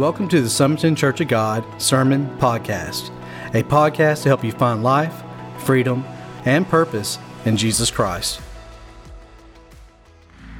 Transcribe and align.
Welcome 0.00 0.28
to 0.28 0.40
the 0.40 0.48
Summerton 0.48 0.96
Church 0.96 1.20
of 1.20 1.28
God 1.28 1.62
Sermon 1.76 2.26
Podcast, 2.38 3.10
a 3.52 3.62
podcast 3.62 4.22
to 4.22 4.30
help 4.30 4.42
you 4.42 4.50
find 4.50 4.82
life, 4.82 5.12
freedom, 5.58 6.06
and 6.46 6.66
purpose 6.66 7.18
in 7.44 7.58
Jesus 7.58 7.90
Christ. 7.90 8.40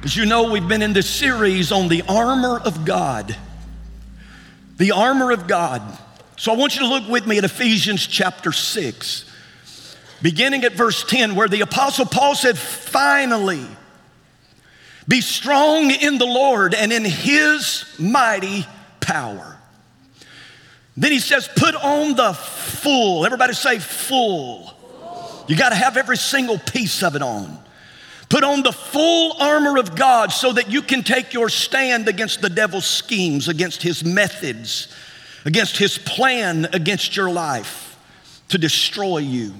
As 0.03 0.15
you 0.15 0.27
know, 0.27 0.51
we've 0.51 0.67
been 0.67 0.83
in 0.83 0.93
this 0.93 1.09
series 1.09 1.71
on 1.71 1.87
the 1.87 2.03
armor 2.07 2.59
of 2.59 2.85
God. 2.85 3.35
The 4.77 4.91
armor 4.91 5.31
of 5.31 5.47
God. 5.47 5.81
So 6.37 6.53
I 6.53 6.55
want 6.55 6.75
you 6.75 6.81
to 6.81 6.87
look 6.87 7.09
with 7.09 7.25
me 7.25 7.39
at 7.39 7.43
Ephesians 7.43 8.05
chapter 8.05 8.51
6, 8.51 9.25
beginning 10.21 10.65
at 10.65 10.73
verse 10.73 11.03
10, 11.03 11.33
where 11.33 11.47
the 11.47 11.61
Apostle 11.61 12.05
Paul 12.05 12.35
said, 12.35 12.59
Finally, 12.59 13.65
be 15.07 15.19
strong 15.19 15.89
in 15.89 16.19
the 16.19 16.27
Lord 16.27 16.75
and 16.75 16.93
in 16.93 17.03
his 17.03 17.85
mighty 17.97 18.67
power. 19.11 19.57
Then 20.95 21.11
he 21.11 21.19
says, 21.19 21.49
put 21.55 21.75
on 21.75 22.15
the 22.15 22.33
full. 22.33 23.25
Everybody 23.25 23.53
say 23.53 23.79
full. 23.79 24.73
You 25.47 25.55
got 25.57 25.69
to 25.69 25.75
have 25.75 25.97
every 25.97 26.17
single 26.17 26.57
piece 26.57 27.03
of 27.03 27.15
it 27.15 27.21
on. 27.21 27.57
Put 28.29 28.43
on 28.43 28.63
the 28.63 28.71
full 28.71 29.35
armor 29.41 29.77
of 29.77 29.95
God 29.95 30.31
so 30.31 30.53
that 30.53 30.71
you 30.71 30.81
can 30.81 31.03
take 31.03 31.33
your 31.33 31.49
stand 31.49 32.07
against 32.07 32.41
the 32.41 32.49
devil's 32.49 32.85
schemes, 32.85 33.49
against 33.49 33.81
his 33.81 34.05
methods, 34.05 34.93
against 35.43 35.77
his 35.77 35.97
plan 35.97 36.65
against 36.71 37.15
your 37.17 37.29
life 37.29 37.97
to 38.49 38.57
destroy 38.57 39.17
you. 39.17 39.53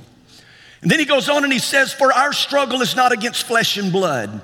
And 0.82 0.90
then 0.90 1.00
he 1.00 1.06
goes 1.06 1.28
on 1.28 1.44
and 1.44 1.52
he 1.52 1.60
says, 1.60 1.94
For 1.94 2.14
our 2.14 2.32
struggle 2.32 2.82
is 2.82 2.96
not 2.96 3.12
against 3.12 3.46
flesh 3.46 3.78
and 3.78 3.92
blood 3.92 4.42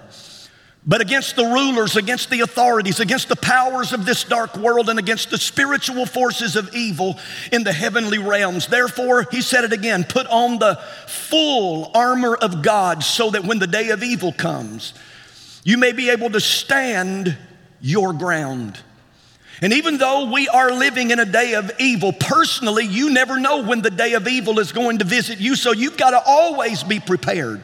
but 0.88 1.02
against 1.02 1.36
the 1.36 1.44
rulers, 1.44 1.98
against 1.98 2.30
the 2.30 2.40
authorities, 2.40 3.02
against 3.02 3.28
the 3.28 3.36
powers 3.36 3.92
of 3.92 4.06
this 4.06 4.24
dark 4.24 4.56
world, 4.56 4.90
and 4.90 4.98
against 4.98 5.30
the 5.30 5.38
spiritual 5.38 6.06
forces 6.06 6.56
of 6.56 6.74
evil 6.74 7.20
in 7.52 7.66
the 7.66 7.74
heavenly 7.74 8.18
realms. 8.18 8.68
Therefore, 8.68 9.28
he 9.30 9.42
said 9.42 9.66
it 9.66 9.74
again 9.74 10.06
put 10.06 10.26
on 10.28 10.60
the 10.60 10.80
full 11.06 11.92
armor 11.94 12.36
of 12.36 12.62
God 12.62 13.04
so 13.04 13.32
that 13.32 13.44
when 13.44 13.60
the 13.60 13.68
day 13.68 13.90
of 13.90 14.02
evil 14.02 14.32
comes, 14.32 14.94
you 15.66 15.78
may 15.78 15.92
be 15.92 16.10
able 16.10 16.30
to 16.30 16.40
stand 16.40 17.38
your 17.82 18.14
ground. 18.14 18.80
And 19.62 19.74
even 19.74 19.98
though 19.98 20.32
we 20.32 20.48
are 20.48 20.72
living 20.72 21.12
in 21.12 21.20
a 21.20 21.26
day 21.26 21.56
of 21.56 21.70
evil, 21.80 22.14
personally, 22.14 22.86
you 22.86 23.10
never 23.10 23.40
know 23.40 23.64
when 23.64 23.82
the 23.82 23.90
day 23.90 24.14
of 24.14 24.26
evil 24.28 24.60
is 24.60 24.72
going 24.72 25.00
to 25.00 25.06
visit 25.06 25.40
you, 25.40 25.58
so 25.58 25.74
you've 25.74 25.98
got 25.98 26.12
to 26.12 26.22
always 26.26 26.84
be 26.84 27.02
prepared 27.02 27.62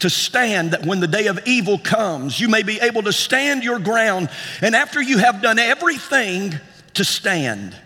to 0.00 0.08
stand 0.08 0.72
that 0.72 0.86
when 0.86 1.00
the 1.00 1.08
day 1.08 1.26
of 1.26 1.40
evil 1.46 1.78
comes, 1.78 2.38
you 2.38 2.48
may 2.48 2.62
be 2.62 2.80
able 2.80 3.02
to 3.02 3.12
stand 3.12 3.64
your 3.64 3.78
ground. 3.78 4.28
And 4.62 4.76
after 4.76 5.02
you 5.02 5.18
have 5.18 5.42
done 5.42 5.58
everything 5.58 6.54
to 6.94 7.04
stand, 7.04 7.76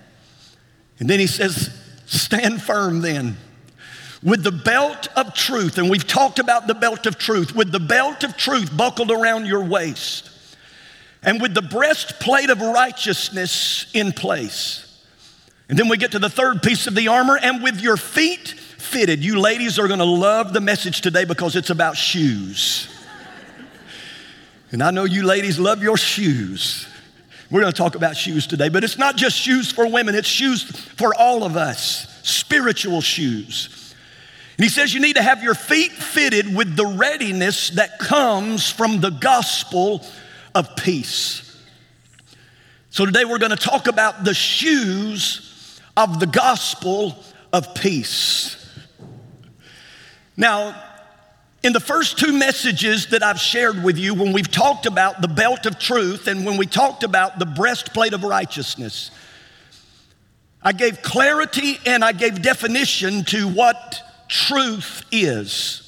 and 0.98 1.08
then 1.08 1.18
he 1.18 1.26
says, 1.26 1.78
Stand 2.06 2.60
firm 2.60 3.00
then. 3.00 3.36
With 4.22 4.44
the 4.44 4.52
belt 4.52 5.08
of 5.16 5.34
truth, 5.34 5.78
and 5.78 5.90
we've 5.90 6.06
talked 6.06 6.38
about 6.38 6.66
the 6.66 6.74
belt 6.74 7.06
of 7.06 7.18
truth, 7.18 7.56
with 7.56 7.72
the 7.72 7.80
belt 7.80 8.22
of 8.22 8.36
truth 8.36 8.76
buckled 8.76 9.10
around 9.10 9.46
your 9.46 9.64
waist, 9.64 10.30
and 11.22 11.40
with 11.40 11.54
the 11.54 11.62
breastplate 11.62 12.50
of 12.50 12.60
righteousness 12.60 13.86
in 13.94 14.12
place. 14.12 15.04
And 15.68 15.78
then 15.78 15.88
we 15.88 15.96
get 15.96 16.12
to 16.12 16.18
the 16.18 16.28
third 16.28 16.62
piece 16.62 16.86
of 16.86 16.94
the 16.94 17.08
armor, 17.08 17.38
and 17.42 17.62
with 17.62 17.80
your 17.80 17.96
feet 17.96 18.54
fitted. 18.92 19.24
You 19.24 19.40
ladies 19.40 19.78
are 19.78 19.88
gonna 19.88 20.04
love 20.04 20.52
the 20.52 20.60
message 20.60 21.00
today 21.00 21.24
because 21.24 21.56
it's 21.56 21.70
about 21.70 21.96
shoes. 21.96 22.88
And 24.70 24.82
I 24.82 24.90
know 24.90 25.04
you 25.04 25.24
ladies 25.24 25.58
love 25.58 25.82
your 25.82 25.96
shoes. 25.96 26.86
We're 27.50 27.60
gonna 27.60 27.72
talk 27.72 27.94
about 27.94 28.16
shoes 28.16 28.46
today, 28.46 28.68
but 28.68 28.84
it's 28.84 28.98
not 28.98 29.16
just 29.16 29.36
shoes 29.36 29.72
for 29.72 29.88
women, 29.88 30.14
it's 30.14 30.28
shoes 30.28 30.62
for 30.62 31.14
all 31.18 31.42
of 31.42 31.56
us, 31.56 32.20
spiritual 32.22 33.00
shoes. 33.00 33.94
And 34.58 34.64
he 34.64 34.68
says 34.68 34.92
you 34.92 35.00
need 35.00 35.16
to 35.16 35.22
have 35.22 35.42
your 35.42 35.54
feet 35.54 35.92
fitted 35.92 36.54
with 36.54 36.76
the 36.76 36.86
readiness 36.86 37.70
that 37.70 37.98
comes 37.98 38.70
from 38.70 39.00
the 39.00 39.10
gospel 39.10 40.04
of 40.54 40.76
peace. 40.76 41.58
So 42.90 43.06
today 43.06 43.24
we're 43.24 43.38
gonna 43.38 43.56
talk 43.56 43.86
about 43.86 44.24
the 44.24 44.34
shoes 44.34 45.80
of 45.96 46.20
the 46.20 46.26
gospel 46.26 47.16
of 47.54 47.74
peace. 47.74 48.61
Now, 50.36 50.74
in 51.62 51.72
the 51.72 51.80
first 51.80 52.18
two 52.18 52.32
messages 52.32 53.06
that 53.08 53.22
I've 53.22 53.38
shared 53.38 53.84
with 53.84 53.96
you, 53.96 54.14
when 54.14 54.32
we've 54.32 54.50
talked 54.50 54.86
about 54.86 55.20
the 55.20 55.28
belt 55.28 55.66
of 55.66 55.78
truth 55.78 56.26
and 56.26 56.44
when 56.44 56.56
we 56.56 56.66
talked 56.66 57.04
about 57.04 57.38
the 57.38 57.46
breastplate 57.46 58.14
of 58.14 58.24
righteousness, 58.24 59.10
I 60.62 60.72
gave 60.72 61.02
clarity 61.02 61.78
and 61.86 62.04
I 62.04 62.12
gave 62.12 62.42
definition 62.42 63.24
to 63.26 63.48
what 63.48 64.00
truth 64.28 65.04
is. 65.12 65.78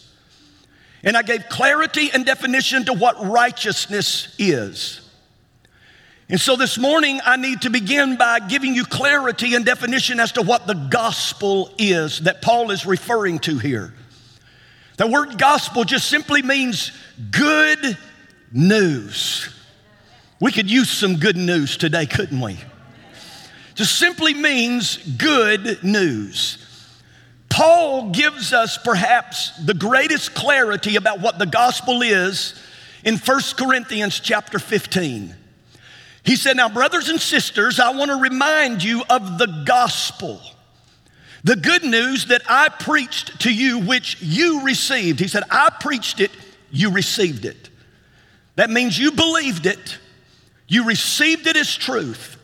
And 1.03 1.17
I 1.17 1.23
gave 1.23 1.49
clarity 1.49 2.11
and 2.13 2.25
definition 2.25 2.85
to 2.87 2.93
what 2.93 3.27
righteousness 3.27 4.35
is. 4.39 5.01
And 6.29 6.41
so 6.41 6.57
this 6.57 6.79
morning, 6.79 7.21
I 7.25 7.37
need 7.37 7.63
to 7.63 7.71
begin 7.71 8.17
by 8.17 8.41
giving 8.41 8.75
you 8.75 8.85
clarity 8.85 9.55
and 9.55 9.65
definition 9.65 10.19
as 10.19 10.33
to 10.33 10.43
what 10.43 10.67
the 10.67 10.75
gospel 10.75 11.71
is 11.79 12.21
that 12.21 12.41
Paul 12.41 12.71
is 12.71 12.87
referring 12.87 13.41
to 13.41 13.59
here. 13.59 13.93
The 14.97 15.07
word 15.07 15.39
gospel 15.39 15.85
just 15.85 16.09
simply 16.09 16.43
means 16.43 16.93
good 17.31 17.99
news. 18.53 19.53
We 20.41 20.53
could 20.53 20.71
use 20.71 20.91
some 20.91 21.17
good 21.17 21.37
news 21.37 21.77
today, 21.77 22.07
couldn't 22.07 22.41
we? 22.41 22.59
Just 23.75 23.99
simply 23.99 24.35
means 24.35 24.99
good 25.17 25.83
news. 25.83 26.59
Paul 27.49 28.11
gives 28.11 28.53
us 28.53 28.79
perhaps 28.79 29.53
the 29.65 29.75
greatest 29.75 30.35
clarity 30.35 30.97
about 30.97 31.21
what 31.21 31.39
the 31.39 31.47
gospel 31.47 32.03
is 32.03 32.61
in 33.05 33.17
1 33.17 33.41
Corinthians 33.57 34.21
chapter 34.21 34.59
15. 34.59 35.35
He 36.25 36.37
said, 36.37 36.57
Now, 36.57 36.69
brothers 36.69 37.09
and 37.09 37.21
sisters, 37.21 37.79
I 37.79 37.91
want 37.91 38.11
to 38.11 38.17
remind 38.17 38.83
you 38.83 39.03
of 39.11 39.39
the 39.39 39.63
gospel 39.65 40.41
the 41.45 41.57
good 41.57 41.85
news 41.85 42.27
that 42.27 42.43
I 42.49 42.71
preached 42.71 43.43
to 43.43 43.53
you, 43.53 43.79
which 43.81 44.21
you 44.23 44.65
received. 44.65 45.21
He 45.21 45.29
said, 45.29 45.43
I 45.51 45.71
preached 45.79 46.21
it, 46.21 46.31
you 46.71 46.91
received 46.91 47.45
it. 47.45 47.69
That 48.57 48.71
means 48.71 48.99
you 48.99 49.13
believed 49.13 49.67
it, 49.67 49.99
you 50.67 50.87
received 50.87 51.47
it 51.47 51.57
as 51.57 51.77
truth. 51.77 52.39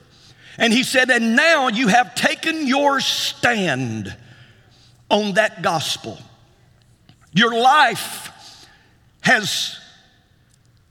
And 0.58 0.72
he 0.72 0.82
said, 0.82 1.08
and 1.10 1.34
now 1.34 1.68
you 1.68 1.88
have 1.88 2.14
taken 2.14 2.66
your 2.66 3.00
stand 3.00 4.14
on 5.08 5.34
that 5.34 5.62
gospel. 5.62 6.18
Your 7.32 7.58
life 7.58 8.66
has 9.22 9.78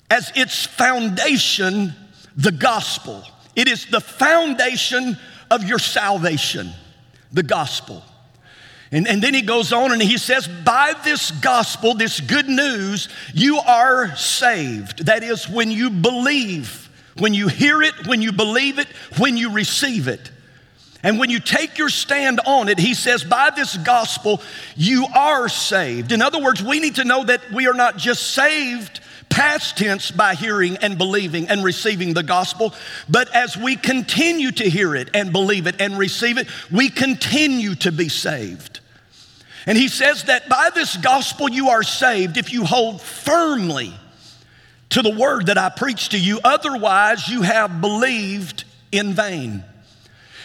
as 0.09 0.31
its 0.35 0.65
foundation 0.65 1.93
the 2.35 2.51
gospel. 2.51 3.23
It 3.55 3.67
is 3.67 3.85
the 3.85 4.01
foundation 4.01 5.19
of 5.51 5.63
your 5.63 5.77
salvation 5.77 6.73
the 7.31 7.43
gospel. 7.43 8.03
And, 8.91 9.07
and 9.07 9.21
then 9.21 9.33
he 9.33 9.43
goes 9.43 9.71
on 9.71 9.91
and 9.91 10.01
he 10.01 10.17
says, 10.17 10.47
By 10.47 10.93
this 11.03 11.31
gospel, 11.31 11.93
this 11.93 12.19
good 12.19 12.47
news, 12.47 13.07
you 13.33 13.59
are 13.59 14.15
saved. 14.15 15.05
That 15.05 15.23
is, 15.23 15.47
when 15.47 15.69
you 15.69 15.89
believe, 15.89 16.89
when 17.17 17.33
you 17.33 17.47
hear 17.47 17.83
it, 17.83 18.07
when 18.07 18.21
you 18.21 18.31
believe 18.31 18.79
it, 18.79 18.87
when 19.17 19.37
you 19.37 19.51
receive 19.51 20.07
it. 20.07 20.31
And 21.01 21.17
when 21.17 21.29
you 21.29 21.39
take 21.39 21.77
your 21.77 21.89
stand 21.89 22.41
on 22.45 22.67
it, 22.67 22.77
he 22.77 22.93
says, 22.93 23.23
by 23.23 23.51
this 23.55 23.77
gospel, 23.77 24.41
you 24.75 25.05
are 25.15 25.47
saved. 25.47 26.11
In 26.11 26.21
other 26.21 26.41
words, 26.41 26.61
we 26.61 26.79
need 26.79 26.95
to 26.95 27.05
know 27.05 27.23
that 27.23 27.51
we 27.51 27.67
are 27.67 27.73
not 27.73 27.95
just 27.95 28.33
saved 28.33 28.99
past 29.29 29.77
tense 29.77 30.11
by 30.11 30.35
hearing 30.35 30.77
and 30.77 30.97
believing 30.97 31.47
and 31.47 31.63
receiving 31.63 32.13
the 32.13 32.23
gospel, 32.23 32.73
but 33.07 33.33
as 33.33 33.55
we 33.55 33.75
continue 33.75 34.51
to 34.51 34.69
hear 34.69 34.95
it 34.95 35.09
and 35.13 35.31
believe 35.31 35.67
it 35.67 35.79
and 35.79 35.97
receive 35.97 36.37
it, 36.37 36.47
we 36.71 36.89
continue 36.89 37.75
to 37.75 37.91
be 37.91 38.09
saved. 38.09 38.79
And 39.65 39.77
he 39.77 39.87
says 39.87 40.23
that 40.23 40.49
by 40.49 40.71
this 40.73 40.97
gospel 40.97 41.49
you 41.49 41.69
are 41.69 41.83
saved 41.83 42.37
if 42.37 42.51
you 42.51 42.65
hold 42.65 43.01
firmly 43.01 43.93
to 44.89 45.01
the 45.01 45.15
word 45.15 45.47
that 45.47 45.57
I 45.57 45.69
preach 45.69 46.09
to 46.09 46.19
you, 46.19 46.39
otherwise, 46.43 47.27
you 47.27 47.43
have 47.43 47.79
believed 47.79 48.63
in 48.91 49.13
vain. 49.13 49.63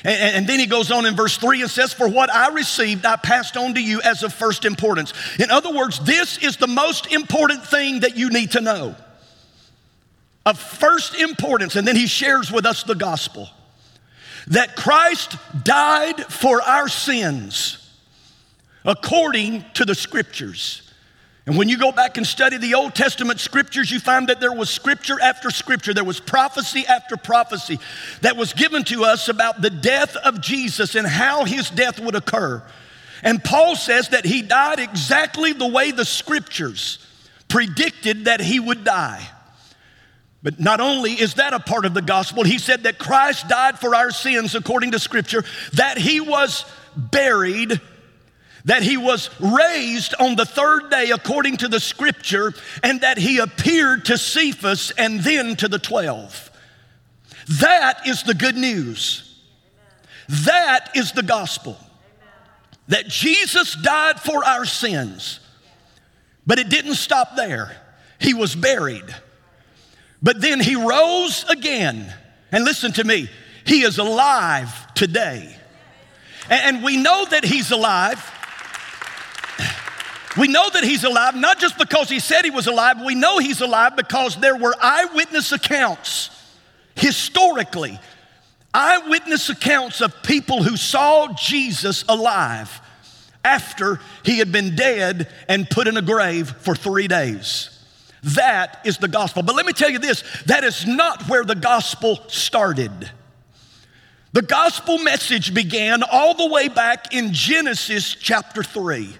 And, 0.04 0.36
and, 0.36 0.46
then 0.46 0.60
he 0.60 0.66
goes 0.66 0.90
on 0.90 1.06
in 1.06 1.16
verse 1.16 1.38
3 1.38 1.62
and 1.62 1.70
says, 1.70 1.94
For 1.94 2.06
what 2.06 2.30
I 2.30 2.50
received, 2.50 3.06
I 3.06 3.16
passed 3.16 3.56
on 3.56 3.72
to 3.74 3.82
you 3.82 4.02
as 4.02 4.22
of 4.22 4.34
first 4.34 4.66
importance. 4.66 5.14
In 5.38 5.50
other 5.50 5.72
words, 5.72 5.98
this 6.00 6.36
is 6.38 6.58
the 6.58 6.66
most 6.66 7.10
important 7.10 7.64
thing 7.64 8.00
that 8.00 8.14
you 8.14 8.28
need 8.28 8.52
to 8.52 8.60
know. 8.60 8.96
Of 10.44 10.58
first 10.58 11.14
importance. 11.14 11.74
And 11.76 11.88
then 11.88 11.96
he 11.96 12.06
shares 12.06 12.52
with 12.52 12.66
us 12.66 12.82
the 12.82 12.94
gospel 12.94 13.48
that 14.48 14.76
Christ 14.76 15.36
died 15.64 16.20
for 16.26 16.60
our 16.60 16.88
sins 16.88 17.78
according 18.84 19.64
to 19.74 19.86
the 19.86 19.94
scriptures. 19.94 20.83
And 21.46 21.58
when 21.58 21.68
you 21.68 21.76
go 21.76 21.92
back 21.92 22.16
and 22.16 22.26
study 22.26 22.56
the 22.56 22.74
Old 22.74 22.94
Testament 22.94 23.38
scriptures, 23.38 23.90
you 23.90 24.00
find 24.00 24.28
that 24.28 24.40
there 24.40 24.52
was 24.52 24.70
scripture 24.70 25.20
after 25.20 25.50
scripture, 25.50 25.92
there 25.92 26.02
was 26.02 26.18
prophecy 26.18 26.86
after 26.86 27.18
prophecy 27.18 27.78
that 28.22 28.36
was 28.36 28.54
given 28.54 28.82
to 28.84 29.04
us 29.04 29.28
about 29.28 29.60
the 29.60 29.68
death 29.68 30.16
of 30.16 30.40
Jesus 30.40 30.94
and 30.94 31.06
how 31.06 31.44
his 31.44 31.68
death 31.68 32.00
would 32.00 32.14
occur. 32.14 32.62
And 33.22 33.44
Paul 33.44 33.76
says 33.76 34.08
that 34.10 34.24
he 34.24 34.40
died 34.40 34.78
exactly 34.78 35.52
the 35.52 35.68
way 35.68 35.90
the 35.90 36.04
scriptures 36.06 36.98
predicted 37.48 38.24
that 38.24 38.40
he 38.40 38.58
would 38.58 38.82
die. 38.82 39.28
But 40.42 40.60
not 40.60 40.80
only 40.80 41.12
is 41.12 41.34
that 41.34 41.52
a 41.52 41.60
part 41.60 41.84
of 41.84 41.94
the 41.94 42.02
gospel, 42.02 42.44
he 42.44 42.58
said 42.58 42.82
that 42.82 42.98
Christ 42.98 43.48
died 43.48 43.78
for 43.78 43.94
our 43.94 44.10
sins 44.10 44.54
according 44.54 44.92
to 44.92 44.98
scripture, 44.98 45.44
that 45.74 45.98
he 45.98 46.20
was 46.20 46.64
buried 46.96 47.80
that 48.64 48.82
he 48.82 48.96
was 48.96 49.28
raised 49.40 50.14
on 50.18 50.36
the 50.36 50.46
third 50.46 50.90
day 50.90 51.10
according 51.10 51.58
to 51.58 51.68
the 51.68 51.80
scripture, 51.80 52.54
and 52.82 53.02
that 53.02 53.18
he 53.18 53.38
appeared 53.38 54.06
to 54.06 54.16
Cephas 54.16 54.90
and 54.96 55.20
then 55.20 55.56
to 55.56 55.68
the 55.68 55.78
twelve. 55.78 56.50
That 57.60 58.06
is 58.06 58.22
the 58.22 58.34
good 58.34 58.56
news. 58.56 59.38
That 60.46 60.90
is 60.94 61.12
the 61.12 61.22
gospel. 61.22 61.76
That 62.88 63.08
Jesus 63.08 63.74
died 63.74 64.20
for 64.20 64.44
our 64.44 64.64
sins. 64.64 65.40
But 66.46 66.58
it 66.58 66.68
didn't 66.68 66.94
stop 66.94 67.36
there. 67.36 67.76
He 68.18 68.34
was 68.34 68.54
buried. 68.54 69.14
But 70.22 70.40
then 70.40 70.60
he 70.60 70.76
rose 70.76 71.44
again. 71.48 72.12
And 72.50 72.64
listen 72.64 72.92
to 72.92 73.04
me, 73.04 73.28
he 73.66 73.82
is 73.82 73.98
alive 73.98 74.94
today. 74.94 75.54
And 76.48 76.82
we 76.82 76.96
know 76.96 77.26
that 77.26 77.44
he's 77.44 77.70
alive 77.70 78.30
we 80.36 80.48
know 80.48 80.68
that 80.70 80.84
he's 80.84 81.04
alive, 81.04 81.34
not 81.34 81.58
just 81.58 81.78
because 81.78 82.08
he 82.08 82.18
said 82.18 82.44
he 82.44 82.50
was 82.50 82.66
alive, 82.66 83.00
we 83.04 83.14
know 83.14 83.38
he's 83.38 83.60
alive 83.60 83.96
because 83.96 84.36
there 84.36 84.56
were 84.56 84.74
eyewitness 84.80 85.52
accounts 85.52 86.30
historically, 86.96 87.98
eyewitness 88.72 89.48
accounts 89.48 90.00
of 90.00 90.22
people 90.22 90.62
who 90.62 90.76
saw 90.76 91.28
Jesus 91.34 92.04
alive 92.08 92.80
after 93.44 94.00
he 94.24 94.38
had 94.38 94.50
been 94.50 94.74
dead 94.74 95.28
and 95.48 95.68
put 95.68 95.86
in 95.86 95.96
a 95.96 96.02
grave 96.02 96.50
for 96.60 96.74
three 96.74 97.06
days. 97.06 97.70
That 98.22 98.80
is 98.84 98.98
the 98.98 99.08
gospel. 99.08 99.42
But 99.42 99.54
let 99.54 99.66
me 99.66 99.72
tell 99.72 99.90
you 99.90 99.98
this 99.98 100.24
that 100.46 100.64
is 100.64 100.86
not 100.86 101.28
where 101.28 101.44
the 101.44 101.54
gospel 101.54 102.24
started. 102.28 103.10
The 104.32 104.42
gospel 104.42 104.98
message 104.98 105.54
began 105.54 106.02
all 106.02 106.34
the 106.34 106.48
way 106.48 106.68
back 106.68 107.14
in 107.14 107.32
Genesis 107.32 108.14
chapter 108.14 108.64
3. 108.64 109.16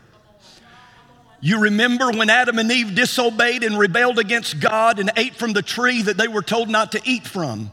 You 1.45 1.61
remember 1.61 2.11
when 2.11 2.31
Adam 2.31 2.59
and 2.59 2.73
Eve 2.73 2.95
disobeyed 2.95 3.65
and 3.65 3.79
rebelled 3.79 4.19
against 4.19 4.61
God 4.61 4.99
and 4.99 5.13
ate 5.15 5.35
from 5.35 5.53
the 5.53 5.61
tree 5.61 6.01
that 6.01 6.17
they 6.17 6.27
were 6.27 6.41
told 6.41 6.71
not 6.71 6.93
to 6.93 7.03
eat 7.05 7.27
from. 7.27 7.71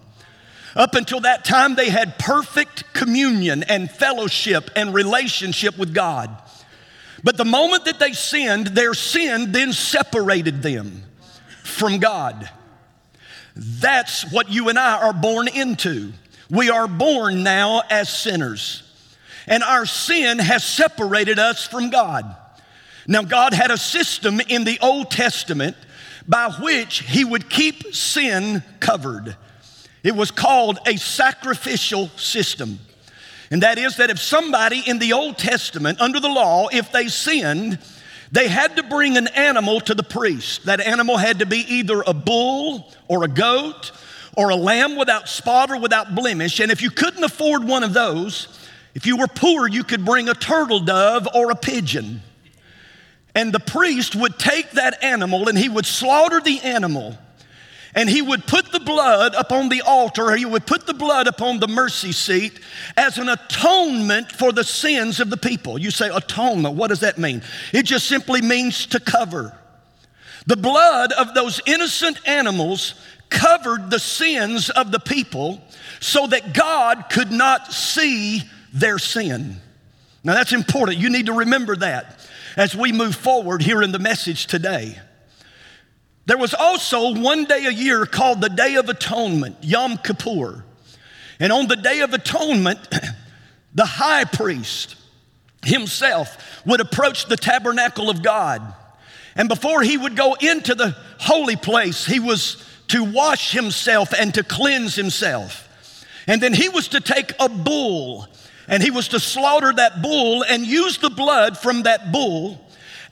Up 0.76 0.94
until 0.94 1.22
that 1.22 1.46
time, 1.46 1.76
they 1.76 1.90
had 1.90 2.20
perfect 2.20 2.92
communion 2.92 3.64
and 3.64 3.90
fellowship 3.90 4.70
and 4.76 4.94
relationship 4.94 5.78
with 5.78 5.94
God. 5.94 6.36
But 7.24 7.38
the 7.38 7.46
moment 7.46 7.86
that 7.86 7.98
they 7.98 8.12
sinned, 8.12 8.68
their 8.68 8.94
sin 8.94 9.54
then 9.54 9.72
separated 9.72 10.62
them 10.62 11.04
from 11.64 12.00
God. 12.00 12.50
That's 13.56 14.30
what 14.34 14.50
you 14.50 14.68
and 14.68 14.78
I 14.78 15.02
are 15.02 15.14
born 15.14 15.48
into. 15.48 16.12
We 16.50 16.70
are 16.70 16.90
born 16.90 17.42
now 17.44 17.84
as 17.90 18.10
sinners, 18.10 18.84
and 19.48 19.64
our 19.64 19.86
sin 19.86 20.40
has 20.40 20.66
separated 20.66 21.40
us 21.40 21.66
from 21.66 21.90
God. 21.90 22.36
Now, 23.07 23.24
God 23.24 23.53
had 23.53 23.71
a 23.71 23.77
system 23.77 24.39
in 24.42 24.63
the 24.63 24.80
Old 24.81 25.12
Testament 25.12 25.75
by 26.27 26.51
which 26.59 27.00
He 27.00 27.25
would 27.25 27.50
keep 27.50 27.94
sin 27.95 28.63
covered. 28.80 29.36
It 30.03 30.15
was 30.15 30.31
called 30.31 30.80
a 30.88 30.98
sacrificial 30.98 32.09
system. 32.09 32.80
And 33.51 33.63
that 33.63 33.77
is 33.77 33.98
that 33.98 34.09
if 34.09 34.19
somebody 34.19 34.81
in 34.86 35.00
the 35.00 35.13
Old 35.13 35.38
Testament, 35.38 36.00
under 36.00 36.19
the 36.19 36.30
law, 36.30 36.69
if 36.71 36.92
they 36.92 37.07
sinned, 37.07 37.80
they 38.31 38.48
had 38.48 38.77
to 38.77 38.83
bring 38.83 39.18
an 39.18 39.27
animal 39.27 39.81
to 39.81 39.94
the 39.94 40.03
priest. 40.03 40.65
That 40.65 40.80
animal 40.80 41.18
had 41.18 41.39
to 41.39 41.45
be 41.45 41.57
either 41.57 42.01
a 42.07 42.13
bull 42.13 42.92
or 43.09 43.24
a 43.24 43.27
goat 43.27 43.92
or 44.38 44.50
a 44.50 44.56
lamb 44.56 44.95
without 44.95 45.27
spot 45.27 45.69
or 45.69 45.80
without 45.80 46.15
blemish. 46.15 46.62
And 46.62 46.71
if 46.71 46.81
you 46.81 46.89
couldn't 46.89 47.24
afford 47.24 47.65
one 47.65 47.83
of 47.83 47.94
those, 47.94 48.48
if 48.95 49.06
you 49.06 49.18
were 49.18 49.27
poor, 49.27 49.68
you 49.68 49.83
could 49.83 50.06
bring 50.06 50.30
a 50.30 50.33
turtle 50.33 50.80
dove 50.80 51.27
or 51.36 51.51
a 51.51 51.56
pigeon. 51.56 52.21
And 53.33 53.54
the 53.54 53.60
priest 53.60 54.16
would 54.16 54.38
take 54.38 54.72
that 54.72 55.04
animal 55.04 55.48
and 55.48 55.57
he 55.57 55.69
would 55.69 55.86
slaughter 55.86 56.42
the 56.42 56.60
animal. 56.62 57.18
And 57.94 58.10
he 58.10 58.22
would 58.22 58.48
put 58.48 58.72
the 58.72 58.80
blood 58.80 59.36
upon 59.36 59.68
the 59.68 59.81
altar, 59.81 60.30
or 60.30 60.38
he 60.38 60.45
would 60.45 60.66
put 60.66 60.88
the 60.88 60.94
blood 60.94 61.28
upon 61.28 61.60
the 61.60 61.68
mercy 61.68 62.13
seat 62.13 62.57
as 62.95 63.18
an 63.18 63.28
atonement 63.28 64.31
for 64.31 64.54
the 64.54 64.63
sins 64.63 65.19
of 65.19 65.30
the 65.30 65.36
people. 65.36 65.78
You 65.78 65.92
say, 65.92 66.07
atonement, 66.07 66.75
what 66.75 66.88
does 66.88 67.01
that 67.01 67.18
mean? 67.18 67.42
It 67.74 67.83
just 67.83 68.07
simply 68.07 68.42
means 68.42 68.86
to 68.88 69.00
cover. 69.01 69.57
The 70.48 70.56
blood 70.56 71.12
of 71.12 71.34
those 71.34 71.60
innocent 71.66 72.25
animals 72.25 72.95
covered 73.30 73.89
the 73.89 74.00
sins 74.00 74.69
of 74.69 74.94
the 74.94 75.00
people 75.00 75.62
so 76.00 76.27
that 76.27 76.54
God 76.54 77.06
could 77.12 77.31
not 77.31 77.74
see 77.74 78.44
their 78.74 79.00
sin. 79.00 79.57
Now 80.24 80.34
that's 80.34 80.54
important. 80.54 80.98
You 80.98 81.10
need 81.10 81.25
to 81.25 81.34
remember 81.34 81.75
that 81.75 82.21
as 82.57 82.75
we 82.75 82.92
move 82.92 83.15
forward 83.15 83.62
here 83.62 83.81
in 83.81 83.92
the 83.92 84.00
message 84.00 84.48
today. 84.48 85.00
There 86.25 86.38
was 86.38 86.53
also 86.53 87.13
one 87.15 87.45
day 87.45 87.65
a 87.65 87.71
year 87.71 88.06
called 88.06 88.42
the 88.42 88.50
Day 88.50 88.75
of 88.75 88.89
Atonement, 88.89 89.57
Yom 89.62 89.98
Kippur. 89.98 90.63
And 91.39 91.51
on 91.51 91.68
the 91.68 91.75
Day 91.75 92.01
of 92.01 92.13
Atonement, 92.13 92.80
the 93.74 93.86
high 93.86 94.25
priest 94.25 94.95
himself 95.65 96.62
would 96.65 96.80
approach 96.80 97.25
the 97.25 97.38
tabernacle 97.38 98.09
of 98.09 98.21
God. 98.21 98.62
And 99.36 99.50
before 99.50 99.81
he 99.81 99.98
would 99.98 100.15
go 100.15 100.36
into 100.36 100.75
the 100.75 100.95
holy 101.19 101.56
place, 101.56 102.06
he 102.06 102.19
was 102.19 102.63
to 102.89 103.03
wash 103.03 103.51
himself 103.51 104.13
and 104.13 104.33
to 104.33 104.44
cleanse 104.44 104.95
himself. 104.95 105.68
And 106.27 106.42
then 106.42 106.53
he 106.53 106.69
was 106.69 106.89
to 106.89 107.00
take 107.00 107.31
a 107.39 107.50
bull 107.50 108.27
and 108.68 108.81
he 108.81 108.92
was 108.92 109.10
to 109.10 109.19
slaughter 109.19 109.74
that 109.74 110.02
bull 110.02 110.44
and 110.44 110.66
use 110.66 110.98
the 110.98 111.10
blood 111.10 111.58
from 111.58 111.84
that 111.84 112.12
bull 112.12 112.60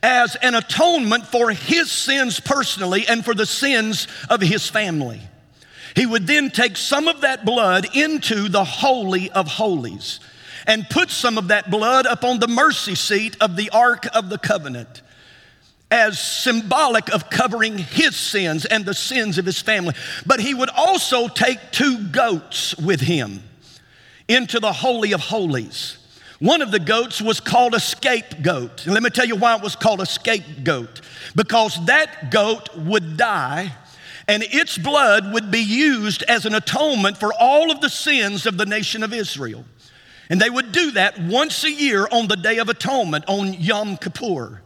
as 0.01 0.35
an 0.37 0.55
atonement 0.55 1.25
for 1.25 1.51
his 1.51 1.91
sins 1.91 2.39
personally 2.39 3.05
and 3.07 3.25
for 3.25 3.33
the 3.33 3.45
sins 3.45 4.07
of 4.29 4.41
his 4.41 4.69
family. 4.69 5.21
He 5.95 6.05
would 6.05 6.27
then 6.27 6.51
take 6.51 6.77
some 6.77 7.07
of 7.07 7.21
that 7.21 7.45
blood 7.45 7.95
into 7.95 8.47
the 8.47 8.63
Holy 8.63 9.29
of 9.31 9.47
Holies 9.47 10.19
and 10.67 10.89
put 10.89 11.09
some 11.09 11.37
of 11.37 11.49
that 11.49 11.69
blood 11.69 12.05
upon 12.05 12.39
the 12.39 12.47
mercy 12.47 12.95
seat 12.95 13.35
of 13.41 13.55
the 13.55 13.69
Ark 13.71 14.05
of 14.13 14.29
the 14.29 14.37
Covenant 14.37 15.01
as 15.91 16.19
symbolic 16.19 17.11
of 17.11 17.29
covering 17.31 17.79
his 17.79 18.15
sins 18.15 18.65
and 18.65 18.85
the 18.85 18.93
sins 18.93 19.39
of 19.39 19.45
his 19.45 19.59
family. 19.59 19.95
But 20.25 20.39
he 20.39 20.53
would 20.53 20.69
also 20.69 21.27
take 21.27 21.57
two 21.71 21.97
goats 22.09 22.77
with 22.77 23.01
him 23.01 23.43
into 24.29 24.61
the 24.61 24.71
Holy 24.71 25.11
of 25.11 25.19
Holies. 25.19 25.97
One 26.39 26.61
of 26.61 26.71
the 26.71 26.79
goats 26.79 27.21
was 27.21 27.41
called 27.41 27.73
a 27.73 27.79
scapegoat. 27.81 28.85
And 28.85 28.93
let 28.93 29.03
me 29.03 29.09
tell 29.09 29.25
you 29.25 29.35
why 29.35 29.57
it 29.57 29.61
was 29.61 29.75
called 29.75 29.99
a 29.99 30.05
scapegoat. 30.05 31.01
Because 31.35 31.85
that 31.87 32.31
goat 32.31 32.73
would 32.77 33.17
die 33.17 33.73
and 34.29 34.43
its 34.43 34.77
blood 34.77 35.33
would 35.33 35.49
be 35.49 35.59
used 35.59 36.21
as 36.23 36.45
an 36.45 36.53
atonement 36.53 37.17
for 37.17 37.33
all 37.33 37.71
of 37.71 37.81
the 37.81 37.89
sins 37.89 38.45
of 38.45 38.57
the 38.57 38.65
nation 38.65 39.01
of 39.01 39.11
Israel. 39.11 39.65
And 40.29 40.39
they 40.39 40.51
would 40.51 40.71
do 40.71 40.91
that 40.91 41.19
once 41.19 41.63
a 41.63 41.71
year 41.71 42.07
on 42.11 42.27
the 42.27 42.37
Day 42.37 42.59
of 42.59 42.69
Atonement, 42.69 43.25
on 43.27 43.55
Yom 43.55 43.97
Kippur. 43.97 44.61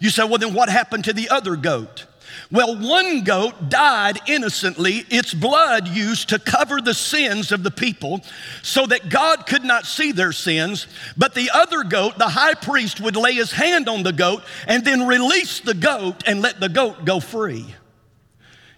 You 0.00 0.10
say, 0.10 0.24
well, 0.24 0.36
then 0.36 0.52
what 0.52 0.68
happened 0.68 1.04
to 1.04 1.14
the 1.14 1.30
other 1.30 1.56
goat? 1.56 2.04
Well, 2.52 2.76
one 2.78 3.24
goat 3.24 3.68
died 3.68 4.18
innocently, 4.28 5.04
its 5.10 5.34
blood 5.34 5.88
used 5.88 6.28
to 6.28 6.38
cover 6.38 6.80
the 6.80 6.94
sins 6.94 7.50
of 7.50 7.64
the 7.64 7.72
people 7.72 8.22
so 8.62 8.86
that 8.86 9.08
God 9.08 9.46
could 9.46 9.64
not 9.64 9.84
see 9.84 10.12
their 10.12 10.30
sins. 10.30 10.86
But 11.16 11.34
the 11.34 11.50
other 11.52 11.82
goat, 11.82 12.18
the 12.18 12.28
high 12.28 12.54
priest 12.54 13.00
would 13.00 13.16
lay 13.16 13.32
his 13.32 13.50
hand 13.50 13.88
on 13.88 14.04
the 14.04 14.12
goat 14.12 14.44
and 14.68 14.84
then 14.84 15.06
release 15.06 15.58
the 15.58 15.74
goat 15.74 16.22
and 16.26 16.40
let 16.40 16.60
the 16.60 16.68
goat 16.68 17.04
go 17.04 17.18
free. 17.18 17.66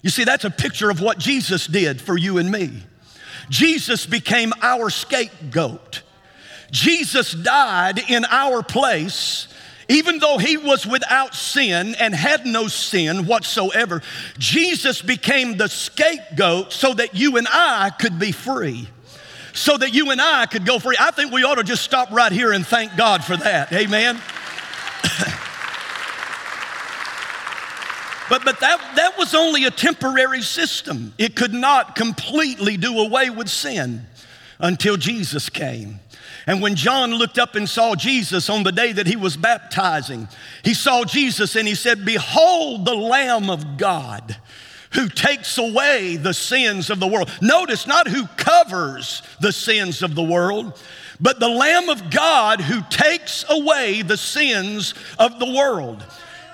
You 0.01 0.11
see, 0.11 0.25
that's 0.25 0.45
a 0.45 0.51
picture 0.51 0.89
of 0.89 1.01
what 1.03 1.19
Jesus 1.19 1.67
did 1.67 2.01
for 2.01 2.17
you 2.17 2.39
and 2.39 2.51
me. 2.51 2.85
Jesus 3.51 4.07
became 4.07 4.53
our 4.63 4.89
scapegoat. 4.89 6.03
Jesus 6.71 7.33
died 7.33 7.99
in 8.11 8.25
our 8.27 8.63
place 8.63 9.49
even 9.89 10.19
though 10.19 10.37
he 10.37 10.59
was 10.59 10.87
without 10.87 11.35
sin 11.35 11.95
and 11.99 12.15
had 12.15 12.45
no 12.45 12.69
sin 12.69 13.27
whatsoever, 13.27 14.03
Jesus 14.39 15.01
became 15.01 15.57
the 15.57 15.69
scapegoat 15.69 16.73
so 16.73 16.93
that 16.95 17.15
you 17.15 17.39
and 17.39 17.49
I 17.51 17.91
could 17.91 18.19
be 18.19 18.33
free. 18.33 18.89
So 19.55 19.79
that 19.79 19.95
you 19.95 20.11
and 20.11 20.21
I 20.21 20.47
could 20.47 20.67
go 20.67 20.79
free. 20.79 20.97
I 21.01 21.11
think 21.11 21.33
we 21.33 21.43
ought 21.43 21.55
to 21.55 21.65
just 21.65 21.83
stop 21.83 22.11
right 22.11 22.31
here 22.31 22.53
and 22.53 22.67
thank 22.67 22.97
God 22.97 23.25
for 23.25 23.37
that. 23.39 23.73
Amen. 23.73 24.21
But, 28.29 28.45
but 28.45 28.61
that, 28.61 28.93
that 28.97 29.17
was 29.17 29.35
only 29.35 29.65
a 29.65 29.71
temporary 29.71 30.43
system. 30.43 31.15
It 31.17 31.35
could 31.35 31.55
not 31.55 31.97
completely 31.97 32.77
do 32.77 32.99
away 32.99 33.31
with 33.31 33.49
sin 33.49 34.07
until 34.59 34.99
Jesus 34.99 35.49
came. 35.49 36.01
And 36.49 36.63
when 36.63 36.77
John 36.77 37.11
looked 37.11 37.39
up 37.39 37.57
and 37.57 37.69
saw 37.69 37.95
Jesus 37.95 38.49
on 38.49 38.63
the 38.63 38.73
day 38.73 38.91
that 38.93 39.07
he 39.07 39.17
was 39.17 39.37
baptizing, 39.37 40.29
he 40.65 40.73
saw 40.73 41.05
Jesus 41.05 41.57
and 41.57 41.69
he 41.69 41.75
said, 41.75 42.07
Behold 42.07 42.87
the 42.87 42.95
Lamb 42.95 43.51
of 43.51 43.77
God 43.77 44.35
who 44.95 45.11
takes 45.11 45.59
away 45.59 46.17
the 46.17 46.33
sins 46.33 46.89
of 46.89 47.01
the 47.01 47.07
world. 47.07 47.31
Notice 47.43 47.87
not 47.87 48.09
who 48.09 48.27
covers 48.39 49.21
the 49.43 49.53
sins 49.53 50.03
of 50.03 50.15
the 50.15 50.23
world, 50.23 50.81
but 51.21 51.39
the 51.39 51.51
Lamb 51.51 51.91
of 51.91 52.09
God 52.09 52.63
who 52.63 52.81
takes 52.89 53.45
away 53.51 54.01
the 54.01 54.17
sins 54.17 54.95
of 55.19 55.39
the 55.39 55.53
world. 55.53 56.03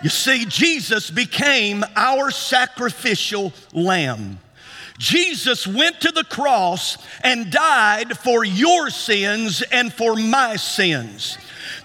You 0.02 0.10
see, 0.10 0.44
Jesus 0.44 1.08
became 1.08 1.84
our 1.94 2.32
sacrificial 2.32 3.52
lamb. 3.72 4.40
Jesus 4.98 5.66
went 5.66 6.00
to 6.02 6.12
the 6.12 6.24
cross 6.24 6.98
and 7.22 7.50
died 7.50 8.16
for 8.18 8.44
your 8.44 8.90
sins 8.90 9.62
and 9.72 9.92
for 9.92 10.14
my 10.14 10.56
sins. 10.56 11.36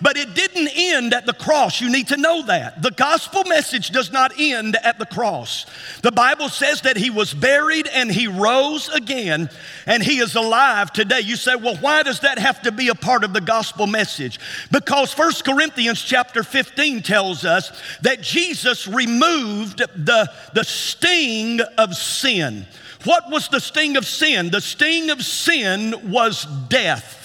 But 0.02 0.18
it 0.18 0.34
didn't 0.34 0.70
end 0.74 1.14
at 1.14 1.26
the 1.26 1.34
cross. 1.34 1.82
You 1.82 1.90
need 1.90 2.08
to 2.10 2.18
know 2.18 2.44
that. 2.44 2.82
The 2.82 2.92
gospel 2.92 3.44
message 3.46 3.90
does 3.92 4.12
not 4.12 4.34
end 4.38 4.78
at 4.84 5.00
the 5.00 5.06
cross. 5.06 5.66
The 6.02 6.12
Bible 6.12 6.50
says 6.50 6.82
that 6.82 6.98
he 6.98 7.10
was 7.10 7.34
buried 7.34 7.88
and 7.88 8.12
he 8.12 8.28
rose 8.28 8.90
again 8.90 9.50
and 9.86 10.04
he 10.04 10.20
is 10.20 10.36
alive 10.36 10.94
today. 10.94 11.22
You 11.22 11.36
say, 11.36 11.56
well, 11.56 11.76
why 11.78 12.04
does 12.04 12.22
that 12.22 12.40
have 12.40 12.62
to 12.64 12.72
be 12.72 12.90
a 12.90 12.96
part 12.96 13.24
of 13.24 13.34
the 13.34 13.42
gospel 13.42 13.88
message? 13.88 14.40
Because 14.72 15.18
1 15.18 15.32
Corinthians 15.46 16.02
chapter 16.02 16.44
15 16.44 17.02
tells 17.02 17.46
us 17.46 17.72
that 18.02 18.22
Jesus 18.22 18.88
removed 18.88 19.80
the, 19.80 20.32
the 20.54 20.64
sting 20.64 21.60
of 21.78 21.96
sin. 21.96 22.66
What 23.06 23.30
was 23.30 23.48
the 23.48 23.62
sting 23.62 23.96
of 23.96 24.06
sin? 24.06 24.50
The 24.50 24.62
sting 24.62 25.10
of 25.10 25.22
sin 25.24 26.12
was 26.12 26.46
death. 26.46 27.19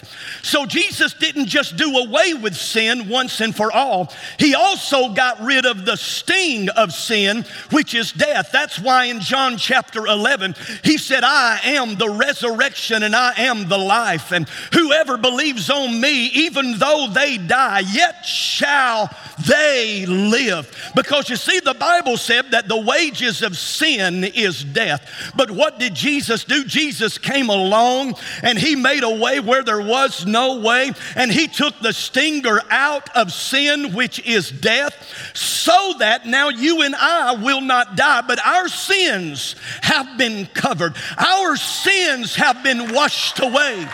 So 0.45 0.67
Jesus 0.67 1.15
didn't 1.15 1.47
just 1.47 1.77
do 1.77 1.97
away 1.97 2.35
with 2.35 2.55
sin 2.55 3.09
once 3.09 3.41
and 3.41 3.57
for 3.57 3.73
all, 3.73 4.13
He 4.39 4.55
also 4.55 5.09
got 5.15 5.41
rid 5.41 5.65
of 5.65 5.87
the 5.87 5.97
sting 5.97 6.69
of 6.69 6.93
sin, 6.93 7.47
which 7.71 7.95
is 7.95 8.13
death. 8.13 8.51
That's 8.53 8.79
why 8.79 9.07
in 9.07 9.21
John 9.21 9.57
chapter 9.57 10.07
11, 10.07 10.55
He 10.85 10.99
said, 10.99 11.25
I 11.25 11.61
am 11.65 11.95
the 11.95 12.11
resurrection 12.11 13.05
and 13.05 13.17
I 13.17 13.33
am 13.39 13.69
the 13.71 13.79
life. 13.79 14.33
And 14.33 14.47
whoever 14.75 15.17
believes 15.17 15.71
on 15.71 15.99
me, 15.99 16.27
even 16.27 16.79
though 16.79 17.09
they 17.11 17.39
die, 17.39 17.81
yet 17.81 18.27
shall 18.27 19.09
they 19.49 20.05
live. 20.05 20.93
Because 20.95 21.31
you 21.31 21.37
see, 21.37 21.61
the 21.61 21.73
Bible 21.73 22.19
said 22.19 22.51
that 22.51 22.69
the 22.69 22.81
wages 22.81 23.41
of 23.41 23.57
sin 23.57 24.25
is 24.25 24.63
death. 24.63 25.33
But 25.35 25.51
what 25.51 25.79
did 25.79 25.95
Jesus 25.95 26.45
do? 26.45 26.67
Jesus 26.67 27.17
came 27.17 27.49
along 27.49 28.17
and 28.43 28.59
He 28.59 28.77
made 28.77 29.05
a 29.05 29.19
way 29.19 29.41
where 29.41 29.63
there 29.63 29.81
was 29.81 30.27
no 30.27 30.34
way, 30.35 30.93
and 31.17 31.31
He 31.31 31.49
took 31.49 31.79
the 31.81 31.93
stinger 31.93 32.61
out 32.71 33.15
of 33.17 33.33
sin, 33.33 33.93
which 33.95 34.21
is 34.27 34.51
death, 34.51 34.95
so 35.35 35.95
that 35.99 36.27
now 36.27 36.49
you 36.49 36.83
and 36.83 36.95
I 36.95 37.35
will 37.35 37.61
not 37.61 37.97
die, 37.97 38.23
but 38.27 38.45
our 38.45 38.69
sins 38.69 39.57
have 39.83 40.19
been 40.19 40.47
covered, 40.47 40.95
our 41.19 41.57
sins 41.57 42.35
have 42.37 42.63
been 42.63 42.93
washed 42.93 43.41
away 43.41 43.87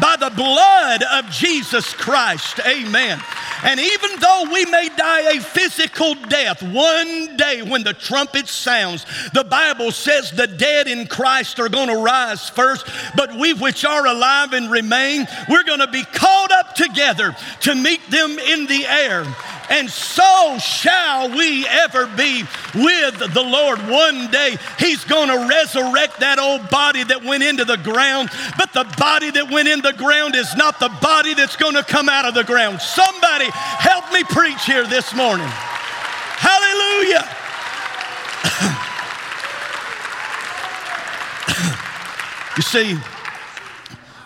by 0.00 0.16
the 0.16 0.30
blood 0.30 1.02
of 1.02 1.30
Jesus 1.30 1.92
Christ. 1.94 2.60
Amen. 2.66 3.20
And 3.64 3.80
even 3.80 4.20
though 4.20 4.44
we 4.52 4.64
may 4.66 4.88
die 4.96 5.36
a 5.36 5.40
physical 5.40 6.14
death, 6.14 6.62
one 6.62 7.36
day 7.36 7.62
when 7.62 7.82
the 7.82 7.94
trumpet 7.94 8.48
sounds, 8.48 9.04
the 9.32 9.44
Bible 9.44 9.92
says 9.92 10.30
the 10.30 10.46
dead 10.46 10.88
in 10.88 11.06
Christ 11.06 11.58
are 11.58 11.68
going 11.68 11.88
to 11.88 11.96
rise 11.96 12.48
first, 12.48 12.86
but 13.16 13.34
we 13.34 13.54
which 13.54 13.84
are 13.84 14.06
alive 14.06 14.52
and 14.52 14.70
remain, 14.70 15.26
we're 15.48 15.64
going 15.64 15.80
to 15.80 15.90
be 15.90 16.04
caught 16.04 16.52
up 16.52 16.74
together 16.74 17.34
to 17.62 17.74
meet 17.74 18.08
them 18.10 18.38
in 18.38 18.66
the 18.66 18.86
air 18.86 19.24
and 19.70 19.90
so 19.90 20.58
shall 20.58 21.30
we 21.30 21.66
ever 21.66 22.06
be 22.16 22.42
with 22.74 23.18
the 23.18 23.42
Lord. 23.42 23.78
One 23.88 24.30
day, 24.30 24.56
He's 24.78 25.04
going 25.04 25.28
to 25.28 25.48
resurrect 25.48 26.20
that 26.20 26.38
old 26.38 26.70
body 26.70 27.04
that 27.04 27.24
went 27.24 27.42
into 27.42 27.64
the 27.64 27.76
ground, 27.78 28.30
but 28.58 28.72
the 28.72 28.84
body 28.98 29.30
that 29.30 29.50
went 29.50 29.68
in 29.68 29.80
the 29.82 29.92
ground 29.92 30.34
is 30.34 30.54
not 30.56 30.78
the 30.78 30.90
body 31.00 31.34
that's 31.34 31.56
going 31.56 31.74
to 31.74 31.82
come 31.82 32.08
out 32.08 32.24
of 32.24 32.34
the 32.34 32.44
ground. 32.44 32.80
Somebody 32.80 33.46
help 33.50 34.12
me 34.12 34.22
preach 34.24 34.64
here 34.64 34.86
this 34.86 35.14
morning. 35.14 35.48
Hallelujah. 36.38 37.24
you 42.56 42.62
see, 42.62 42.96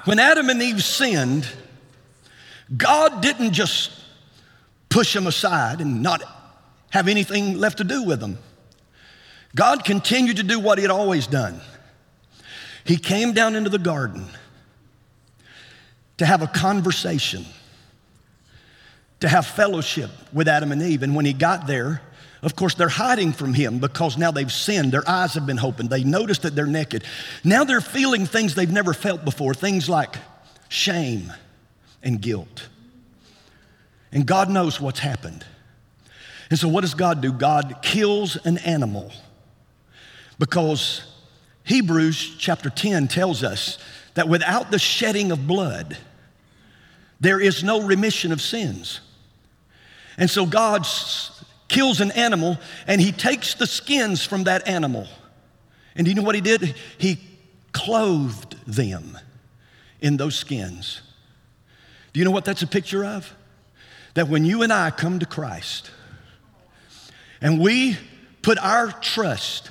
when 0.04 0.18
Adam 0.18 0.50
and 0.50 0.62
Eve 0.62 0.82
sinned, 0.82 1.48
God 2.76 3.22
didn't 3.22 3.52
just 3.52 3.99
push 4.90 5.14
them 5.14 5.26
aside 5.26 5.80
and 5.80 6.02
not 6.02 6.22
have 6.90 7.08
anything 7.08 7.56
left 7.56 7.78
to 7.78 7.84
do 7.84 8.02
with 8.02 8.20
them. 8.20 8.38
God 9.54 9.84
continued 9.84 10.36
to 10.36 10.42
do 10.42 10.60
what 10.60 10.76
He 10.78 10.82
had 10.82 10.90
always 10.90 11.26
done. 11.26 11.60
He 12.84 12.96
came 12.96 13.32
down 13.32 13.56
into 13.56 13.70
the 13.70 13.78
garden 13.78 14.26
to 16.18 16.26
have 16.26 16.42
a 16.42 16.46
conversation, 16.46 17.46
to 19.20 19.28
have 19.28 19.46
fellowship 19.46 20.10
with 20.32 20.48
Adam 20.48 20.72
and 20.72 20.82
Eve. 20.82 21.02
And 21.02 21.14
when 21.14 21.24
He 21.24 21.32
got 21.32 21.66
there, 21.66 22.02
of 22.42 22.56
course, 22.56 22.74
they're 22.74 22.88
hiding 22.88 23.32
from 23.32 23.52
him 23.52 23.80
because 23.80 24.16
now 24.16 24.30
they've 24.30 24.50
sinned. 24.50 24.92
Their 24.92 25.08
eyes 25.08 25.34
have 25.34 25.46
been 25.46 25.58
opened. 25.58 25.90
They 25.90 26.04
noticed 26.04 26.42
that 26.42 26.54
they're 26.54 26.66
naked. 26.66 27.04
Now 27.44 27.64
they're 27.64 27.82
feeling 27.82 28.24
things 28.24 28.54
they've 28.54 28.70
never 28.70 28.94
felt 28.94 29.26
before 29.26 29.52
things 29.52 29.90
like 29.90 30.16
shame 30.70 31.32
and 32.02 32.20
guilt. 32.20 32.69
And 34.12 34.26
God 34.26 34.50
knows 34.50 34.80
what's 34.80 34.98
happened. 34.98 35.44
And 36.50 36.58
so, 36.58 36.68
what 36.68 36.80
does 36.80 36.94
God 36.94 37.20
do? 37.20 37.32
God 37.32 37.76
kills 37.80 38.36
an 38.44 38.58
animal 38.58 39.12
because 40.38 41.02
Hebrews 41.64 42.36
chapter 42.38 42.70
10 42.70 43.06
tells 43.06 43.44
us 43.44 43.78
that 44.14 44.28
without 44.28 44.72
the 44.72 44.78
shedding 44.78 45.30
of 45.30 45.46
blood, 45.46 45.96
there 47.20 47.40
is 47.40 47.62
no 47.62 47.82
remission 47.82 48.32
of 48.32 48.40
sins. 48.40 49.00
And 50.18 50.28
so, 50.28 50.44
God 50.44 50.84
kills 51.68 52.00
an 52.00 52.10
animal 52.12 52.58
and 52.88 53.00
he 53.00 53.12
takes 53.12 53.54
the 53.54 53.66
skins 53.66 54.26
from 54.26 54.44
that 54.44 54.66
animal. 54.66 55.06
And 55.94 56.04
do 56.04 56.10
you 56.10 56.16
know 56.16 56.22
what 56.22 56.34
he 56.34 56.40
did? 56.40 56.74
He 56.98 57.20
clothed 57.72 58.56
them 58.66 59.16
in 60.00 60.16
those 60.16 60.34
skins. 60.34 61.00
Do 62.12 62.18
you 62.18 62.24
know 62.24 62.32
what 62.32 62.44
that's 62.44 62.62
a 62.62 62.66
picture 62.66 63.04
of? 63.04 63.32
That 64.14 64.28
when 64.28 64.44
you 64.44 64.62
and 64.62 64.72
I 64.72 64.90
come 64.90 65.18
to 65.18 65.26
Christ 65.26 65.90
and 67.40 67.60
we 67.60 67.96
put 68.42 68.58
our 68.58 68.92
trust 68.92 69.70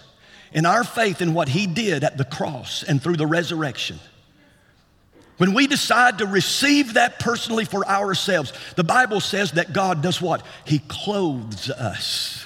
and 0.53 0.65
our 0.65 0.84
faith 0.84 1.22
in 1.22 1.34
what 1.34 1.50
He 1.50 1.67
did 1.67 2.03
at 2.03 2.17
the 2.17 2.25
cross 2.25 2.84
and 2.84 3.01
through 3.01 3.17
the 3.17 3.27
resurrection, 3.27 4.00
when 5.38 5.53
we 5.53 5.67
decide 5.67 6.17
to 6.17 6.25
receive 6.25 6.96
that 6.96 7.19
personally 7.19 7.63
for 7.63 7.88
ourselves, 7.88 8.51
the 8.75 8.84
Bible 8.84 9.22
says 9.22 9.53
that 9.53 9.72
God 9.72 10.01
does 10.01 10.22
what? 10.22 10.46
He 10.65 10.79
clothes 10.79 11.69
us 11.69 12.46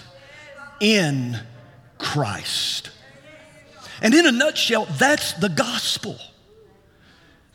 in 0.79 1.39
Christ. 1.97 2.91
And 4.01 4.13
in 4.13 4.27
a 4.27 4.31
nutshell, 4.31 4.85
that's 4.97 5.33
the 5.33 5.50
gospel. 5.50 6.19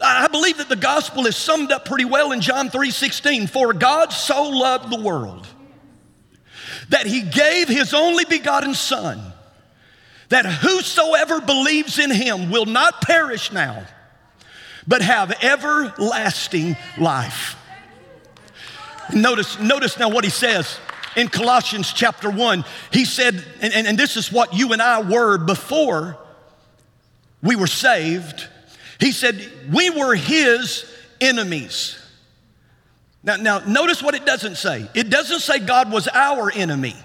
I 0.01 0.29
believe 0.29 0.59
that 0.59 0.69
the 0.69 0.77
gospel 0.77 1.27
is 1.27 1.37
summed 1.37 1.73
up 1.73 1.85
pretty 1.85 2.05
well 2.05 2.33
in 2.33 2.41
John 2.41 2.71
3:16. 2.71 3.49
For 3.49 3.73
God 3.73 4.13
so 4.13 4.45
loved 4.45 4.91
the 4.91 5.01
world 5.01 5.47
that 6.89 7.07
he 7.07 7.23
gave 7.23 7.69
his 7.69 7.93
only 7.93 8.25
begotten 8.25 8.75
son 8.75 9.21
that 10.29 10.47
whosoever 10.47 11.41
believes 11.41 11.99
in 11.99 12.11
him 12.11 12.51
will 12.51 12.67
not 12.67 13.01
perish 13.01 13.51
now 13.51 13.87
but 14.89 15.03
have 15.03 15.45
everlasting 15.45 16.75
life. 16.97 17.57
Notice, 19.13 19.59
notice 19.61 19.99
now 19.99 20.09
what 20.09 20.25
he 20.25 20.31
says 20.31 20.81
in 21.15 21.29
Colossians 21.29 21.93
chapter 21.93 22.31
1. 22.31 22.65
He 22.91 23.05
said, 23.05 23.45
and, 23.61 23.73
and, 23.75 23.87
and 23.87 23.99
this 23.99 24.17
is 24.17 24.33
what 24.33 24.55
you 24.55 24.73
and 24.73 24.81
I 24.81 25.03
were 25.03 25.37
before 25.37 26.17
we 27.43 27.55
were 27.55 27.67
saved 27.67 28.49
he 29.01 29.13
said, 29.13 29.51
We 29.73 29.91
were 29.91 30.15
his 30.15 30.85
enemies. 31.21 31.99
Now, 33.23 33.37
now, 33.37 33.59
notice 33.61 34.03
what 34.03 34.15
it 34.15 34.25
doesn't 34.25 34.57
say. 34.57 34.89
It 34.95 35.11
doesn't 35.11 35.41
say 35.41 35.59
God 35.59 35.91
was 35.91 36.09
our 36.09 36.51
enemy, 36.53 36.97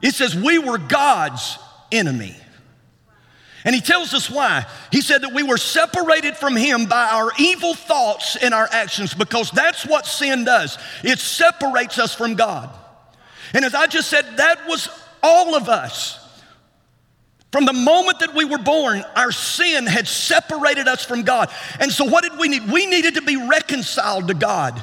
it 0.00 0.14
says 0.14 0.34
we 0.34 0.58
were 0.58 0.78
God's 0.78 1.58
enemy. 1.90 2.36
And 3.64 3.74
he 3.76 3.80
tells 3.80 4.12
us 4.12 4.28
why. 4.28 4.66
He 4.90 5.00
said 5.00 5.22
that 5.22 5.32
we 5.32 5.44
were 5.44 5.56
separated 5.56 6.36
from 6.36 6.56
him 6.56 6.86
by 6.86 7.06
our 7.12 7.30
evil 7.38 7.74
thoughts 7.74 8.34
and 8.34 8.52
our 8.52 8.68
actions 8.72 9.14
because 9.14 9.52
that's 9.52 9.86
what 9.86 10.04
sin 10.04 10.42
does. 10.42 10.78
It 11.04 11.20
separates 11.20 11.96
us 12.00 12.12
from 12.12 12.34
God. 12.34 12.70
And 13.54 13.64
as 13.64 13.72
I 13.74 13.86
just 13.86 14.10
said, 14.10 14.38
that 14.38 14.66
was 14.66 14.88
all 15.22 15.54
of 15.54 15.68
us, 15.68 16.18
from 17.52 17.66
the 17.66 17.74
moment 17.74 18.20
that 18.20 18.34
we 18.34 18.46
were 18.46 18.58
born, 18.58 19.04
our 19.14 19.30
sin 19.30 19.86
had 19.86 20.08
separated 20.08 20.88
us 20.88 21.04
from 21.04 21.22
God. 21.22 21.50
And 21.78 21.92
so, 21.92 22.06
what 22.06 22.24
did 22.24 22.38
we 22.38 22.48
need? 22.48 22.72
We 22.72 22.86
needed 22.86 23.16
to 23.16 23.22
be 23.22 23.36
reconciled 23.36 24.28
to 24.28 24.34
God. 24.34 24.82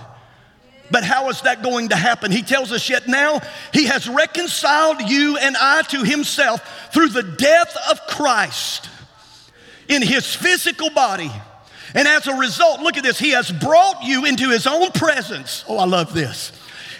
But 0.91 1.03
how 1.03 1.29
is 1.29 1.41
that 1.41 1.63
going 1.63 1.89
to 1.89 1.95
happen? 1.95 2.31
He 2.31 2.43
tells 2.43 2.71
us 2.71 2.87
yet 2.87 3.07
now, 3.07 3.41
He 3.73 3.85
has 3.85 4.07
reconciled 4.07 5.01
you 5.01 5.37
and 5.37 5.57
I 5.57 5.81
to 5.89 6.03
Himself 6.03 6.93
through 6.93 7.09
the 7.09 7.23
death 7.23 7.75
of 7.89 8.01
Christ 8.07 8.87
in 9.87 10.03
His 10.03 10.35
physical 10.35 10.91
body. 10.91 11.31
And 11.95 12.07
as 12.07 12.27
a 12.27 12.35
result, 12.35 12.81
look 12.81 12.97
at 12.97 13.03
this, 13.03 13.17
He 13.17 13.31
has 13.31 13.51
brought 13.51 14.03
you 14.03 14.25
into 14.25 14.49
His 14.49 14.67
own 14.67 14.91
presence. 14.91 15.65
Oh, 15.67 15.77
I 15.77 15.85
love 15.85 16.13
this. 16.13 16.51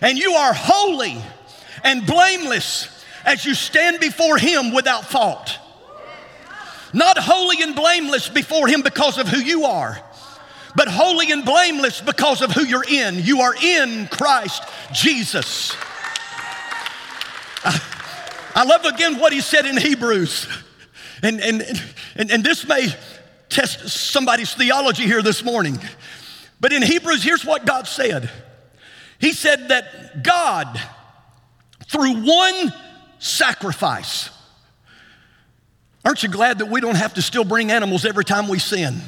And 0.01 0.17
you 0.17 0.33
are 0.33 0.53
holy 0.53 1.21
and 1.83 2.07
blameless 2.07 2.98
as 3.25 3.45
you 3.45 3.53
stand 3.53 3.99
before 3.99 4.37
Him 4.37 4.73
without 4.73 5.05
fault. 5.05 5.57
Not 6.93 7.17
holy 7.17 7.61
and 7.61 7.75
blameless 7.75 8.29
before 8.29 8.67
Him 8.67 8.81
because 8.81 9.17
of 9.17 9.27
who 9.27 9.39
you 9.39 9.65
are, 9.65 9.99
but 10.75 10.87
holy 10.87 11.31
and 11.31 11.45
blameless 11.45 12.01
because 12.01 12.41
of 12.41 12.51
who 12.51 12.63
you're 12.63 12.85
in. 12.87 13.23
You 13.23 13.41
are 13.41 13.55
in 13.55 14.07
Christ 14.07 14.63
Jesus. 14.93 15.75
I, 17.63 17.81
I 18.55 18.63
love 18.63 18.85
again 18.85 19.19
what 19.19 19.33
He 19.33 19.41
said 19.41 19.65
in 19.65 19.77
Hebrews. 19.77 20.47
And, 21.21 21.41
and, 21.41 21.63
and, 22.15 22.31
and 22.31 22.43
this 22.43 22.67
may 22.67 22.87
test 23.49 23.89
somebody's 23.89 24.53
theology 24.53 25.03
here 25.03 25.21
this 25.21 25.43
morning. 25.43 25.77
But 26.59 26.73
in 26.73 26.81
Hebrews, 26.81 27.23
here's 27.23 27.45
what 27.45 27.65
God 27.65 27.87
said 27.87 28.29
He 29.19 29.33
said 29.33 29.69
that 29.69 30.23
God, 30.23 30.79
through 31.87 32.25
one 32.25 32.73
sacrifice. 33.19 34.29
Aren't 36.03 36.23
you 36.23 36.29
glad 36.29 36.59
that 36.59 36.67
we 36.67 36.81
don't 36.81 36.95
have 36.95 37.13
to 37.15 37.21
still 37.21 37.43
bring 37.43 37.71
animals 37.71 38.05
every 38.05 38.25
time 38.25 38.47
we 38.47 38.59
sin? 38.59 38.99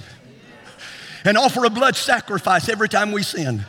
And 1.23 1.37
offer 1.37 1.65
a 1.65 1.69
blood 1.69 1.95
sacrifice 1.95 2.67
every 2.67 2.89
time 2.89 3.11
we 3.11 3.23
sin. 3.23 3.63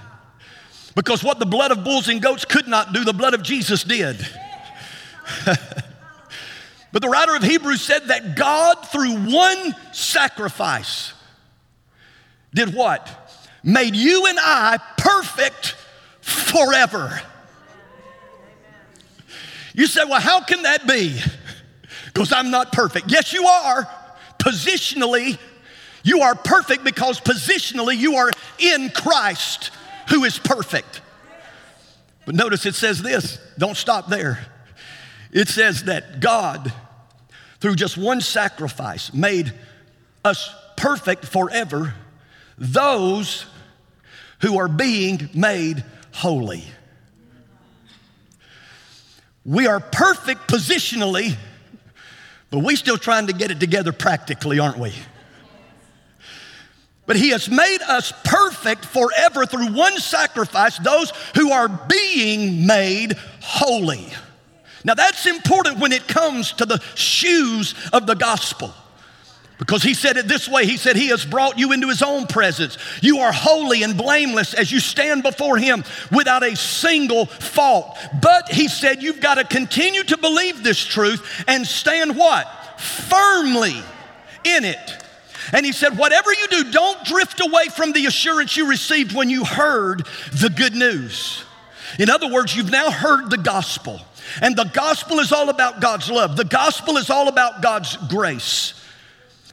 Because 0.95 1.23
what 1.25 1.39
the 1.39 1.47
blood 1.47 1.71
of 1.71 1.85
bulls 1.85 2.09
and 2.09 2.21
goats 2.21 2.45
could 2.45 2.67
not 2.67 2.93
do, 2.93 3.05
the 3.05 3.13
blood 3.13 3.35
of 3.35 3.43
Jesus 3.43 3.85
did. 3.85 4.17
but 5.47 7.01
the 7.01 7.09
writer 7.09 7.37
of 7.37 7.43
Hebrews 7.43 7.81
said 7.81 8.09
that 8.09 8.37
God, 8.37 8.75
through 8.89 9.33
one 9.33 9.75
sacrifice, 9.93 11.15
did 12.55 12.75
what? 12.75 13.39
Made 13.63 13.95
you 13.95 14.27
and 14.27 14.39
I 14.41 14.79
perfect 14.99 15.77
forever. 16.21 17.21
You 19.75 19.87
say, 19.87 20.03
well, 20.05 20.21
how 20.21 20.43
can 20.43 20.63
that 20.63 20.87
be? 20.87 21.19
Because 22.07 22.33
I'm 22.33 22.51
not 22.51 22.73
perfect. 22.73 23.11
Yes, 23.11 23.33
you 23.33 23.47
are. 23.47 23.89
Positionally, 24.39 25.39
you 26.03 26.21
are 26.23 26.35
perfect 26.35 26.85
because 26.85 27.21
positionally 27.21 27.97
you 27.97 28.17
are 28.17 28.31
in 28.59 28.91
Christ 28.91 29.71
who 30.11 30.25
is 30.25 30.39
perfect. 30.39 31.01
But 32.27 32.35
notice 32.35 32.67
it 32.67 32.75
says 32.75 33.03
this 33.03 33.39
don't 33.59 33.77
stop 33.77 34.09
there. 34.09 34.45
It 35.33 35.49
says 35.49 35.85
that 35.85 36.21
God, 36.21 36.73
through 37.61 37.77
just 37.77 37.97
one 37.97 38.21
sacrifice, 38.21 39.15
made 39.15 39.53
us 40.25 40.55
perfect 40.77 41.25
forever, 41.25 41.95
those 42.59 43.47
who 44.41 44.59
are 44.59 44.69
being 44.69 45.31
made 45.33 45.85
holy. 46.13 46.65
We 49.45 49.67
are 49.67 49.81
perfect 49.81 50.49
positionally, 50.49 51.37
but 52.51 52.61
we're 52.61 52.77
still 52.77 52.99
trying 52.99 53.27
to 53.27 53.33
get 53.33 53.51
it 53.51 53.59
together 53.59 53.93
practically, 53.93 54.59
aren't 54.59 54.79
we? 54.79 54.93
But 57.07 57.17
he 57.17 57.31
has 57.31 57.49
made 57.49 57.81
us 57.89 58.13
perfect 58.25 58.85
forever 58.85 59.45
through 59.45 59.73
one 59.73 59.99
sacrifice, 59.99 60.79
those 60.79 61.13
who 61.35 61.51
are 61.51 61.69
being 61.69 62.67
made 62.67 63.15
holy. 63.41 64.07
Now 64.85 64.95
that's 64.95 65.27
important 65.27 65.79
when 65.79 65.93
it 65.93 66.07
comes 66.07 66.53
to 66.55 66.67
the 66.67 66.79
shoes 66.95 67.75
of 67.93 68.07
the 68.07 68.15
gospel. 68.15 68.73
Because 69.65 69.85
he 69.85 69.95
said 69.95 70.17
it 70.17 70.27
this 70.27 70.49
way 70.49 70.67
He 70.67 70.77
said, 70.77 70.97
He 70.97 71.09
has 71.09 71.25
brought 71.25 71.57
you 71.57 71.71
into 71.71 71.89
His 71.89 72.03
own 72.03 72.27
presence. 72.27 72.77
You 73.01 73.19
are 73.19 73.33
holy 73.33 73.85
and 73.85 73.97
blameless 73.97 74.55
as 74.55 74.73
you 74.73 74.81
stand 74.81 75.23
before 75.23 75.57
Him 75.57 75.85
without 76.11 76.43
a 76.43 76.57
single 76.57 77.27
fault. 77.27 77.97
But 78.21 78.51
He 78.51 78.67
said, 78.67 79.05
You've 79.05 79.21
got 79.21 79.35
to 79.37 79.45
continue 79.45 80.03
to 80.03 80.19
believe 80.19 80.65
this 80.65 80.85
truth 80.85 81.45
and 81.47 81.65
stand 81.65 82.17
what? 82.17 82.47
Firmly 82.81 83.77
in 84.43 84.65
it. 84.65 85.05
And 85.53 85.65
he 85.65 85.71
said, 85.71 85.97
Whatever 85.97 86.33
you 86.33 86.49
do, 86.49 86.73
don't 86.73 87.05
drift 87.05 87.41
away 87.41 87.67
from 87.69 87.93
the 87.93 88.07
assurance 88.07 88.57
you 88.57 88.69
received 88.69 89.15
when 89.15 89.31
you 89.31 89.45
heard 89.45 90.09
the 90.33 90.51
good 90.51 90.75
news. 90.75 91.45
In 92.01 92.11
other 92.11 92.29
words, 92.29 92.57
you've 92.57 92.71
now 92.71 92.91
heard 92.91 93.31
the 93.31 93.39
gospel. 93.39 94.01
And 94.41 94.57
the 94.57 94.65
gospel 94.65 95.21
is 95.21 95.31
all 95.31 95.51
about 95.51 95.81
God's 95.81 96.11
love, 96.11 96.37
the 96.37 96.45
gospel 96.45 96.97
is 96.97 97.11
all 97.11 97.29
about 97.29 97.63
God's 97.63 97.97
grace. 98.09 98.75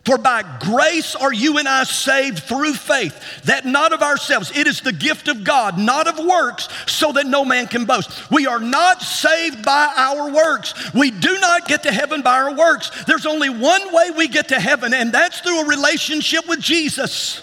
For 0.06 0.18
by 0.18 0.44
grace 0.60 1.16
are 1.16 1.34
you 1.34 1.58
and 1.58 1.68
I 1.68 1.84
saved 1.84 2.40
through 2.44 2.74
faith, 2.74 3.44
that 3.44 3.66
not 3.66 3.94
of 3.94 4.02
ourselves. 4.02 4.52
It 4.56 4.66
is 4.66 4.82
the 4.82 4.94
gift 4.94 5.28
of 5.28 5.44
God, 5.44 5.78
not 5.78 6.08
of 6.08 6.26
works, 6.26 6.70
so 6.88 7.12
that 7.14 7.28
no 7.28 7.44
man 7.44 7.68
can 7.68 7.86
boast. 7.86 8.32
We 8.32 8.48
are 8.48 8.60
not 8.60 9.02
saved 9.02 9.64
by 9.66 9.94
our 9.96 10.32
works. 10.32 10.94
We 10.94 11.12
do 11.12 11.40
not 11.40 11.68
get 11.68 11.84
to 11.84 11.92
heaven 11.92 12.22
by 12.22 12.40
our 12.40 12.56
works. 12.56 12.92
There's 13.06 13.26
only 13.26 13.50
one 13.50 13.94
way 13.94 14.12
we 14.12 14.28
get 14.28 14.50
to 14.50 14.60
heaven, 14.60 14.94
and 14.94 15.12
that's 15.12 15.42
through 15.42 15.62
a 15.62 15.68
relationship 15.68 16.48
with 16.48 16.62
Jesus. 16.62 17.42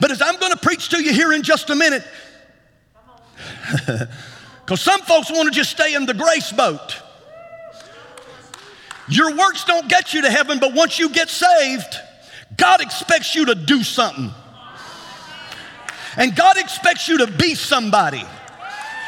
But 0.00 0.10
as 0.10 0.20
I'm 0.20 0.38
going 0.38 0.52
to 0.52 0.58
preach 0.58 0.90
to 0.90 1.02
you 1.02 1.12
here 1.12 1.32
in 1.32 1.42
just 1.42 1.70
a 1.70 1.74
minute, 1.74 2.04
because 4.64 4.80
some 4.80 5.00
folks 5.02 5.30
want 5.30 5.48
to 5.48 5.54
just 5.54 5.70
stay 5.70 5.94
in 5.94 6.06
the 6.06 6.14
grace 6.14 6.52
boat. 6.52 7.02
Your 9.10 9.36
works 9.36 9.64
don't 9.64 9.88
get 9.88 10.12
you 10.12 10.22
to 10.22 10.30
heaven, 10.30 10.58
but 10.58 10.74
once 10.74 10.98
you 10.98 11.10
get 11.10 11.28
saved, 11.28 11.94
God 12.56 12.80
expects 12.80 13.34
you 13.34 13.46
to 13.46 13.54
do 13.54 13.82
something. 13.82 14.30
And 16.16 16.34
God 16.34 16.58
expects 16.58 17.08
you 17.08 17.18
to 17.18 17.26
be 17.26 17.54
somebody. 17.54 18.24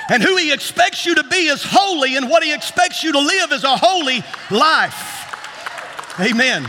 And 0.09 0.23
who 0.23 0.37
He 0.37 0.53
expects 0.53 1.07
you 1.07 1.15
to 1.17 1.25
be 1.25 1.47
is 1.47 1.63
holy, 1.65 2.17
and 2.17 2.29
what 2.29 2.43
He 2.43 2.53
expects 2.53 3.03
you 3.03 3.13
to 3.13 3.21
live 3.21 3.53
is 3.53 3.65
a 3.65 3.77
holy 3.77 4.23
life. 4.51 5.21
Amen. 6.21 6.67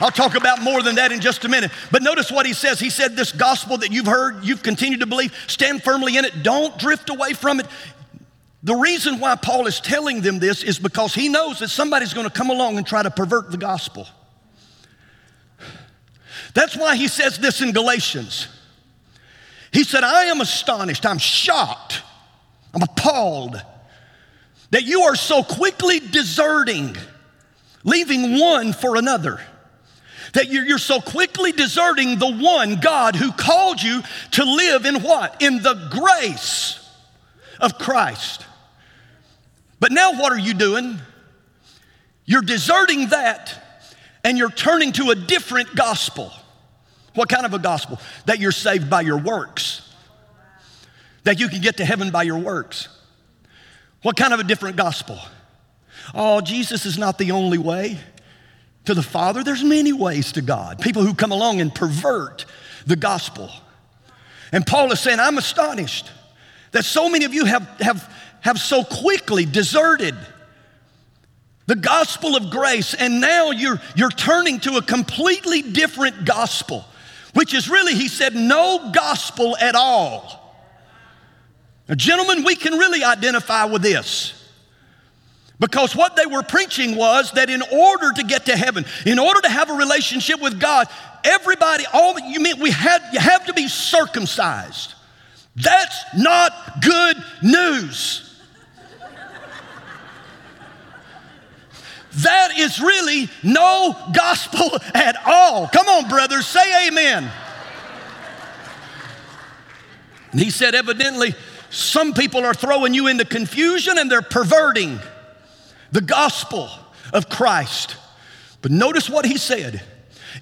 I'll 0.00 0.10
talk 0.10 0.34
about 0.34 0.60
more 0.60 0.82
than 0.82 0.96
that 0.96 1.12
in 1.12 1.20
just 1.20 1.44
a 1.44 1.48
minute. 1.48 1.70
But 1.90 2.02
notice 2.02 2.30
what 2.30 2.46
he 2.46 2.52
says. 2.52 2.80
He 2.80 2.90
said, 2.90 3.14
This 3.16 3.30
gospel 3.30 3.78
that 3.78 3.92
you've 3.92 4.06
heard, 4.06 4.44
you've 4.44 4.62
continued 4.62 5.00
to 5.00 5.06
believe, 5.06 5.32
stand 5.46 5.82
firmly 5.82 6.16
in 6.16 6.24
it. 6.24 6.42
Don't 6.42 6.76
drift 6.78 7.10
away 7.10 7.32
from 7.32 7.60
it. 7.60 7.66
The 8.64 8.74
reason 8.74 9.20
why 9.20 9.36
Paul 9.36 9.66
is 9.66 9.78
telling 9.78 10.22
them 10.22 10.38
this 10.38 10.62
is 10.62 10.78
because 10.78 11.14
he 11.14 11.28
knows 11.28 11.58
that 11.58 11.68
somebody's 11.68 12.14
going 12.14 12.26
to 12.26 12.32
come 12.32 12.48
along 12.48 12.78
and 12.78 12.86
try 12.86 13.02
to 13.02 13.10
pervert 13.10 13.50
the 13.50 13.58
gospel. 13.58 14.08
That's 16.54 16.74
why 16.74 16.96
he 16.96 17.06
says 17.06 17.38
this 17.38 17.60
in 17.60 17.72
Galatians. 17.72 18.48
He 19.70 19.84
said, 19.84 20.02
I 20.02 20.24
am 20.24 20.40
astonished, 20.40 21.04
I'm 21.04 21.18
shocked, 21.18 22.00
I'm 22.72 22.82
appalled 22.82 23.62
that 24.70 24.84
you 24.84 25.02
are 25.02 25.14
so 25.14 25.42
quickly 25.42 26.00
deserting, 26.00 26.96
leaving 27.84 28.40
one 28.40 28.72
for 28.72 28.96
another. 28.96 29.40
That 30.32 30.48
you're, 30.50 30.78
so 30.78 31.00
quickly 31.00 31.52
deserting 31.52 32.18
the 32.18 32.34
one 32.34 32.80
God 32.80 33.14
who 33.14 33.30
called 33.30 33.80
you 33.80 34.02
to 34.32 34.44
live 34.44 34.84
in 34.84 35.02
what? 35.02 35.40
In 35.42 35.62
the 35.62 35.88
grace 35.92 36.80
of 37.60 37.78
Christ. 37.78 38.44
But 39.80 39.92
now, 39.92 40.12
what 40.12 40.32
are 40.32 40.38
you 40.38 40.54
doing? 40.54 40.98
You're 42.24 42.42
deserting 42.42 43.08
that 43.08 43.60
and 44.24 44.38
you're 44.38 44.50
turning 44.50 44.92
to 44.92 45.10
a 45.10 45.14
different 45.14 45.74
gospel. 45.74 46.32
What 47.14 47.28
kind 47.28 47.46
of 47.46 47.54
a 47.54 47.58
gospel? 47.58 48.00
That 48.26 48.38
you're 48.38 48.52
saved 48.52 48.88
by 48.90 49.02
your 49.02 49.18
works, 49.18 49.92
that 51.24 51.38
you 51.38 51.48
can 51.48 51.60
get 51.60 51.76
to 51.76 51.84
heaven 51.84 52.10
by 52.10 52.22
your 52.22 52.38
works. 52.38 52.88
What 54.02 54.16
kind 54.16 54.34
of 54.34 54.40
a 54.40 54.44
different 54.44 54.76
gospel? 54.76 55.18
Oh, 56.14 56.40
Jesus 56.40 56.84
is 56.84 56.98
not 56.98 57.18
the 57.18 57.30
only 57.30 57.58
way 57.58 57.98
to 58.84 58.94
the 58.94 59.02
Father. 59.02 59.42
There's 59.42 59.64
many 59.64 59.92
ways 59.92 60.32
to 60.32 60.42
God. 60.42 60.80
People 60.80 61.02
who 61.02 61.14
come 61.14 61.32
along 61.32 61.60
and 61.60 61.74
pervert 61.74 62.44
the 62.86 62.96
gospel. 62.96 63.50
And 64.52 64.66
Paul 64.66 64.92
is 64.92 65.00
saying, 65.00 65.20
I'm 65.20 65.38
astonished 65.38 66.10
that 66.72 66.84
so 66.84 67.08
many 67.08 67.24
of 67.24 67.32
you 67.32 67.44
have, 67.46 67.62
have 67.80 68.12
have 68.44 68.58
so 68.58 68.84
quickly 68.84 69.46
deserted 69.46 70.14
the 71.66 71.74
gospel 71.74 72.36
of 72.36 72.50
grace, 72.50 72.92
and 72.92 73.18
now 73.18 73.52
you're, 73.52 73.80
you're 73.96 74.10
turning 74.10 74.60
to 74.60 74.76
a 74.76 74.82
completely 74.82 75.62
different 75.62 76.26
gospel, 76.26 76.84
which 77.32 77.54
is 77.54 77.70
really, 77.70 77.94
he 77.94 78.06
said, 78.06 78.34
no 78.34 78.90
gospel 78.92 79.56
at 79.56 79.74
all. 79.74 80.62
Now, 81.88 81.94
gentlemen, 81.94 82.44
we 82.44 82.54
can 82.54 82.74
really 82.74 83.02
identify 83.02 83.64
with 83.64 83.80
this. 83.80 84.46
Because 85.58 85.96
what 85.96 86.14
they 86.14 86.26
were 86.26 86.42
preaching 86.42 86.96
was 86.96 87.32
that 87.32 87.48
in 87.48 87.62
order 87.62 88.12
to 88.12 88.24
get 88.24 88.44
to 88.46 88.56
heaven, 88.58 88.84
in 89.06 89.18
order 89.18 89.40
to 89.40 89.48
have 89.48 89.70
a 89.70 89.74
relationship 89.74 90.42
with 90.42 90.60
God, 90.60 90.86
everybody, 91.24 91.84
all 91.94 92.18
you 92.18 92.40
mean 92.40 92.60
we 92.60 92.72
had 92.72 93.00
you 93.10 93.20
have 93.20 93.46
to 93.46 93.54
be 93.54 93.68
circumcised. 93.68 94.92
That's 95.56 95.96
not 96.14 96.52
good 96.82 97.16
news. 97.42 98.23
That 102.18 102.56
is 102.56 102.80
really 102.80 103.28
no 103.42 103.96
gospel 104.14 104.78
at 104.94 105.16
all. 105.26 105.68
Come 105.68 105.88
on, 105.88 106.08
brothers, 106.08 106.46
say 106.46 106.88
amen. 106.88 107.30
And 110.32 110.40
he 110.40 110.50
said, 110.50 110.74
evidently, 110.74 111.34
some 111.70 112.12
people 112.12 112.44
are 112.44 112.54
throwing 112.54 112.94
you 112.94 113.06
into 113.08 113.24
confusion 113.24 113.98
and 113.98 114.10
they're 114.10 114.22
perverting 114.22 114.98
the 115.92 116.00
gospel 116.00 116.70
of 117.12 117.28
Christ. 117.28 117.96
But 118.62 118.70
notice 118.70 119.10
what 119.10 119.26
he 119.26 119.36
said. 119.36 119.82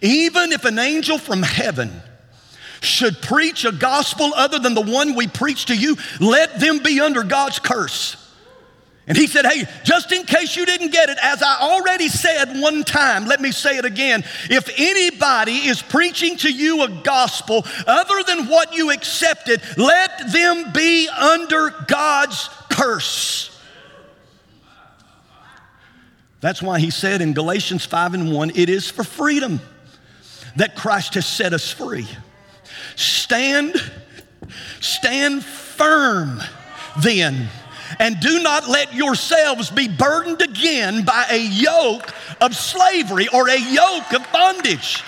Even 0.00 0.52
if 0.52 0.64
an 0.64 0.78
angel 0.78 1.18
from 1.18 1.42
heaven 1.42 1.90
should 2.80 3.20
preach 3.20 3.64
a 3.64 3.72
gospel 3.72 4.32
other 4.34 4.58
than 4.58 4.74
the 4.74 4.80
one 4.80 5.14
we 5.14 5.26
preach 5.26 5.66
to 5.66 5.76
you, 5.76 5.96
let 6.20 6.58
them 6.58 6.78
be 6.78 7.00
under 7.00 7.22
God's 7.22 7.58
curse. 7.58 8.16
And 9.06 9.18
he 9.18 9.26
said, 9.26 9.44
Hey, 9.44 9.64
just 9.82 10.12
in 10.12 10.24
case 10.24 10.56
you 10.56 10.64
didn't 10.64 10.92
get 10.92 11.08
it, 11.08 11.18
as 11.20 11.42
I 11.42 11.58
already 11.60 12.08
said 12.08 12.60
one 12.60 12.84
time, 12.84 13.26
let 13.26 13.40
me 13.40 13.50
say 13.50 13.76
it 13.76 13.84
again. 13.84 14.22
If 14.48 14.70
anybody 14.78 15.66
is 15.66 15.82
preaching 15.82 16.36
to 16.38 16.52
you 16.52 16.82
a 16.82 16.88
gospel 16.88 17.64
other 17.86 18.22
than 18.24 18.46
what 18.46 18.74
you 18.74 18.92
accepted, 18.92 19.60
let 19.76 20.32
them 20.32 20.72
be 20.72 21.08
under 21.08 21.70
God's 21.88 22.48
curse. 22.70 23.48
That's 26.40 26.62
why 26.62 26.80
he 26.80 26.90
said 26.90 27.22
in 27.22 27.34
Galatians 27.34 27.84
5 27.84 28.14
and 28.14 28.32
1, 28.32 28.50
it 28.54 28.68
is 28.68 28.90
for 28.90 29.04
freedom 29.04 29.60
that 30.56 30.76
Christ 30.76 31.14
has 31.14 31.26
set 31.26 31.52
us 31.52 31.72
free. 31.72 32.06
Stand, 32.96 33.74
stand 34.80 35.44
firm 35.44 36.40
then 37.00 37.48
and 37.98 38.18
do 38.20 38.42
not 38.42 38.68
let 38.68 38.94
yourselves 38.94 39.70
be 39.70 39.88
burdened 39.88 40.42
again 40.42 41.04
by 41.04 41.26
a 41.30 41.40
yoke 41.40 42.12
of 42.40 42.54
slavery 42.54 43.28
or 43.28 43.48
a 43.48 43.58
yoke 43.58 44.12
of 44.12 44.26
bondage. 44.32 45.02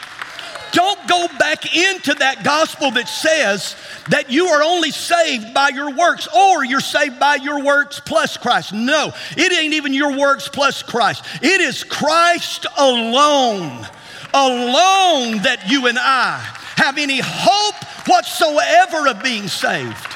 Don't 0.75 1.07
go 1.07 1.29
back 1.39 1.77
into 1.77 2.15
that 2.15 2.43
gospel 2.43 2.91
that 2.93 3.09
says 3.09 3.77
that 4.11 4.29
you 4.29 4.49
are 4.49 4.61
only 4.61 4.91
saved 4.91 5.55
by 5.55 5.69
your 5.69 5.93
works 5.93 6.27
or 6.37 6.65
you're 6.65 6.81
saved 6.81 7.21
by 7.21 7.37
your 7.37 7.63
works 7.63 8.01
plus 8.01 8.37
Christ. 8.37 8.73
No, 8.73 9.13
it 9.37 9.53
ain't 9.53 9.75
even 9.75 9.95
your 9.95 10.19
works 10.19 10.49
plus 10.49 10.83
Christ. 10.83 11.25
It 11.43 11.61
is 11.61 11.85
Christ 11.85 12.67
alone, 12.77 13.87
alone 14.35 15.43
that 15.43 15.63
you 15.69 15.87
and 15.87 15.99
I 15.99 16.39
have 16.77 16.99
any 16.99 17.21
hope 17.23 17.77
whatsoever 18.09 19.09
of 19.09 19.23
being 19.23 19.47
saved. 19.47 20.07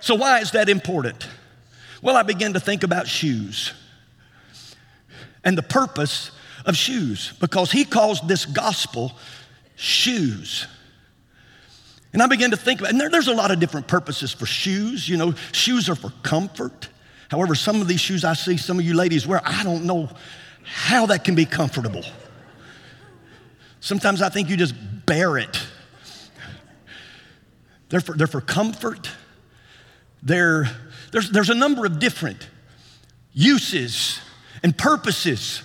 So, 0.00 0.14
why 0.14 0.40
is 0.40 0.52
that 0.52 0.68
important? 0.68 1.28
Well, 2.02 2.16
I 2.16 2.22
began 2.22 2.52
to 2.52 2.60
think 2.60 2.82
about 2.82 3.08
shoes 3.08 3.72
and 5.44 5.58
the 5.58 5.62
purpose 5.62 6.30
of 6.64 6.76
shoes 6.76 7.32
because 7.40 7.72
he 7.72 7.84
calls 7.84 8.20
this 8.20 8.44
gospel 8.44 9.12
shoes. 9.76 10.66
And 12.12 12.22
I 12.22 12.26
began 12.26 12.50
to 12.50 12.56
think 12.56 12.80
about, 12.80 12.90
and 12.90 13.00
there, 13.00 13.10
there's 13.10 13.28
a 13.28 13.34
lot 13.34 13.50
of 13.50 13.60
different 13.60 13.86
purposes 13.86 14.32
for 14.32 14.46
shoes. 14.46 15.08
You 15.08 15.16
know, 15.16 15.34
shoes 15.52 15.88
are 15.88 15.94
for 15.94 16.12
comfort. 16.22 16.88
However, 17.30 17.54
some 17.54 17.80
of 17.80 17.88
these 17.88 18.00
shoes 18.00 18.24
I 18.24 18.32
see 18.34 18.56
some 18.56 18.78
of 18.78 18.84
you 18.84 18.94
ladies 18.94 19.26
wear, 19.26 19.40
I 19.44 19.62
don't 19.62 19.84
know 19.84 20.08
how 20.62 21.06
that 21.06 21.24
can 21.24 21.34
be 21.34 21.44
comfortable. 21.44 22.04
Sometimes 23.80 24.22
I 24.22 24.28
think 24.28 24.48
you 24.48 24.56
just 24.56 24.74
bear 25.06 25.38
it. 25.38 25.62
They're 27.88 28.00
for, 28.00 28.16
they're 28.16 28.26
for 28.26 28.40
comfort. 28.40 29.10
There, 30.22 30.68
there's, 31.12 31.30
there's 31.30 31.50
a 31.50 31.54
number 31.54 31.86
of 31.86 31.98
different 31.98 32.48
uses 33.32 34.20
and 34.62 34.76
purposes 34.76 35.62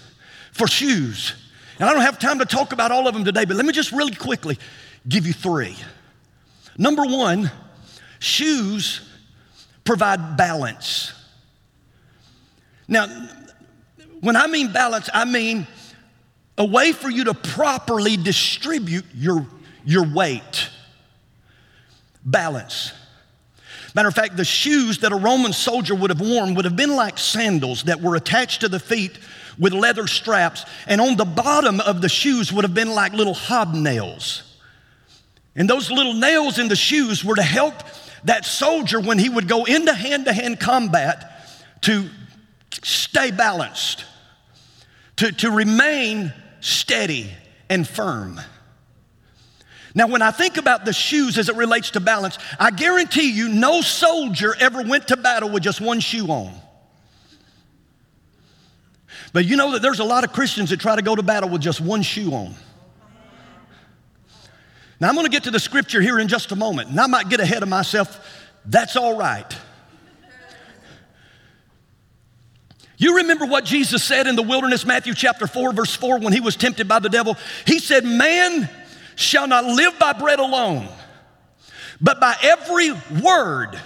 for 0.52 0.68
shoes. 0.68 1.34
And 1.80 1.90
I 1.90 1.94
don't 1.94 2.04
have 2.04 2.20
time 2.20 2.40
to 2.40 2.46
talk 2.46 2.72
about 2.72 2.92
all 2.92 3.08
of 3.08 3.14
them 3.14 3.26
today, 3.26 3.46
but 3.46 3.58
let 3.58 3.66
me 3.66 3.74
just 3.74 3.92
really 3.92 4.16
quickly 4.16 4.58
give 5.08 5.26
you 5.26 5.34
three. 5.34 5.76
Number 6.78 7.04
one, 7.04 7.52
shoes 8.20 9.02
provide 9.84 10.38
balance. 10.38 11.14
Now, 12.88 13.08
when 14.22 14.36
I 14.36 14.48
mean 14.48 14.72
balance, 14.72 15.10
I 15.14 15.26
mean 15.26 15.68
a 16.58 16.66
way 16.66 16.92
for 16.92 17.10
you 17.10 17.26
to 17.26 17.34
properly 17.34 18.16
distribute 18.16 19.06
your, 19.14 19.46
your 19.84 20.06
weight. 20.06 20.70
Balance. 22.24 22.94
Matter 23.96 24.08
of 24.08 24.16
fact, 24.16 24.38
the 24.38 24.46
shoes 24.46 25.00
that 25.00 25.12
a 25.12 25.16
Roman 25.16 25.54
soldier 25.54 25.94
would 25.94 26.10
have 26.10 26.22
worn 26.22 26.56
would 26.56 26.66
have 26.66 26.76
been 26.76 26.96
like 26.96 27.18
sandals 27.20 27.84
that 27.84 28.02
were 28.02 28.16
attached 28.16 28.62
to 28.62 28.70
the 28.70 28.80
feet 28.80 29.20
with 29.60 29.74
leather 29.74 30.08
straps, 30.08 30.66
and 30.88 31.00
on 31.00 31.16
the 31.16 31.26
bottom 31.26 31.80
of 31.80 32.02
the 32.02 32.10
shoes 32.10 32.52
would 32.52 32.64
have 32.64 32.74
been 32.74 32.90
like 32.90 33.14
little 33.14 33.36
hobnails. 33.36 34.42
And 35.56 35.70
those 35.70 35.92
little 35.92 36.16
nails 36.16 36.58
in 36.58 36.68
the 36.68 36.76
shoes 36.76 37.24
were 37.24 37.36
to 37.36 37.44
help 37.44 37.76
that 38.24 38.46
soldier 38.46 39.00
when 39.00 39.20
he 39.20 39.30
would 39.30 39.48
go 39.48 39.66
into 39.66 39.94
hand 39.94 40.26
to 40.26 40.34
hand 40.34 40.60
combat 40.60 41.30
to 41.82 42.10
stay 42.82 43.30
balanced, 43.30 44.06
to, 45.18 45.32
to 45.34 45.52
remain 45.52 46.34
steady 46.62 47.30
and 47.70 47.88
firm. 47.88 48.40
Now, 49.96 50.08
when 50.08 50.22
I 50.24 50.32
think 50.32 50.58
about 50.58 50.86
the 50.86 50.94
shoes 50.94 51.38
as 51.38 51.50
it 51.50 51.56
relates 51.56 51.92
to 51.92 52.00
balance, 52.00 52.40
I 52.60 52.72
guarantee 52.72 53.32
you 53.32 53.48
no 53.48 53.82
soldier 53.82 54.56
ever 54.60 54.82
went 54.82 55.10
to 55.10 55.18
battle 55.18 55.50
with 55.50 55.62
just 55.62 55.82
one 55.82 56.00
shoe 56.00 56.28
on. 56.28 56.54
But 59.34 59.46
you 59.46 59.56
know 59.56 59.72
that 59.74 59.82
there's 59.82 60.00
a 60.00 60.04
lot 60.04 60.24
of 60.24 60.34
Christians 60.34 60.72
that 60.72 60.80
try 60.80 60.96
to 60.96 61.02
go 61.02 61.16
to 61.16 61.24
battle 61.24 61.50
with 61.50 61.62
just 61.62 61.80
one 61.80 62.02
shoe 62.02 62.32
on. 62.32 62.56
Now, 65.00 65.10
I'm 65.10 65.16
going 65.16 65.26
to 65.26 65.32
get 65.32 65.44
to 65.44 65.52
the 65.52 65.60
scripture 65.60 66.02
here 66.02 66.18
in 66.20 66.28
just 66.28 66.52
a 66.52 66.56
moment, 66.56 66.90
and 66.90 67.00
I 67.00 67.08
might 67.08 67.30
get 67.30 67.40
ahead 67.40 67.62
of 67.62 67.70
myself. 67.70 68.26
That's 68.66 68.96
all 68.96 69.18
right. 69.18 69.58
You 72.98 73.18
remember 73.18 73.46
what 73.46 73.66
Jesus 73.66 74.04
said 74.04 74.28
in 74.28 74.36
the 74.36 74.44
wilderness, 74.44 74.86
Matthew 74.86 75.14
chapter 75.14 75.46
4, 75.46 75.74
verse 75.74 75.94
4, 75.94 76.20
when 76.20 76.32
he 76.32 76.40
was 76.40 76.56
tempted 76.56 76.88
by 76.88 77.00
the 77.00 77.10
devil? 77.10 77.36
He 77.66 77.80
said, 77.80 78.06
Man 78.06 78.70
shall 79.16 79.48
not 79.48 79.66
live 79.66 79.98
by 80.00 80.14
bread 80.14 80.40
alone, 80.40 80.88
but 82.02 82.20
by 82.20 82.36
every 82.42 82.92
word 83.22 83.80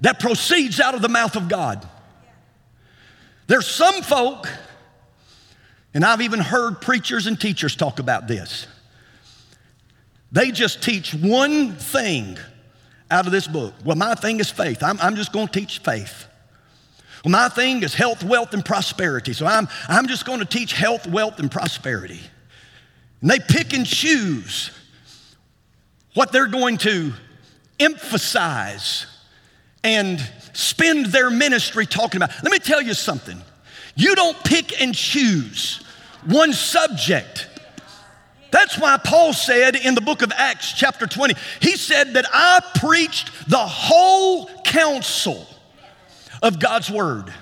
that 0.00 0.18
proceeds 0.18 0.80
out 0.80 0.94
of 0.94 1.02
the 1.02 1.08
mouth 1.08 1.36
of 1.36 1.48
God. 1.48 1.88
There's 3.46 3.66
some 3.66 4.02
folk, 4.02 4.48
and 5.94 6.04
I've 6.04 6.20
even 6.20 6.40
heard 6.40 6.80
preachers 6.80 7.26
and 7.26 7.40
teachers 7.40 7.76
talk 7.76 7.98
about 7.98 8.26
this. 8.26 8.66
They 10.32 10.50
just 10.50 10.82
teach 10.82 11.12
one 11.12 11.76
thing 11.76 12.38
out 13.10 13.26
of 13.26 13.32
this 13.32 13.46
book. 13.46 13.74
Well, 13.84 13.96
my 13.96 14.14
thing 14.14 14.40
is 14.40 14.50
faith. 14.50 14.82
I'm, 14.82 14.98
I'm 15.00 15.16
just 15.16 15.32
going 15.32 15.46
to 15.46 15.52
teach 15.52 15.80
faith. 15.80 16.26
Well, 17.24 17.30
my 17.30 17.48
thing 17.50 17.82
is 17.82 17.94
health, 17.94 18.24
wealth, 18.24 18.54
and 18.54 18.64
prosperity. 18.64 19.34
So 19.34 19.46
I'm, 19.46 19.68
I'm 19.86 20.08
just 20.08 20.24
going 20.24 20.40
to 20.40 20.44
teach 20.44 20.72
health, 20.72 21.06
wealth, 21.06 21.38
and 21.38 21.50
prosperity. 21.50 22.20
And 23.22 23.30
they 23.30 23.38
pick 23.38 23.72
and 23.72 23.86
choose 23.86 24.70
what 26.14 26.32
they're 26.32 26.48
going 26.48 26.76
to 26.78 27.12
emphasize 27.80 29.06
and 29.82 30.20
spend 30.52 31.06
their 31.06 31.30
ministry 31.30 31.86
talking 31.86 32.18
about. 32.18 32.30
Let 32.42 32.52
me 32.52 32.58
tell 32.58 32.82
you 32.82 32.94
something. 32.94 33.40
You 33.94 34.14
don't 34.14 34.36
pick 34.44 34.80
and 34.80 34.94
choose 34.94 35.82
one 36.26 36.52
subject. 36.52 37.48
That's 38.50 38.78
why 38.78 38.98
Paul 38.98 39.32
said 39.32 39.76
in 39.76 39.94
the 39.94 40.00
book 40.00 40.22
of 40.22 40.30
Acts, 40.36 40.72
chapter 40.72 41.06
20, 41.06 41.34
he 41.60 41.76
said 41.76 42.14
that 42.14 42.26
I 42.32 42.60
preached 42.74 43.48
the 43.48 43.56
whole 43.56 44.46
counsel 44.62 45.46
of 46.42 46.58
God's 46.58 46.90
word. 46.90 47.32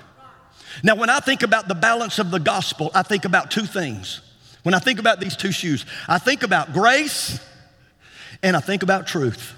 Now, 0.83 0.95
when 0.95 1.09
I 1.09 1.19
think 1.19 1.43
about 1.43 1.67
the 1.67 1.75
balance 1.75 2.17
of 2.17 2.31
the 2.31 2.39
gospel, 2.39 2.91
I 2.95 3.03
think 3.03 3.25
about 3.25 3.51
two 3.51 3.65
things. 3.65 4.21
When 4.63 4.73
I 4.73 4.79
think 4.79 4.99
about 4.99 5.19
these 5.19 5.35
two 5.35 5.51
shoes, 5.51 5.85
I 6.07 6.19
think 6.19 6.43
about 6.43 6.73
grace 6.73 7.39
and 8.43 8.55
I 8.55 8.59
think 8.59 8.83
about 8.83 9.07
truth. 9.07 9.53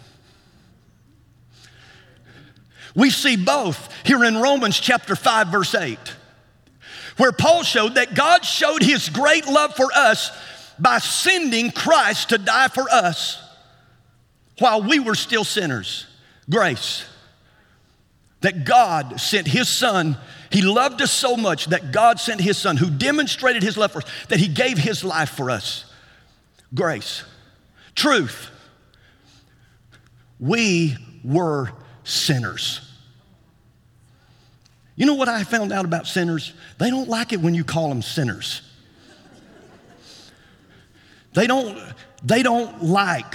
We 2.96 3.10
see 3.10 3.36
both 3.36 3.92
here 4.06 4.24
in 4.24 4.38
Romans 4.38 4.80
chapter 4.80 5.16
5, 5.16 5.48
verse 5.48 5.74
8, 5.74 5.98
where 7.18 7.32
Paul 7.32 7.64
showed 7.64 7.96
that 7.96 8.14
God 8.14 8.46
showed 8.46 8.84
his 8.84 9.10
great 9.10 9.48
love 9.48 9.76
for 9.76 9.90
us 9.94 10.32
by 10.80 11.00
sending 11.00 11.72
Christ 11.72 12.30
to 12.30 12.38
die 12.38 12.68
for 12.68 12.90
us 12.92 13.42
while 14.60 14.82
we 14.84 15.00
were 15.00 15.16
still 15.16 15.44
sinners. 15.44 16.06
Grace. 16.50 17.06
that 18.44 18.66
God 18.66 19.20
sent 19.20 19.48
his 19.48 19.70
son. 19.70 20.18
He 20.54 20.62
loved 20.62 21.02
us 21.02 21.12
so 21.12 21.36
much 21.36 21.66
that 21.68 21.92
God 21.92 22.20
sent 22.20 22.40
his 22.40 22.60
son 22.60 22.78
who 22.78 22.92
demonstrated 22.92 23.64
his 23.64 23.76
love 23.76 23.92
for 23.92 24.04
us, 24.04 24.06
that 24.30 24.38
he 24.38 24.48
gave 24.48 24.78
his 24.78 25.04
life 25.04 25.32
for 25.32 25.50
us. 25.50 25.92
Grace, 26.76 27.24
truth. 27.96 28.52
We 30.40 30.96
were 31.24 31.72
sinners. 32.04 32.88
You 34.96 35.08
know 35.08 35.16
what 35.16 35.28
I 35.28 35.44
found 35.44 35.72
out 35.72 35.86
about 35.86 36.06
sinners? 36.06 36.54
They 36.78 36.92
don't 36.92 37.10
like 37.10 37.34
it 37.34 37.40
when 37.40 37.56
you 37.56 37.64
call 37.64 37.90
them 37.90 38.04
sinners. 38.04 38.62
They 41.34 41.48
don't, 41.48 41.82
they 42.24 42.44
don't 42.44 42.84
like 42.84 43.34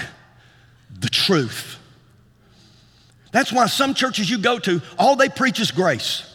the 0.97 1.09
truth. 1.09 1.81
That's 3.33 3.53
why 3.53 3.67
some 3.67 3.95
churches 3.95 4.31
you 4.31 4.39
go 4.39 4.61
to, 4.61 4.81
all 4.97 5.17
they 5.17 5.29
preach 5.29 5.59
is 5.59 5.73
grace 5.73 6.28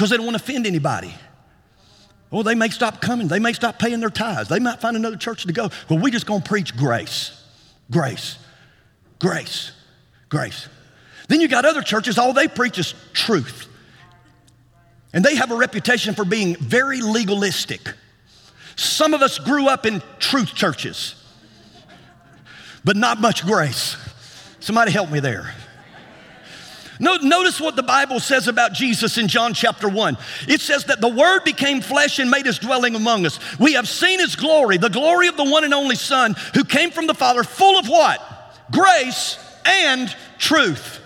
because 0.00 0.08
they 0.08 0.16
don't 0.16 0.24
want 0.24 0.38
to 0.38 0.42
offend 0.42 0.66
anybody. 0.66 1.12
Oh, 2.32 2.42
they 2.42 2.54
may 2.54 2.70
stop 2.70 3.02
coming. 3.02 3.28
They 3.28 3.38
may 3.38 3.52
stop 3.52 3.78
paying 3.78 4.00
their 4.00 4.08
tithes. 4.08 4.48
They 4.48 4.58
might 4.58 4.80
find 4.80 4.96
another 4.96 5.18
church 5.18 5.44
to 5.44 5.52
go. 5.52 5.68
Well, 5.90 5.98
we're 5.98 6.08
just 6.08 6.24
going 6.24 6.40
to 6.40 6.48
preach 6.48 6.74
grace, 6.74 7.38
grace, 7.90 8.38
grace, 9.18 9.72
grace. 10.30 10.70
Then 11.28 11.42
you 11.42 11.48
got 11.48 11.66
other 11.66 11.82
churches, 11.82 12.16
all 12.16 12.32
they 12.32 12.48
preach 12.48 12.78
is 12.78 12.94
truth. 13.12 13.68
And 15.12 15.22
they 15.22 15.34
have 15.34 15.50
a 15.50 15.56
reputation 15.56 16.14
for 16.14 16.24
being 16.24 16.56
very 16.56 17.02
legalistic. 17.02 17.82
Some 18.76 19.12
of 19.12 19.20
us 19.20 19.38
grew 19.38 19.68
up 19.68 19.84
in 19.84 20.02
truth 20.18 20.54
churches, 20.54 21.14
but 22.84 22.96
not 22.96 23.20
much 23.20 23.44
grace. 23.44 23.98
Somebody 24.60 24.92
help 24.92 25.10
me 25.10 25.20
there. 25.20 25.54
Notice 27.00 27.60
what 27.60 27.76
the 27.76 27.82
Bible 27.82 28.20
says 28.20 28.46
about 28.46 28.74
Jesus 28.74 29.16
in 29.16 29.26
John 29.26 29.54
chapter 29.54 29.88
1. 29.88 30.18
It 30.46 30.60
says 30.60 30.84
that 30.84 31.00
the 31.00 31.08
Word 31.08 31.44
became 31.44 31.80
flesh 31.80 32.18
and 32.18 32.30
made 32.30 32.44
his 32.44 32.58
dwelling 32.58 32.94
among 32.94 33.24
us. 33.24 33.40
We 33.58 33.72
have 33.72 33.88
seen 33.88 34.20
his 34.20 34.36
glory, 34.36 34.76
the 34.76 34.90
glory 34.90 35.26
of 35.26 35.38
the 35.38 35.44
one 35.44 35.64
and 35.64 35.72
only 35.72 35.96
Son 35.96 36.36
who 36.54 36.62
came 36.62 36.90
from 36.90 37.06
the 37.06 37.14
Father, 37.14 37.42
full 37.42 37.78
of 37.78 37.88
what? 37.88 38.20
Grace 38.70 39.38
and 39.64 40.14
truth. 40.38 41.00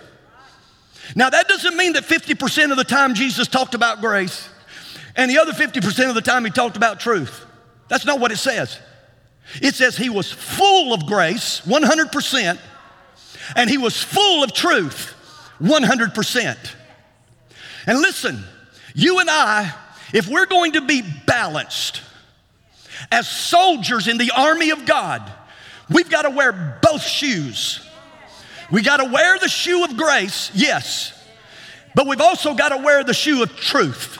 Now, 1.15 1.31
that 1.31 1.47
doesn't 1.47 1.77
mean 1.77 1.93
that 1.93 2.03
50% 2.03 2.73
of 2.73 2.77
the 2.77 2.85
time 2.85 3.15
Jesus 3.15 3.47
talked 3.47 3.75
about 3.75 4.01
grace 4.01 4.49
and 5.15 5.31
the 5.31 5.39
other 5.39 5.53
50% 5.53 6.09
of 6.09 6.17
the 6.17 6.23
time 6.23 6.45
he 6.45 6.51
talked 6.51 6.77
about 6.77 6.99
truth. 6.99 7.47
That's 7.87 8.05
not 8.05 8.19
what 8.19 8.33
it 8.33 8.39
says. 8.39 8.81
It 9.63 9.77
says 9.77 9.97
he 9.97 10.11
was 10.11 10.33
full 10.33 10.93
of 10.93 11.07
grace, 11.07 11.61
100%, 11.61 12.59
and 13.55 13.71
he 13.71 13.79
was 13.79 14.03
full 14.03 14.43
of 14.43 14.53
truth. 14.53 15.15
100%. 15.61 16.75
And 17.87 18.01
listen, 18.01 18.43
you 18.95 19.19
and 19.21 19.29
I, 19.31 19.73
if 20.13 20.29
we're 20.29 20.47
going 20.47 20.73
to 20.73 20.81
be 20.81 21.03
balanced 21.27 22.03
as 23.11 23.29
soldiers 23.29 24.09
in 24.09 24.19
the 24.19 24.31
army 24.37 24.71
of 24.71 24.87
God, 24.87 25.31
we've 25.91 26.09
got 26.11 26.23
to 26.23 26.31
wear 26.31 26.79
both 26.83 27.03
shoes. 27.03 27.81
We 28.71 28.83
got 28.83 28.99
to 28.99 29.05
wear 29.05 29.39
the 29.39 29.49
shoe 29.49 29.85
of 29.85 29.97
grace, 29.97 30.51
yes, 30.55 31.13
but 31.95 32.07
we've 32.07 32.21
also 32.21 32.55
got 32.55 32.71
to 32.71 32.79
wear 32.79 33.05
the 33.05 33.15
shoe 33.15 33.43
of 33.43 33.55
truth. 33.57 34.19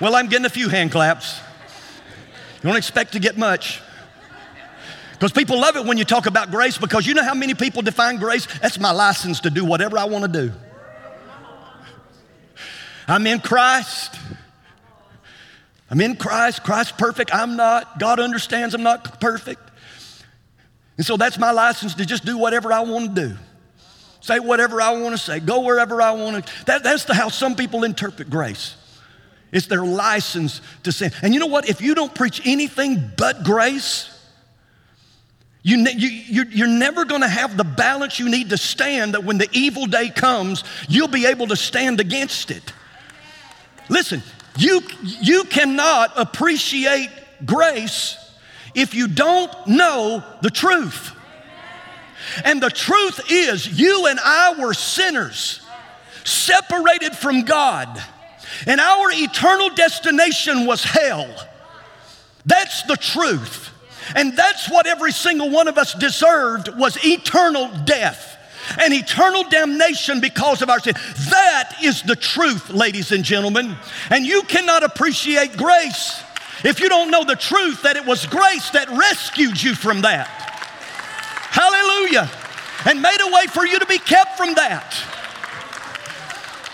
Well, 0.00 0.14
I'm 0.14 0.28
getting 0.28 0.44
a 0.44 0.50
few 0.50 0.68
hand 0.68 0.92
claps. 0.92 1.40
You 2.56 2.68
don't 2.68 2.76
expect 2.76 3.12
to 3.12 3.18
get 3.18 3.38
much. 3.38 3.80
Because 5.18 5.32
people 5.32 5.58
love 5.58 5.76
it 5.76 5.86
when 5.86 5.96
you 5.96 6.04
talk 6.04 6.26
about 6.26 6.50
grace 6.50 6.76
because 6.76 7.06
you 7.06 7.14
know 7.14 7.24
how 7.24 7.32
many 7.32 7.54
people 7.54 7.80
define 7.80 8.18
grace? 8.18 8.46
That's 8.60 8.78
my 8.78 8.90
license 8.92 9.40
to 9.40 9.50
do 9.50 9.64
whatever 9.64 9.96
I 9.96 10.04
want 10.04 10.30
to 10.30 10.48
do. 10.48 10.52
I'm 13.08 13.26
in 13.26 13.40
Christ. 13.40 14.14
I'm 15.90 16.02
in 16.02 16.16
Christ. 16.16 16.64
Christ's 16.64 16.92
perfect. 16.92 17.34
I'm 17.34 17.56
not. 17.56 17.98
God 17.98 18.20
understands 18.20 18.74
I'm 18.74 18.82
not 18.82 19.18
perfect. 19.18 19.62
And 20.98 21.06
so 21.06 21.16
that's 21.16 21.38
my 21.38 21.50
license 21.50 21.94
to 21.94 22.04
just 22.04 22.26
do 22.26 22.36
whatever 22.36 22.70
I 22.70 22.80
want 22.80 23.14
to 23.14 23.28
do. 23.28 23.36
Say 24.20 24.38
whatever 24.38 24.82
I 24.82 24.90
want 24.90 25.14
to 25.14 25.18
say. 25.18 25.40
Go 25.40 25.60
wherever 25.60 26.02
I 26.02 26.12
want 26.12 26.44
to. 26.44 26.64
That, 26.66 26.82
that's 26.82 27.04
the, 27.04 27.14
how 27.14 27.28
some 27.28 27.54
people 27.54 27.84
interpret 27.84 28.28
grace. 28.28 28.76
It's 29.52 29.66
their 29.66 29.84
license 29.84 30.60
to 30.82 30.92
sin. 30.92 31.12
And 31.22 31.32
you 31.32 31.40
know 31.40 31.46
what? 31.46 31.68
If 31.68 31.80
you 31.80 31.94
don't 31.94 32.14
preach 32.14 32.42
anything 32.44 33.10
but 33.16 33.44
grace, 33.44 34.12
you, 35.66 35.78
you, 35.78 36.44
you're 36.44 36.68
never 36.68 37.04
going 37.04 37.22
to 37.22 37.28
have 37.28 37.56
the 37.56 37.64
balance 37.64 38.20
you 38.20 38.28
need 38.28 38.50
to 38.50 38.56
stand 38.56 39.14
that 39.14 39.24
when 39.24 39.36
the 39.36 39.48
evil 39.50 39.86
day 39.86 40.10
comes, 40.10 40.62
you'll 40.88 41.08
be 41.08 41.26
able 41.26 41.48
to 41.48 41.56
stand 41.56 41.98
against 41.98 42.52
it. 42.52 42.72
Listen, 43.88 44.22
you, 44.56 44.80
you 45.02 45.42
cannot 45.42 46.12
appreciate 46.14 47.10
grace 47.44 48.16
if 48.76 48.94
you 48.94 49.08
don't 49.08 49.50
know 49.66 50.22
the 50.40 50.50
truth. 50.50 51.10
And 52.44 52.62
the 52.62 52.70
truth 52.70 53.20
is, 53.28 53.66
you 53.66 54.06
and 54.06 54.20
I 54.22 54.54
were 54.60 54.72
sinners, 54.72 55.62
separated 56.22 57.16
from 57.16 57.42
God, 57.42 58.00
and 58.68 58.80
our 58.80 59.08
eternal 59.10 59.70
destination 59.70 60.64
was 60.64 60.84
hell. 60.84 61.28
That's 62.44 62.84
the 62.84 62.96
truth. 62.96 63.72
And 64.14 64.36
that's 64.36 64.70
what 64.70 64.86
every 64.86 65.12
single 65.12 65.50
one 65.50 65.68
of 65.68 65.78
us 65.78 65.94
deserved 65.94 66.68
was 66.76 66.96
eternal 67.04 67.70
death 67.84 68.34
and 68.80 68.92
eternal 68.92 69.44
damnation 69.48 70.20
because 70.20 70.62
of 70.62 70.70
our 70.70 70.80
sin. 70.80 70.94
That 71.30 71.76
is 71.82 72.02
the 72.02 72.16
truth, 72.16 72.70
ladies 72.70 73.12
and 73.12 73.24
gentlemen. 73.24 73.76
And 74.10 74.26
you 74.26 74.42
cannot 74.42 74.82
appreciate 74.82 75.56
grace 75.56 76.22
if 76.64 76.80
you 76.80 76.88
don't 76.88 77.10
know 77.10 77.24
the 77.24 77.36
truth 77.36 77.82
that 77.82 77.96
it 77.96 78.06
was 78.06 78.26
grace 78.26 78.70
that 78.70 78.88
rescued 78.90 79.62
you 79.62 79.74
from 79.74 80.02
that. 80.02 80.26
Hallelujah. 81.50 82.30
And 82.86 83.02
made 83.02 83.18
a 83.20 83.32
way 83.32 83.46
for 83.46 83.66
you 83.66 83.78
to 83.78 83.86
be 83.86 83.98
kept 83.98 84.36
from 84.36 84.54
that. 84.54 85.15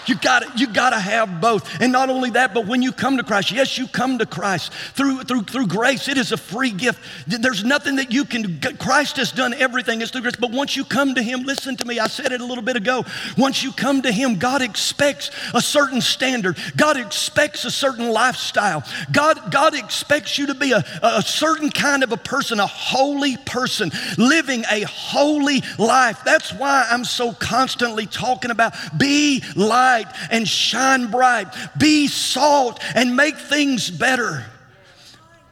You 0.07 0.17
got 0.17 0.59
you 0.59 0.67
got 0.67 0.91
to 0.91 0.99
have 0.99 1.41
both. 1.41 1.81
And 1.81 1.93
not 1.93 2.11
only 2.11 2.31
that, 2.31 2.55
but 2.55 2.67
when 2.67 2.83
you 2.83 2.93
come 2.93 3.17
to 3.17 3.23
Christ, 3.23 3.53
yes, 3.53 3.79
you 3.79 3.87
come 3.87 4.19
to 4.19 4.27
Christ 4.27 4.73
through 4.73 5.23
through 5.25 5.43
through 5.43 5.67
grace. 5.69 6.09
It 6.09 6.19
is 6.19 6.33
a 6.33 6.37
free 6.37 6.71
gift. 6.71 7.01
There's 7.27 7.65
nothing 7.65 7.97
that 7.97 8.13
you 8.13 8.25
can 8.25 8.43
do. 8.43 8.77
Christ 8.77 9.17
has 9.17 9.33
done 9.33 9.55
everything. 9.55 10.01
It's 10.01 10.11
through 10.11 10.23
grace. 10.23 10.37
But 10.37 10.51
once 10.51 10.77
you 10.77 10.85
come 10.85 11.15
to 11.15 11.23
him, 11.23 11.43
listen 11.43 11.77
to 11.77 11.85
me. 11.85 11.99
I 11.99 12.09
said 12.09 12.33
it 12.33 12.41
a 12.41 12.45
little 12.45 12.65
bit 12.65 12.77
ago. 12.77 13.05
Once 13.37 13.63
you 13.63 13.73
come 13.73 14.03
to 14.03 14.13
him, 14.13 14.37
God 14.37 14.63
expects 14.63 15.31
a 15.55 15.61
certain 15.61 16.01
standard. 16.01 16.57
God 16.77 16.97
expects 16.97 17.65
a 17.65 17.71
certain 17.71 18.11
lifestyle. 18.11 18.85
God 19.13 19.53
God 19.53 19.75
expects 19.75 20.39
you 20.39 20.47
to 20.47 20.55
be 20.55 20.73
a, 20.73 20.85
a 21.03 21.23
certain 21.23 21.71
kind 21.71 22.03
of 22.03 22.13
a 22.13 22.17
person, 22.17 22.59
a 22.61 22.67
holy 22.67 23.37
person, 23.37 23.91
living 24.19 24.65
a 24.71 24.83
holy 24.83 25.63
life. 25.79 26.23
That's 26.25 26.53
why 26.53 26.87
I'm 26.91 27.05
so 27.05 27.33
constantly 27.33 28.07
talking 28.07 28.51
about 28.51 28.75
be 28.99 29.43
like 29.55 29.92
light 29.93 30.07
and 30.31 30.49
shine 30.49 31.11
bright. 31.11 31.49
Be 31.79 32.07
salt 32.09 32.81
and 32.95 33.17
make 33.17 33.37
things 33.37 33.91
better. 33.91 34.45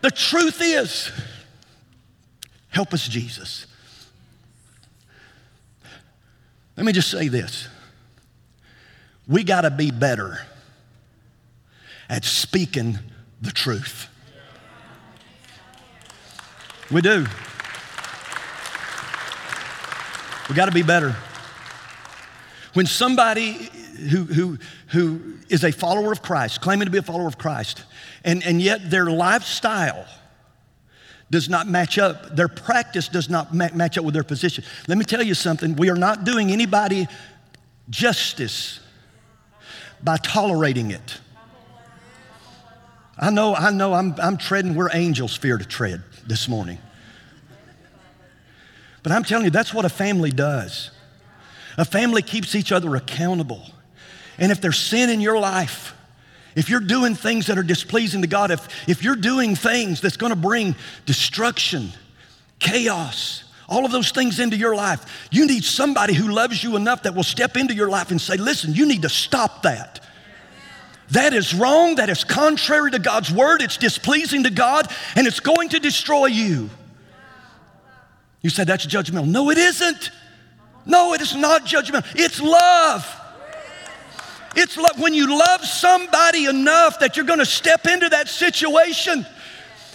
The 0.00 0.10
truth 0.10 0.60
is, 0.62 1.10
help 2.68 2.94
us, 2.94 3.06
Jesus. 3.06 3.66
Let 6.76 6.86
me 6.86 6.92
just 6.92 7.10
say 7.10 7.28
this 7.28 7.68
we 9.26 9.44
got 9.44 9.62
to 9.62 9.70
be 9.70 9.90
better 9.90 10.38
at 12.08 12.24
speaking 12.24 12.98
the 13.42 13.50
truth. 13.50 14.08
We 16.90 17.00
do. 17.02 17.26
We 20.48 20.56
got 20.56 20.66
to 20.66 20.72
be 20.72 20.82
better. 20.82 21.14
When 22.74 22.86
somebody 22.86 23.52
who, 24.10 24.24
who, 24.24 24.58
who 24.88 25.34
is 25.48 25.64
a 25.64 25.72
follower 25.72 26.12
of 26.12 26.22
Christ, 26.22 26.60
claiming 26.60 26.86
to 26.86 26.90
be 26.90 26.98
a 26.98 27.02
follower 27.02 27.26
of 27.26 27.38
Christ, 27.38 27.84
and, 28.24 28.42
and 28.44 28.62
yet 28.62 28.90
their 28.90 29.06
lifestyle 29.06 30.06
does 31.30 31.48
not 31.48 31.68
match 31.68 31.98
up, 31.98 32.34
their 32.34 32.48
practice 32.48 33.08
does 33.08 33.28
not 33.28 33.54
ma- 33.54 33.68
match 33.74 33.98
up 33.98 34.04
with 34.04 34.14
their 34.14 34.24
position. 34.24 34.64
Let 34.88 34.98
me 34.98 35.04
tell 35.04 35.22
you 35.22 35.34
something 35.34 35.76
we 35.76 35.90
are 35.90 35.96
not 35.96 36.24
doing 36.24 36.50
anybody 36.50 37.06
justice 37.88 38.80
by 40.02 40.16
tolerating 40.16 40.90
it. 40.90 41.18
I 43.18 43.30
know, 43.30 43.54
I 43.54 43.70
know 43.70 43.92
I'm, 43.92 44.14
I'm 44.20 44.38
treading 44.38 44.74
where 44.74 44.88
angels 44.92 45.36
fear 45.36 45.58
to 45.58 45.64
tread 45.64 46.02
this 46.26 46.48
morning. 46.48 46.78
But 49.02 49.12
I'm 49.12 49.24
telling 49.24 49.44
you, 49.44 49.50
that's 49.50 49.74
what 49.74 49.84
a 49.84 49.90
family 49.90 50.30
does. 50.30 50.90
A 51.80 51.84
family 51.86 52.20
keeps 52.20 52.54
each 52.54 52.72
other 52.72 52.94
accountable. 52.94 53.64
And 54.36 54.52
if 54.52 54.60
there's 54.60 54.78
sin 54.78 55.08
in 55.08 55.22
your 55.22 55.38
life, 55.38 55.94
if 56.54 56.68
you're 56.68 56.78
doing 56.78 57.14
things 57.14 57.46
that 57.46 57.56
are 57.56 57.62
displeasing 57.62 58.20
to 58.20 58.28
God, 58.28 58.50
if, 58.50 58.86
if 58.86 59.02
you're 59.02 59.16
doing 59.16 59.56
things 59.56 60.02
that's 60.02 60.18
gonna 60.18 60.36
bring 60.36 60.76
destruction, 61.06 61.88
chaos, 62.58 63.44
all 63.66 63.86
of 63.86 63.92
those 63.92 64.10
things 64.10 64.40
into 64.40 64.58
your 64.58 64.76
life. 64.76 65.28
You 65.30 65.46
need 65.46 65.64
somebody 65.64 66.12
who 66.12 66.28
loves 66.28 66.62
you 66.62 66.76
enough 66.76 67.04
that 67.04 67.14
will 67.14 67.22
step 67.22 67.56
into 67.56 67.72
your 67.72 67.88
life 67.88 68.10
and 68.10 68.20
say, 68.20 68.36
listen, 68.36 68.74
you 68.74 68.84
need 68.84 69.00
to 69.02 69.08
stop 69.08 69.62
that. 69.62 70.00
That 71.12 71.32
is 71.32 71.54
wrong. 71.54 71.94
That 71.94 72.10
is 72.10 72.24
contrary 72.24 72.90
to 72.90 72.98
God's 72.98 73.32
word. 73.32 73.62
It's 73.62 73.78
displeasing 73.78 74.42
to 74.42 74.50
God 74.50 74.92
and 75.16 75.26
it's 75.26 75.40
going 75.40 75.70
to 75.70 75.80
destroy 75.80 76.26
you. 76.26 76.68
You 78.42 78.50
said 78.50 78.66
that's 78.66 78.84
judgmental. 78.84 79.26
No, 79.26 79.48
it 79.48 79.56
isn't. 79.56 80.10
No, 80.90 81.14
it 81.14 81.20
is 81.20 81.36
not 81.36 81.64
judgment. 81.64 82.04
It's 82.16 82.40
love. 82.40 83.06
It's 84.56 84.76
love. 84.76 84.98
When 84.98 85.14
you 85.14 85.38
love 85.38 85.64
somebody 85.64 86.46
enough 86.46 86.98
that 86.98 87.16
you're 87.16 87.26
going 87.26 87.38
to 87.38 87.46
step 87.46 87.86
into 87.86 88.08
that 88.08 88.28
situation 88.28 89.24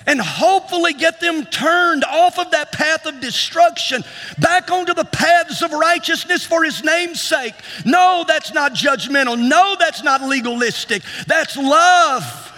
and 0.08 0.22
hopefully 0.22 0.94
get 0.94 1.20
them 1.20 1.46
turned 1.48 2.06
off 2.06 2.40
of 2.40 2.52
that 2.52 2.72
path 2.72 3.06
of 3.06 3.20
destruction 3.20 4.04
back 4.40 4.72
onto 4.72 4.94
the 4.94 5.04
paths 5.04 5.62
of 5.62 5.72
righteousness 5.74 6.46
for 6.46 6.64
his 6.64 6.84
name's 6.84 7.20
sake. 7.20 7.56
No, 7.86 8.24
that's 8.26 8.54
not 8.54 8.74
judgmental. 8.74 9.38
No, 9.38 9.76
that's 9.78 10.02
not 10.02 10.22
legalistic. 10.22 11.04
That's 11.28 11.58
love. 11.58 12.55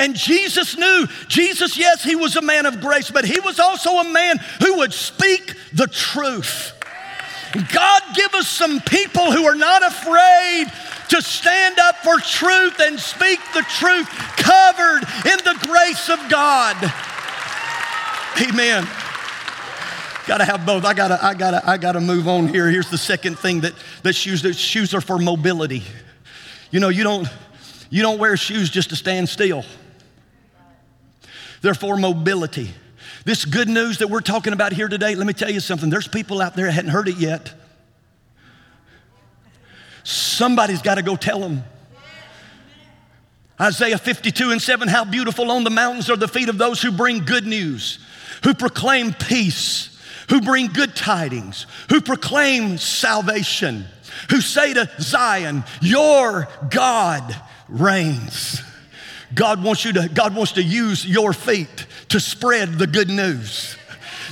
And 0.00 0.16
Jesus 0.16 0.78
knew, 0.78 1.06
Jesus, 1.28 1.76
yes, 1.76 2.02
he 2.02 2.16
was 2.16 2.34
a 2.34 2.40
man 2.40 2.64
of 2.64 2.80
grace, 2.80 3.10
but 3.10 3.26
he 3.26 3.38
was 3.38 3.60
also 3.60 3.98
a 3.98 4.10
man 4.10 4.38
who 4.62 4.78
would 4.78 4.94
speak 4.94 5.54
the 5.74 5.86
truth. 5.86 6.72
God, 7.70 8.02
give 8.14 8.32
us 8.32 8.48
some 8.48 8.80
people 8.80 9.30
who 9.30 9.44
are 9.44 9.54
not 9.54 9.82
afraid 9.86 10.72
to 11.10 11.20
stand 11.20 11.78
up 11.78 11.96
for 11.96 12.16
truth 12.18 12.80
and 12.80 12.98
speak 12.98 13.40
the 13.52 13.60
truth, 13.68 14.08
covered 14.38 15.02
in 15.26 15.36
the 15.44 15.58
grace 15.68 16.08
of 16.08 16.18
God. 16.30 16.76
Amen. 18.40 18.88
Gotta 20.26 20.46
have 20.46 20.64
both. 20.64 20.86
I 20.86 20.94
gotta, 20.94 21.22
I 21.22 21.34
gotta, 21.34 21.68
I 21.68 21.76
gotta 21.76 22.00
move 22.00 22.26
on 22.26 22.48
here. 22.48 22.70
Here's 22.70 22.88
the 22.88 22.96
second 22.96 23.38
thing 23.38 23.60
that, 23.60 23.74
that 24.02 24.14
shoes, 24.14 24.40
that 24.42 24.56
shoes 24.56 24.94
are 24.94 25.02
for 25.02 25.18
mobility. 25.18 25.82
You 26.70 26.80
know, 26.80 26.88
you 26.88 27.04
don't, 27.04 27.28
you 27.90 28.00
don't 28.00 28.18
wear 28.18 28.38
shoes 28.38 28.70
just 28.70 28.88
to 28.90 28.96
stand 28.96 29.28
still. 29.28 29.62
They're 31.60 31.74
for 31.74 31.96
mobility. 31.96 32.70
This 33.24 33.44
good 33.44 33.68
news 33.68 33.98
that 33.98 34.08
we're 34.08 34.20
talking 34.20 34.52
about 34.52 34.72
here 34.72 34.88
today, 34.88 35.14
let 35.14 35.26
me 35.26 35.32
tell 35.32 35.50
you 35.50 35.60
something. 35.60 35.90
There's 35.90 36.08
people 36.08 36.40
out 36.40 36.56
there 36.56 36.66
that 36.66 36.72
hadn't 36.72 36.90
heard 36.90 37.08
it 37.08 37.16
yet. 37.16 37.52
Somebody's 40.04 40.82
got 40.82 40.94
to 40.94 41.02
go 41.02 41.16
tell 41.16 41.40
them. 41.40 41.64
Isaiah 43.60 43.98
52 43.98 44.52
and 44.52 44.62
7 44.62 44.88
How 44.88 45.04
beautiful 45.04 45.50
on 45.50 45.64
the 45.64 45.70
mountains 45.70 46.08
are 46.08 46.16
the 46.16 46.28
feet 46.28 46.48
of 46.48 46.56
those 46.56 46.80
who 46.80 46.90
bring 46.90 47.24
good 47.24 47.46
news, 47.46 47.98
who 48.42 48.54
proclaim 48.54 49.12
peace, 49.12 50.00
who 50.30 50.40
bring 50.40 50.68
good 50.68 50.96
tidings, 50.96 51.66
who 51.90 52.00
proclaim 52.00 52.78
salvation, 52.78 53.84
who 54.30 54.40
say 54.40 54.72
to 54.72 54.90
Zion, 54.98 55.64
Your 55.82 56.48
God 56.70 57.36
reigns. 57.68 58.62
God 59.34 59.62
wants 59.62 59.84
you 59.84 59.92
to, 59.94 60.08
God 60.08 60.34
wants 60.34 60.52
to 60.52 60.62
use 60.62 61.06
your 61.06 61.32
feet 61.32 61.86
to 62.08 62.20
spread 62.20 62.78
the 62.78 62.86
good 62.86 63.08
news. 63.08 63.76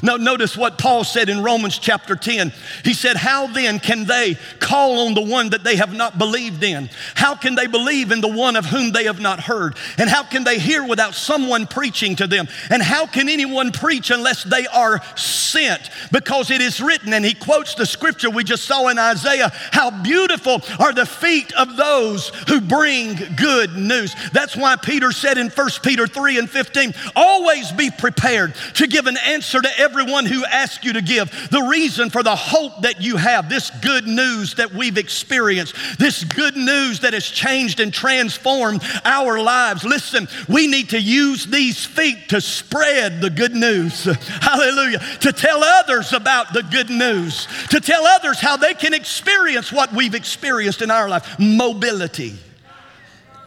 Now, 0.03 0.17
notice 0.17 0.57
what 0.57 0.79
Paul 0.79 1.05
said 1.05 1.29
in 1.29 1.43
Romans 1.43 1.79
chapter 1.79 2.15
10. 2.15 2.53
He 2.85 2.95
said, 2.95 3.17
How 3.17 3.47
then 3.47 3.81
can 3.81 4.05
they 4.05 4.37
call 4.61 5.07
on 5.07 5.15
the 5.15 5.23
one 5.23 5.51
that 5.51 5.65
they 5.65 5.77
have 5.77 5.95
not 5.95 6.19
believed 6.19 6.63
in? 6.63 6.89
How 7.15 7.35
can 7.35 7.55
they 7.55 7.67
believe 7.67 8.13
in 8.13 8.21
the 8.21 8.29
one 8.29 8.57
of 8.57 8.67
whom 8.67 8.93
they 8.93 9.05
have 9.05 9.21
not 9.21 9.41
heard? 9.41 9.77
And 9.99 10.09
how 10.09 10.23
can 10.23 10.45
they 10.45 10.59
hear 10.59 10.87
without 10.87 11.15
someone 11.15 11.67
preaching 11.67 12.17
to 12.17 12.27
them? 12.27 12.49
And 12.71 12.83
how 12.83 13.07
can 13.07 13.29
anyone 13.29 13.73
preach 13.73 14.11
unless 14.11 14.45
they 14.45 14.67
are 14.67 15.01
sent? 15.17 15.91
Because 16.13 16.51
it 16.51 16.61
is 16.61 16.81
written, 16.81 17.13
and 17.13 17.25
he 17.25 17.35
quotes 17.35 17.75
the 17.75 17.87
scripture 17.87 18.31
we 18.31 18.45
just 18.45 18.65
saw 18.65 18.89
in 18.89 18.99
Isaiah 18.99 19.51
How 19.73 19.91
beautiful 19.91 20.63
are 20.79 20.93
the 20.93 21.07
feet 21.07 21.53
of 21.55 21.77
those 21.77 22.29
who 22.49 22.61
bring 22.61 23.17
good 23.37 23.77
news. 23.77 24.15
That's 24.33 24.57
why 24.57 24.77
Peter 24.77 25.13
said 25.13 25.39
in 25.39 25.49
1 25.49 25.69
Peter 25.83 26.07
3 26.07 26.39
and 26.39 26.49
15, 26.49 26.95
Always 27.17 27.73
be 27.73 27.91
prepared 27.91 28.55
to 28.75 28.87
give 28.87 29.07
an 29.07 29.17
answer 29.17 29.61
to 29.61 29.79
every 29.79 29.88
everyone 29.89 30.27
who 30.27 30.45
asks 30.45 30.85
you 30.85 30.93
to 30.93 31.01
give. 31.01 31.31
The 31.51 31.63
reason 31.63 32.11
for 32.11 32.23
the 32.23 32.37
hope 32.37 32.83
that 32.83 33.01
you 33.01 33.17
have, 33.17 33.49
this 33.49 33.71
good 33.81 34.07
news 34.07 34.55
that 34.57 34.73
we've 34.73 34.99
experienced, 34.99 35.75
this 35.99 36.25
good 36.25 36.57
news 36.57 37.01
that 37.01 37.15
has 37.15 37.27
changed 37.27 37.81
and 37.81 37.93
transformed 37.93 38.83
our 39.05 39.41
lives. 39.41 39.85
Listen, 39.85 40.29
we 40.47 40.67
need 40.67 40.91
to 40.91 41.01
use 41.01 41.47
these 41.47 41.87
feet 41.87 42.29
to 42.29 42.41
spread 42.41 43.23
the 43.23 43.31
good 43.31 43.55
news. 43.55 44.05
Hallelujah. 44.41 44.99
To 45.21 45.33
tell 45.33 45.65
others 45.65 46.13
about 46.13 46.53
the 46.53 46.63
good 46.65 46.91
news, 46.91 47.47
to 47.71 47.81
tell 47.81 48.07
others 48.07 48.41
how 48.41 48.59
they 48.59 48.75
can 48.75 48.93
experience 48.93 49.73
what 49.73 49.93
we've 49.93 50.15
experienced 50.15 50.83
in 50.83 50.91
our 50.91 51.09
life 51.09 51.39
mobility. 51.39 52.37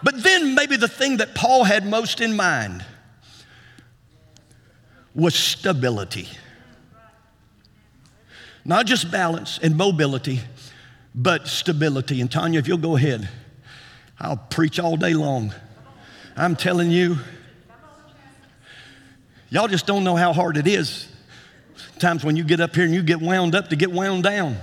But 0.04 0.24
then, 0.24 0.56
maybe 0.56 0.78
the 0.78 0.88
thing 0.88 1.18
that 1.18 1.36
Paul 1.36 1.64
had 1.66 1.86
most 1.86 2.20
in 2.20 2.36
mind 2.36 2.84
was 5.14 5.36
stability. 5.36 6.28
Not 8.64 8.86
just 8.86 9.12
balance 9.12 9.60
and 9.62 9.76
mobility, 9.76 10.40
but 11.16 11.48
stability. 11.48 12.22
And 12.22 12.32
Tanya, 12.32 12.60
if 12.60 12.68
you'll 12.68 12.78
go 12.78 12.96
ahead, 12.96 13.28
I'll 14.20 14.38
preach 14.38 14.80
all 14.80 14.98
day 14.98 15.14
long. 15.14 15.54
I'm 16.38 16.56
telling 16.56 16.92
you, 16.92 17.18
y'all 19.50 19.68
just 19.68 19.86
don't 19.86 20.04
know 20.04 20.16
how 20.16 20.32
hard 20.32 20.58
it 20.58 20.68
is. 20.68 21.08
Times 22.00 22.24
when 22.24 22.36
you 22.36 22.44
get 22.44 22.60
up 22.60 22.76
here 22.76 22.86
and 22.86 22.94
you 22.94 23.04
get 23.04 23.20
wound 23.20 23.56
up 23.56 23.70
to 23.70 23.76
get 23.76 23.92
wound 23.92 24.24
down. 24.24 24.58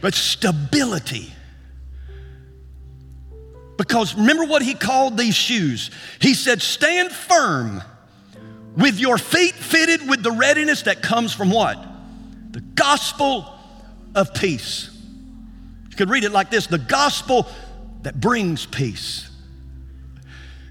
But 0.00 0.14
stability. 0.14 1.32
Because 3.80 4.14
remember 4.14 4.44
what 4.44 4.60
he 4.60 4.74
called 4.74 5.16
these 5.16 5.34
shoes? 5.34 5.90
He 6.20 6.34
said, 6.34 6.60
Stand 6.60 7.10
firm 7.10 7.82
with 8.76 9.00
your 9.00 9.16
feet 9.16 9.54
fitted 9.54 10.06
with 10.06 10.22
the 10.22 10.32
readiness 10.32 10.82
that 10.82 11.00
comes 11.00 11.32
from 11.32 11.50
what? 11.50 11.82
The 12.50 12.60
gospel 12.60 13.50
of 14.14 14.34
peace. 14.34 14.90
You 15.88 15.96
could 15.96 16.10
read 16.10 16.24
it 16.24 16.30
like 16.30 16.50
this 16.50 16.66
the 16.66 16.76
gospel 16.76 17.48
that 18.02 18.20
brings 18.20 18.66
peace. 18.66 19.30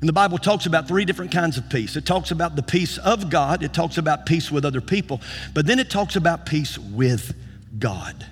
And 0.02 0.08
the 0.08 0.14
Bible 0.14 0.38
talks 0.38 0.68
about 0.68 0.88
three 0.88 1.04
different 1.04 1.32
kinds 1.32 1.58
of 1.58 1.68
peace. 1.68 1.96
It 1.96 2.06
talks 2.06 2.30
about 2.30 2.56
the 2.56 2.62
peace 2.62 3.00
of 3.00 3.32
God, 3.32 3.64
it 3.64 3.74
talks 3.74 3.98
about 3.98 4.28
peace 4.28 4.52
with 4.52 4.66
other 4.66 4.82
people, 4.82 5.20
but 5.56 5.66
then 5.66 5.80
it 5.80 5.90
talks 5.90 6.16
about 6.16 6.46
peace 6.46 6.78
with 6.78 7.34
God. 7.80 8.24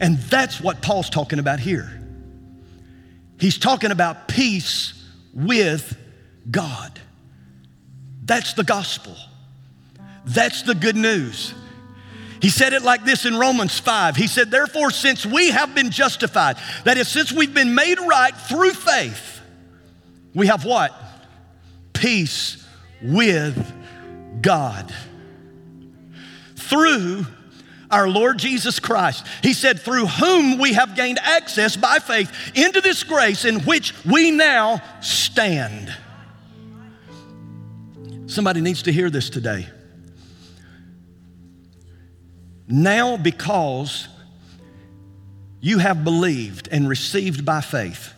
And 0.00 0.18
that's 0.18 0.60
what 0.60 0.82
Paul's 0.82 1.08
talking 1.08 1.38
about 1.38 1.60
here. 1.60 2.01
He's 3.42 3.58
talking 3.58 3.90
about 3.90 4.28
peace 4.28 4.94
with 5.34 5.96
God. 6.48 7.00
That's 8.24 8.52
the 8.52 8.62
gospel. 8.62 9.16
That's 10.24 10.62
the 10.62 10.76
good 10.76 10.94
news. 10.94 11.52
He 12.40 12.50
said 12.50 12.72
it 12.72 12.82
like 12.82 13.04
this 13.04 13.26
in 13.26 13.36
Romans 13.36 13.76
5. 13.80 14.14
He 14.14 14.28
said, 14.28 14.52
Therefore, 14.52 14.92
since 14.92 15.26
we 15.26 15.50
have 15.50 15.74
been 15.74 15.90
justified, 15.90 16.56
that 16.84 16.96
is, 16.98 17.08
since 17.08 17.32
we've 17.32 17.52
been 17.52 17.74
made 17.74 17.98
right 17.98 18.32
through 18.32 18.74
faith, 18.74 19.40
we 20.36 20.46
have 20.46 20.64
what? 20.64 20.94
Peace 21.94 22.64
with 23.02 23.74
God. 24.40 24.94
Through 26.54 27.26
our 27.92 28.08
Lord 28.08 28.38
Jesus 28.38 28.80
Christ. 28.80 29.26
He 29.42 29.52
said, 29.52 29.78
through 29.78 30.06
whom 30.06 30.58
we 30.58 30.72
have 30.72 30.96
gained 30.96 31.18
access 31.20 31.76
by 31.76 31.98
faith 31.98 32.32
into 32.54 32.80
this 32.80 33.04
grace 33.04 33.44
in 33.44 33.60
which 33.60 33.94
we 34.04 34.30
now 34.30 34.82
stand. 35.00 35.94
Somebody 38.26 38.62
needs 38.62 38.82
to 38.84 38.92
hear 38.92 39.10
this 39.10 39.28
today. 39.28 39.68
Now, 42.66 43.18
because 43.18 44.08
you 45.60 45.78
have 45.78 46.02
believed 46.02 46.68
and 46.72 46.88
received 46.88 47.44
by 47.44 47.60
faith 47.60 48.14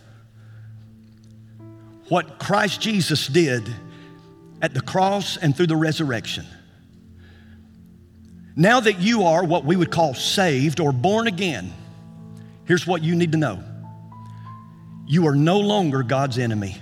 what 2.08 2.38
Christ 2.38 2.80
Jesus 2.80 3.26
did 3.26 3.68
at 4.62 4.72
the 4.72 4.80
cross 4.80 5.36
and 5.36 5.56
through 5.56 5.66
the 5.66 5.76
resurrection 5.76 6.46
now 8.56 8.80
that 8.80 9.00
you 9.00 9.24
are 9.24 9.44
what 9.44 9.64
we 9.64 9.76
would 9.76 9.90
call 9.90 10.14
saved 10.14 10.80
or 10.80 10.92
born 10.92 11.26
again, 11.26 11.72
here's 12.66 12.86
what 12.86 13.02
you 13.02 13.14
need 13.14 13.32
to 13.32 13.38
know 13.38 13.62
you 15.06 15.26
are 15.26 15.34
no 15.34 15.60
longer 15.60 16.02
God's 16.02 16.38
enemy. 16.38 16.80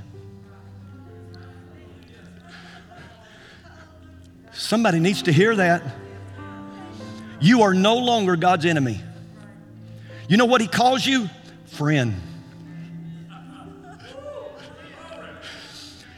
Somebody 4.53 5.01
needs 5.01 5.23
to 5.23 5.33
hear 5.33 5.57
that. 5.57 5.83
You 7.41 7.63
are 7.63 7.75
no 7.75 7.97
longer 7.97 8.37
God's 8.37 8.65
enemy. 8.65 9.01
You 10.29 10.37
know 10.37 10.45
what 10.45 10.61
He 10.61 10.69
calls 10.69 11.05
you? 11.05 11.29
Friend. 11.67 12.15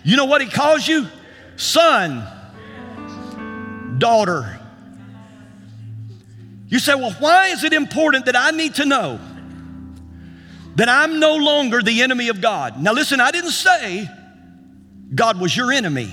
You 0.04 0.16
know 0.18 0.26
what 0.26 0.42
He 0.42 0.48
calls 0.48 0.86
you? 0.86 1.08
Son. 1.56 2.26
daughter. 3.98 4.60
You 6.68 6.78
say, 6.78 6.94
well, 6.94 7.14
why 7.18 7.48
is 7.48 7.64
it 7.64 7.72
important 7.72 8.26
that 8.26 8.36
I 8.36 8.50
need 8.50 8.76
to 8.76 8.86
know 8.86 9.20
that 10.76 10.88
I'm 10.88 11.20
no 11.20 11.36
longer 11.36 11.82
the 11.82 12.02
enemy 12.02 12.28
of 12.28 12.40
God? 12.40 12.80
Now, 12.80 12.92
listen, 12.92 13.20
I 13.20 13.30
didn't 13.30 13.50
say 13.50 14.08
God 15.14 15.40
was 15.40 15.56
your 15.56 15.72
enemy. 15.72 16.12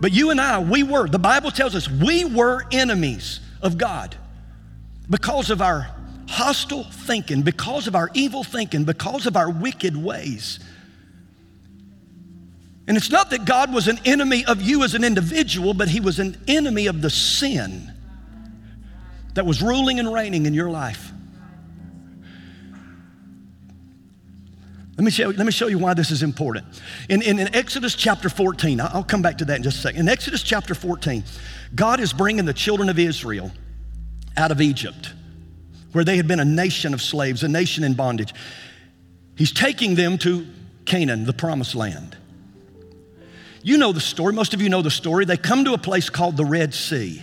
But 0.00 0.12
you 0.12 0.30
and 0.30 0.40
I, 0.40 0.60
we 0.60 0.82
were, 0.82 1.08
the 1.08 1.18
Bible 1.18 1.50
tells 1.50 1.74
us, 1.74 1.88
we 1.88 2.24
were 2.24 2.64
enemies 2.70 3.40
of 3.62 3.78
God 3.78 4.14
because 5.08 5.50
of 5.50 5.62
our 5.62 5.88
hostile 6.28 6.84
thinking, 6.84 7.42
because 7.42 7.86
of 7.86 7.94
our 7.94 8.10
evil 8.12 8.44
thinking, 8.44 8.84
because 8.84 9.26
of 9.26 9.36
our 9.36 9.48
wicked 9.50 9.96
ways. 9.96 10.58
And 12.86 12.98
it's 12.98 13.10
not 13.10 13.30
that 13.30 13.46
God 13.46 13.72
was 13.72 13.88
an 13.88 13.98
enemy 14.04 14.44
of 14.44 14.60
you 14.60 14.84
as 14.84 14.94
an 14.94 15.04
individual, 15.04 15.72
but 15.72 15.88
He 15.88 16.00
was 16.00 16.18
an 16.18 16.36
enemy 16.46 16.86
of 16.86 17.00
the 17.00 17.08
sin 17.08 17.93
that 19.34 19.44
was 19.44 19.62
ruling 19.62 19.98
and 19.98 20.12
reigning 20.12 20.46
in 20.46 20.54
your 20.54 20.70
life. 20.70 21.12
Let 24.96 25.04
me, 25.04 25.10
show, 25.10 25.26
let 25.26 25.44
me 25.44 25.50
show 25.50 25.66
you 25.66 25.78
why 25.78 25.94
this 25.94 26.12
is 26.12 26.22
important. 26.22 26.66
In, 27.08 27.20
in, 27.20 27.40
in, 27.40 27.52
Exodus 27.52 27.96
chapter 27.96 28.28
14, 28.28 28.80
I'll 28.80 29.02
come 29.02 29.22
back 29.22 29.38
to 29.38 29.44
that 29.46 29.56
in 29.56 29.62
just 29.64 29.78
a 29.78 29.80
second. 29.80 30.00
In 30.02 30.08
Exodus 30.08 30.40
chapter 30.40 30.72
14, 30.72 31.24
God 31.74 31.98
is 31.98 32.12
bringing 32.12 32.44
the 32.44 32.52
children 32.52 32.88
of 32.88 32.96
Israel 32.96 33.50
out 34.36 34.52
of 34.52 34.60
Egypt, 34.60 35.12
where 35.90 36.04
they 36.04 36.16
had 36.16 36.28
been 36.28 36.38
a 36.38 36.44
nation 36.44 36.94
of 36.94 37.02
slaves, 37.02 37.42
a 37.42 37.48
nation 37.48 37.82
in 37.82 37.94
bondage. 37.94 38.34
He's 39.36 39.52
taking 39.52 39.96
them 39.96 40.16
to 40.18 40.46
Canaan, 40.84 41.24
the 41.24 41.32
promised 41.32 41.74
land. 41.74 42.16
You 43.64 43.78
know 43.78 43.90
the 43.90 44.00
story, 44.00 44.32
most 44.32 44.54
of 44.54 44.62
you 44.62 44.68
know 44.68 44.82
the 44.82 44.90
story. 44.92 45.24
They 45.24 45.36
come 45.36 45.64
to 45.64 45.72
a 45.72 45.78
place 45.78 46.08
called 46.08 46.36
the 46.36 46.44
Red 46.44 46.72
Sea. 46.72 47.20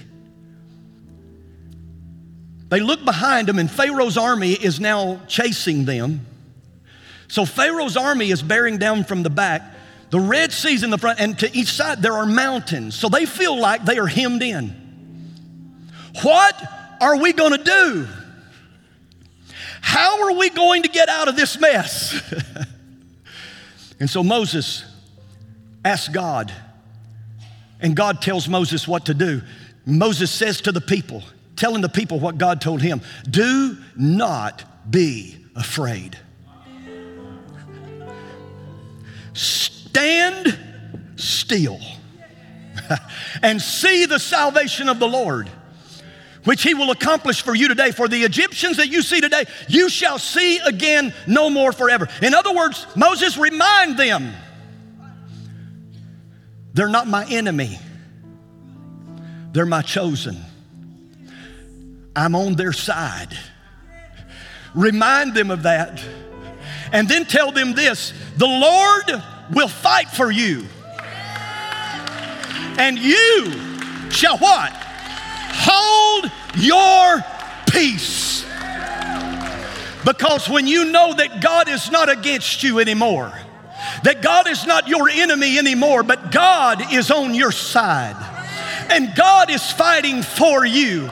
They 2.72 2.80
look 2.80 3.04
behind 3.04 3.50
them, 3.50 3.60
and 3.60 3.70
Pharaoh's 3.70 4.18
army 4.18 4.54
is 4.54 4.80
now 4.80 5.20
chasing 5.28 5.84
them. 5.84 6.26
So 7.28 7.44
Pharaoh's 7.44 7.98
army 7.98 8.32
is 8.32 8.42
bearing 8.42 8.78
down 8.78 9.04
from 9.04 9.24
the 9.24 9.30
back. 9.30 9.62
The 10.10 10.22
Red 10.22 10.54
Sea's 10.54 10.82
in 10.82 10.90
the 10.90 10.98
front, 10.98 11.20
and 11.20 11.38
to 11.40 11.54
each 11.54 11.74
side 11.74 12.02
there 12.02 12.14
are 12.14 12.26
mountains. 12.26 12.96
So 12.96 13.10
they 13.10 13.26
feel 13.26 13.60
like 13.60 13.84
they 13.84 13.98
are 13.98 14.08
hemmed 14.08 14.42
in. 14.42 14.70
What 16.24 16.56
are 17.02 17.18
we 17.18 17.34
going 17.34 17.52
to 17.52 17.64
do? 17.64 18.08
How 19.82 20.24
are 20.24 20.38
we 20.38 20.50
going 20.50 20.84
to 20.84 20.90
get 20.90 21.10
out 21.10 21.28
of 21.28 21.36
this 21.36 21.60
mess? 21.60 22.22
and 24.00 24.10
so 24.10 24.24
Moses 24.24 24.86
asks 25.84 26.08
God, 26.08 26.54
and 27.82 27.98
God 27.98 28.22
tells 28.22 28.48
Moses 28.48 28.88
what 28.88 29.08
to 29.08 29.14
do. 29.14 29.42
Moses 29.86 30.32
says 30.32 30.62
to 30.62 30.72
the 30.72 30.80
people, 30.80 31.22
telling 31.62 31.82
the 31.82 31.90
people 31.90 32.20
what 32.20 32.40
God 32.40 32.60
told 32.60 32.82
him 32.82 33.02
do 33.30 33.78
not 33.96 34.64
be 34.90 35.38
afraid. 35.56 36.18
Stand 39.34 40.58
still 41.18 41.80
and 43.44 43.62
see 43.62 44.08
the 44.08 44.18
salvation 44.18 44.90
of 44.90 44.98
the 44.98 45.08
Lord, 45.08 45.52
which 46.46 46.64
he 46.64 46.74
will 46.74 46.90
accomplish 46.90 47.44
for 47.44 47.54
you 47.54 47.68
today. 47.68 47.92
For 47.92 48.08
the 48.08 48.24
Egyptians 48.24 48.78
that 48.78 48.88
you 48.88 49.04
see 49.04 49.22
today, 49.22 49.44
you 49.68 49.88
shall 49.88 50.18
see 50.18 50.58
again 50.66 51.14
no 51.28 51.52
more 51.52 51.72
forever. 51.72 52.08
In 52.24 52.34
other 52.34 52.56
words, 52.56 52.88
Moses 52.96 53.38
remind 53.38 53.98
them 53.98 54.34
they're 56.74 56.90
not 56.90 57.06
my 57.06 57.24
enemy, 57.28 57.78
they're 59.52 59.68
my 59.68 59.84
chosen. 59.84 60.44
I'm 62.16 62.36
on 62.36 62.56
their 62.56 62.74
side. 62.74 63.38
Remind 64.74 65.34
them 65.34 65.52
of 65.52 65.64
that. 65.64 66.04
And 66.92 67.08
then 67.08 67.26
tell 67.26 67.52
them 67.52 67.74
this 67.74 68.14
the 68.38 68.48
Lord 68.48 69.24
will 69.52 69.68
fight 69.68 70.10
for 70.10 70.32
you. 70.32 70.66
And 72.78 72.98
you 72.98 73.52
shall 74.10 74.38
what? 74.38 74.72
Hold 74.74 76.32
your 76.56 77.24
peace. 77.70 78.46
Because 80.04 80.50
when 80.50 80.68
you 80.68 80.86
know 80.92 81.14
that 81.14 81.42
God 81.42 81.70
is 81.70 81.92
not 81.92 82.10
against 82.10 82.64
you 82.64 82.80
anymore, 82.80 83.32
that 84.04 84.22
God 84.22 84.48
is 84.48 84.66
not 84.66 84.88
your 84.88 85.10
enemy 85.10 85.60
anymore, 85.60 86.02
but 86.02 86.32
God 86.32 86.92
is 86.94 87.12
on 87.12 87.36
your 87.36 87.52
side, 87.52 88.16
and 88.90 89.14
God 89.16 89.52
is 89.52 89.72
fighting 89.72 90.24
for 90.24 90.66
you 90.66 91.10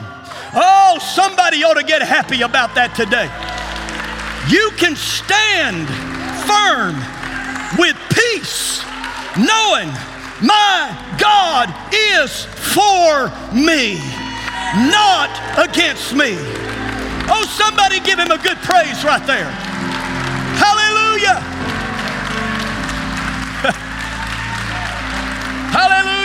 Oh, 0.52 0.98
somebody 0.98 1.62
ought 1.62 1.74
to 1.74 1.84
get 1.84 2.02
happy 2.02 2.42
about 2.42 2.74
that 2.74 2.94
today. 2.98 3.30
You 4.50 4.70
can 4.74 4.96
stand 4.96 5.86
firm 6.42 6.98
with 7.78 7.94
peace, 8.10 8.82
knowing 9.38 9.94
my 10.42 10.90
God 11.22 11.70
is 11.94 12.50
for 12.74 13.30
me, 13.54 14.02
not 14.90 15.30
against 15.54 16.18
me. 16.18 16.34
Oh, 17.30 17.46
somebody 17.46 18.00
give 18.00 18.18
him 18.18 18.34
a 18.34 18.38
good 18.42 18.58
praise 18.66 19.04
right 19.04 19.22
there. 19.30 19.50
Hallelujah. 20.58 21.38
Hallelujah. 25.70 26.19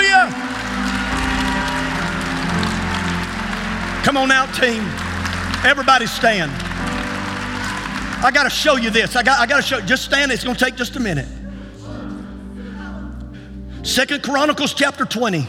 Come 4.05 4.17
on 4.17 4.31
out, 4.31 4.53
team. 4.53 4.83
Everybody 5.65 6.05
stand. 6.05 6.51
I 8.23 8.29
got 8.31 8.43
to 8.43 8.51
show 8.51 8.75
you 8.75 8.91
this. 8.91 9.15
I 9.15 9.23
got, 9.23 9.39
I 9.39 9.47
got 9.47 9.55
to 9.55 9.61
show. 9.63 9.81
Just 9.81 10.05
stand. 10.05 10.31
It's 10.31 10.43
going 10.43 10.55
to 10.55 10.63
take 10.63 10.75
just 10.75 10.95
a 10.95 10.99
minute. 10.99 11.27
Second 13.81 14.21
Chronicles 14.21 14.75
chapter 14.75 15.05
20. 15.05 15.47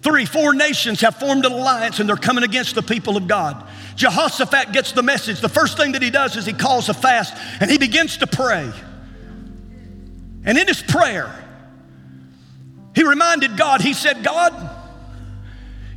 Three, 0.00 0.24
four 0.24 0.54
nations 0.54 1.02
have 1.02 1.16
formed 1.16 1.44
an 1.44 1.52
alliance 1.52 2.00
and 2.00 2.08
they're 2.08 2.16
coming 2.16 2.42
against 2.42 2.74
the 2.74 2.82
people 2.82 3.18
of 3.18 3.28
God. 3.28 3.62
Jehoshaphat 3.94 4.72
gets 4.72 4.92
the 4.92 5.02
message. 5.02 5.42
The 5.42 5.50
first 5.50 5.76
thing 5.76 5.92
that 5.92 6.00
he 6.00 6.08
does 6.08 6.38
is 6.38 6.46
he 6.46 6.54
calls 6.54 6.88
a 6.88 6.94
fast 6.94 7.36
and 7.60 7.70
he 7.70 7.76
begins 7.76 8.16
to 8.16 8.26
pray. 8.26 8.72
And 10.46 10.56
in 10.56 10.66
his 10.66 10.80
prayer, 10.80 11.30
he 12.94 13.06
reminded 13.06 13.58
God, 13.58 13.82
he 13.82 13.92
said, 13.92 14.24
God, 14.24 14.77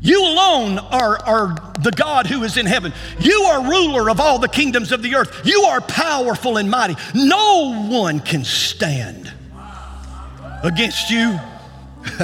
you 0.02 0.20
alone 0.20 0.80
are, 0.80 1.24
are 1.24 1.74
the 1.80 1.92
God 1.96 2.26
who 2.26 2.44
is 2.44 2.58
in 2.58 2.66
heaven. 2.66 2.92
You 3.20 3.44
are 3.44 3.70
ruler 3.70 4.10
of 4.10 4.20
all 4.20 4.40
the 4.40 4.48
kingdoms 4.48 4.92
of 4.92 5.04
the 5.04 5.14
earth. 5.14 5.46
You 5.46 5.62
are 5.62 5.80
powerful 5.80 6.58
and 6.58 6.70
mighty. 6.72 6.96
No 7.14 7.88
one 7.88 8.20
can 8.20 8.44
stand 8.44 9.32
against 10.64 11.12
you. 11.12 11.40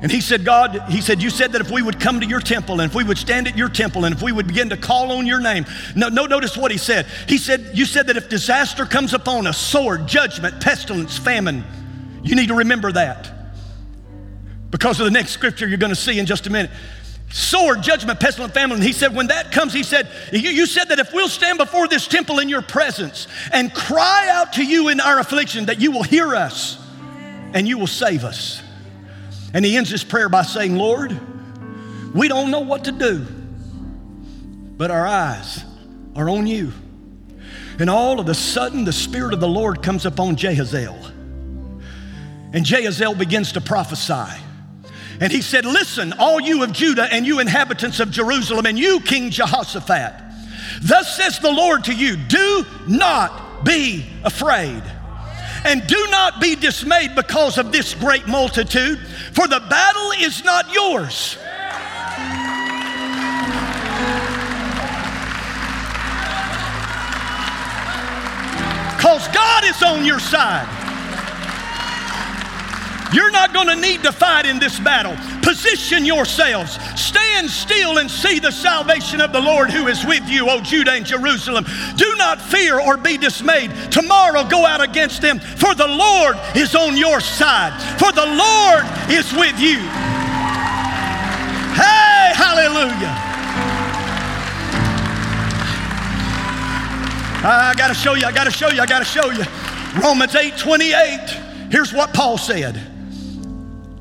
and 0.00 0.12
he 0.12 0.20
said, 0.20 0.44
God, 0.44 0.84
he 0.88 1.00
said, 1.00 1.20
You 1.20 1.30
said 1.30 1.50
that 1.52 1.60
if 1.60 1.70
we 1.72 1.82
would 1.82 1.98
come 1.98 2.20
to 2.20 2.26
your 2.26 2.40
temple 2.40 2.80
and 2.80 2.88
if 2.88 2.94
we 2.94 3.02
would 3.02 3.18
stand 3.18 3.48
at 3.48 3.58
your 3.58 3.68
temple 3.68 4.04
and 4.04 4.14
if 4.14 4.22
we 4.22 4.30
would 4.30 4.46
begin 4.46 4.68
to 4.68 4.76
call 4.76 5.10
on 5.10 5.26
your 5.26 5.40
name. 5.40 5.66
No, 5.96 6.08
no, 6.08 6.26
notice 6.26 6.56
what 6.56 6.70
he 6.70 6.78
said. 6.78 7.06
He 7.26 7.38
said, 7.38 7.72
You 7.74 7.86
said 7.86 8.06
that 8.06 8.16
if 8.16 8.28
disaster 8.28 8.86
comes 8.86 9.14
upon 9.14 9.48
us, 9.48 9.58
sword, 9.58 10.06
judgment, 10.06 10.60
pestilence, 10.60 11.18
famine, 11.18 11.64
you 12.22 12.36
need 12.36 12.48
to 12.48 12.54
remember 12.54 12.92
that 12.92 13.37
because 14.70 15.00
of 15.00 15.04
the 15.04 15.10
next 15.10 15.30
scripture 15.32 15.66
you're 15.66 15.78
going 15.78 15.94
to 15.94 15.96
see 15.96 16.18
in 16.18 16.26
just 16.26 16.46
a 16.46 16.50
minute. 16.50 16.70
Sword, 17.30 17.82
judgment, 17.82 18.20
pestilent 18.20 18.54
famine. 18.54 18.76
And 18.76 18.84
he 18.84 18.92
said, 18.92 19.14
when 19.14 19.26
that 19.26 19.52
comes, 19.52 19.74
he 19.74 19.82
said, 19.82 20.08
you, 20.32 20.50
you 20.50 20.66
said 20.66 20.88
that 20.88 20.98
if 20.98 21.12
we'll 21.12 21.28
stand 21.28 21.58
before 21.58 21.86
this 21.86 22.06
temple 22.06 22.38
in 22.38 22.48
your 22.48 22.62
presence 22.62 23.26
and 23.52 23.72
cry 23.74 24.28
out 24.30 24.54
to 24.54 24.64
you 24.64 24.88
in 24.88 24.98
our 24.98 25.18
affliction, 25.18 25.66
that 25.66 25.80
you 25.80 25.90
will 25.90 26.02
hear 26.02 26.34
us 26.34 26.82
and 27.52 27.68
you 27.68 27.76
will 27.76 27.86
save 27.86 28.24
us. 28.24 28.62
And 29.52 29.64
he 29.64 29.76
ends 29.76 29.90
his 29.90 30.04
prayer 30.04 30.28
by 30.28 30.42
saying, 30.42 30.76
Lord, 30.76 31.18
we 32.14 32.28
don't 32.28 32.50
know 32.50 32.60
what 32.60 32.84
to 32.84 32.92
do, 32.92 33.26
but 34.76 34.90
our 34.90 35.06
eyes 35.06 35.64
are 36.16 36.30
on 36.30 36.46
you. 36.46 36.72
And 37.78 37.88
all 37.88 38.18
of 38.20 38.28
a 38.28 38.34
sudden, 38.34 38.84
the 38.84 38.92
Spirit 38.92 39.34
of 39.34 39.40
the 39.40 39.48
Lord 39.48 39.82
comes 39.82 40.04
upon 40.06 40.36
Jehaziel. 40.36 41.12
And 42.52 42.64
Jehaziel 42.64 43.16
begins 43.16 43.52
to 43.52 43.60
prophesy. 43.60 44.42
And 45.20 45.32
he 45.32 45.42
said, 45.42 45.64
Listen, 45.64 46.12
all 46.18 46.40
you 46.40 46.62
of 46.62 46.72
Judah 46.72 47.12
and 47.12 47.26
you 47.26 47.40
inhabitants 47.40 48.00
of 48.00 48.10
Jerusalem, 48.10 48.66
and 48.66 48.78
you, 48.78 49.00
King 49.00 49.30
Jehoshaphat, 49.30 50.14
thus 50.82 51.16
says 51.16 51.38
the 51.38 51.50
Lord 51.50 51.84
to 51.84 51.94
you, 51.94 52.16
do 52.16 52.64
not 52.86 53.64
be 53.64 54.06
afraid. 54.24 54.82
And 55.64 55.84
do 55.86 56.06
not 56.10 56.40
be 56.40 56.54
dismayed 56.54 57.16
because 57.16 57.58
of 57.58 57.72
this 57.72 57.94
great 57.94 58.28
multitude, 58.28 59.00
for 59.32 59.48
the 59.48 59.60
battle 59.68 60.12
is 60.20 60.44
not 60.44 60.72
yours. 60.72 61.36
Because 68.96 69.28
God 69.28 69.64
is 69.64 69.82
on 69.82 70.04
your 70.04 70.20
side. 70.20 70.77
You're 73.12 73.30
not 73.30 73.54
going 73.54 73.68
to 73.68 73.76
need 73.76 74.02
to 74.02 74.12
fight 74.12 74.44
in 74.44 74.58
this 74.58 74.78
battle. 74.78 75.16
Position 75.42 76.04
yourselves. 76.04 76.78
Stand 77.00 77.48
still 77.48 77.98
and 77.98 78.10
see 78.10 78.38
the 78.38 78.50
salvation 78.50 79.20
of 79.20 79.32
the 79.32 79.40
Lord 79.40 79.70
who 79.70 79.86
is 79.86 80.04
with 80.04 80.28
you, 80.28 80.50
O 80.50 80.60
Judah 80.60 80.92
and 80.92 81.06
Jerusalem. 81.06 81.64
Do 81.96 82.14
not 82.16 82.40
fear 82.40 82.78
or 82.80 82.96
be 82.96 83.16
dismayed. 83.16 83.72
Tomorrow 83.90 84.44
go 84.44 84.66
out 84.66 84.82
against 84.82 85.22
them, 85.22 85.38
for 85.38 85.74
the 85.74 85.86
Lord 85.86 86.36
is 86.54 86.74
on 86.74 86.96
your 86.96 87.20
side, 87.20 87.72
for 87.98 88.12
the 88.12 88.26
Lord 88.26 88.84
is 89.10 89.32
with 89.32 89.58
you. 89.58 89.78
Hey, 91.78 92.32
hallelujah. 92.34 93.14
I 97.40 97.72
got 97.76 97.88
to 97.88 97.94
show 97.94 98.14
you, 98.14 98.26
I 98.26 98.32
got 98.32 98.44
to 98.44 98.50
show 98.50 98.68
you, 98.68 98.82
I 98.82 98.86
got 98.86 98.98
to 98.98 99.04
show 99.04 99.30
you. 99.30 99.44
Romans 100.02 100.34
8 100.34 100.58
28. 100.58 101.20
Here's 101.70 101.92
what 101.92 102.12
Paul 102.12 102.36
said. 102.36 102.97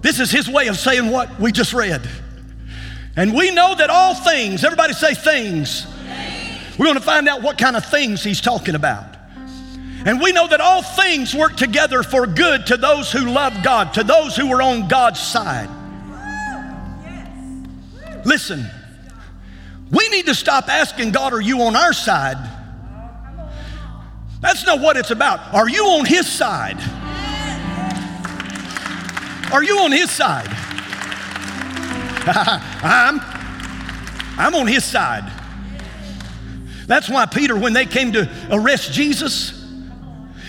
This 0.01 0.19
is 0.19 0.31
his 0.31 0.49
way 0.49 0.67
of 0.67 0.77
saying 0.77 1.09
what 1.11 1.39
we 1.39 1.51
just 1.51 1.73
read. 1.73 2.07
And 3.15 3.33
we 3.33 3.51
know 3.51 3.75
that 3.75 3.89
all 3.89 4.13
things, 4.13 4.63
everybody 4.63 4.93
say 4.93 5.13
things. 5.13 5.87
We're 6.77 6.85
going 6.85 6.97
to 6.97 7.01
find 7.01 7.27
out 7.27 7.41
what 7.41 7.57
kind 7.57 7.75
of 7.75 7.85
things 7.85 8.23
he's 8.23 8.41
talking 8.41 8.75
about. 8.75 9.15
And 10.05 10.21
we 10.21 10.31
know 10.31 10.47
that 10.47 10.61
all 10.61 10.83
things 10.83 11.33
work 11.33 11.57
together 11.57 12.03
for 12.03 12.27
good 12.27 12.67
to 12.67 12.77
those 12.77 13.11
who 13.11 13.25
love 13.25 13.63
God, 13.63 13.95
to 13.95 14.03
those 14.03 14.35
who 14.35 14.51
are 14.53 14.61
on 14.61 14.87
God's 14.87 15.19
side. 15.19 15.69
Listen, 18.23 18.65
we 19.91 20.07
need 20.09 20.27
to 20.27 20.35
stop 20.35 20.69
asking 20.69 21.11
God, 21.11 21.33
Are 21.33 21.41
you 21.41 21.61
on 21.61 21.75
our 21.75 21.93
side? 21.93 22.37
That's 24.39 24.65
not 24.65 24.79
what 24.79 24.97
it's 24.97 25.11
about. 25.11 25.53
Are 25.53 25.67
you 25.67 25.83
on 25.83 26.05
His 26.05 26.31
side? 26.31 26.77
Are 29.51 29.63
you 29.63 29.79
on 29.79 29.91
His 29.91 30.11
side? 30.11 30.47
I'm, 32.27 33.19
I'm 34.37 34.55
on 34.55 34.67
His 34.67 34.83
side. 34.83 35.31
That's 36.87 37.09
why 37.09 37.25
Peter, 37.25 37.57
when 37.57 37.73
they 37.73 37.85
came 37.85 38.13
to 38.13 38.29
arrest 38.49 38.93
Jesus, 38.93 39.53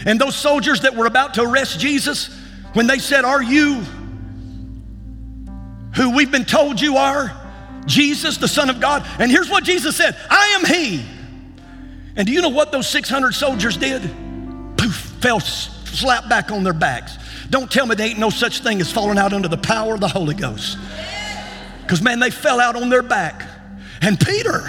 and 0.06 0.20
those 0.20 0.36
soldiers 0.36 0.82
that 0.82 0.94
were 0.94 1.06
about 1.06 1.34
to 1.34 1.42
arrest 1.42 1.80
Jesus, 1.80 2.34
when 2.72 2.86
they 2.86 2.98
said, 2.98 3.24
Are 3.24 3.42
you 3.42 3.82
who 5.96 6.14
we've 6.14 6.30
been 6.30 6.44
told 6.44 6.80
you 6.80 6.96
are? 6.96 7.32
Jesus, 7.86 8.36
the 8.36 8.48
Son 8.48 8.70
of 8.70 8.80
God. 8.80 9.04
And 9.18 9.30
here's 9.30 9.50
what 9.50 9.64
Jesus 9.64 9.96
said 9.96 10.16
I 10.30 10.58
am 10.58 10.64
He. 10.64 11.04
And 12.16 12.26
do 12.26 12.32
you 12.32 12.42
know 12.42 12.48
what 12.48 12.72
those 12.72 12.88
600 12.88 13.32
soldiers 13.32 13.76
did? 13.76 14.02
Poof, 14.76 14.94
fell 15.20 15.40
slap 15.40 16.28
back 16.28 16.50
on 16.50 16.64
their 16.64 16.72
backs. 16.72 17.16
Don't 17.50 17.70
tell 17.70 17.86
me 17.86 17.94
there 17.94 18.08
ain't 18.08 18.18
no 18.18 18.30
such 18.30 18.60
thing 18.60 18.80
as 18.80 18.92
falling 18.92 19.18
out 19.18 19.32
under 19.32 19.48
the 19.48 19.56
power 19.56 19.94
of 19.94 20.00
the 20.00 20.08
Holy 20.08 20.34
Ghost. 20.34 20.78
Because, 21.82 22.02
man, 22.02 22.20
they 22.20 22.30
fell 22.30 22.60
out 22.60 22.76
on 22.76 22.90
their 22.90 23.02
back. 23.02 23.46
And 24.02 24.20
Peter, 24.20 24.68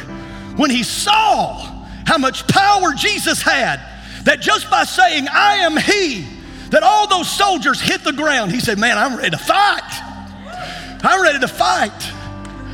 when 0.55 0.69
he 0.69 0.83
saw 0.83 1.85
how 2.05 2.17
much 2.17 2.47
power 2.47 2.93
Jesus 2.93 3.41
had, 3.41 3.81
that 4.23 4.41
just 4.41 4.69
by 4.69 4.83
saying, 4.83 5.27
I 5.27 5.57
am 5.57 5.75
He, 5.77 6.25
that 6.69 6.83
all 6.83 7.07
those 7.07 7.29
soldiers 7.29 7.81
hit 7.81 8.03
the 8.03 8.13
ground, 8.13 8.51
he 8.51 8.59
said, 8.59 8.79
Man, 8.79 8.97
I'm 8.97 9.17
ready 9.17 9.31
to 9.31 9.37
fight. 9.37 9.81
I'm 11.01 11.21
ready 11.21 11.39
to 11.39 11.47
fight. 11.47 11.91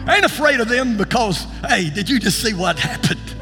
I 0.07 0.17
ain't 0.17 0.25
afraid 0.25 0.59
of 0.59 0.67
them 0.67 0.97
because, 0.97 1.45
hey, 1.67 1.89
did 1.89 2.09
you 2.09 2.19
just 2.19 2.41
see 2.41 2.53
what 2.53 2.77
happened? 2.77 3.35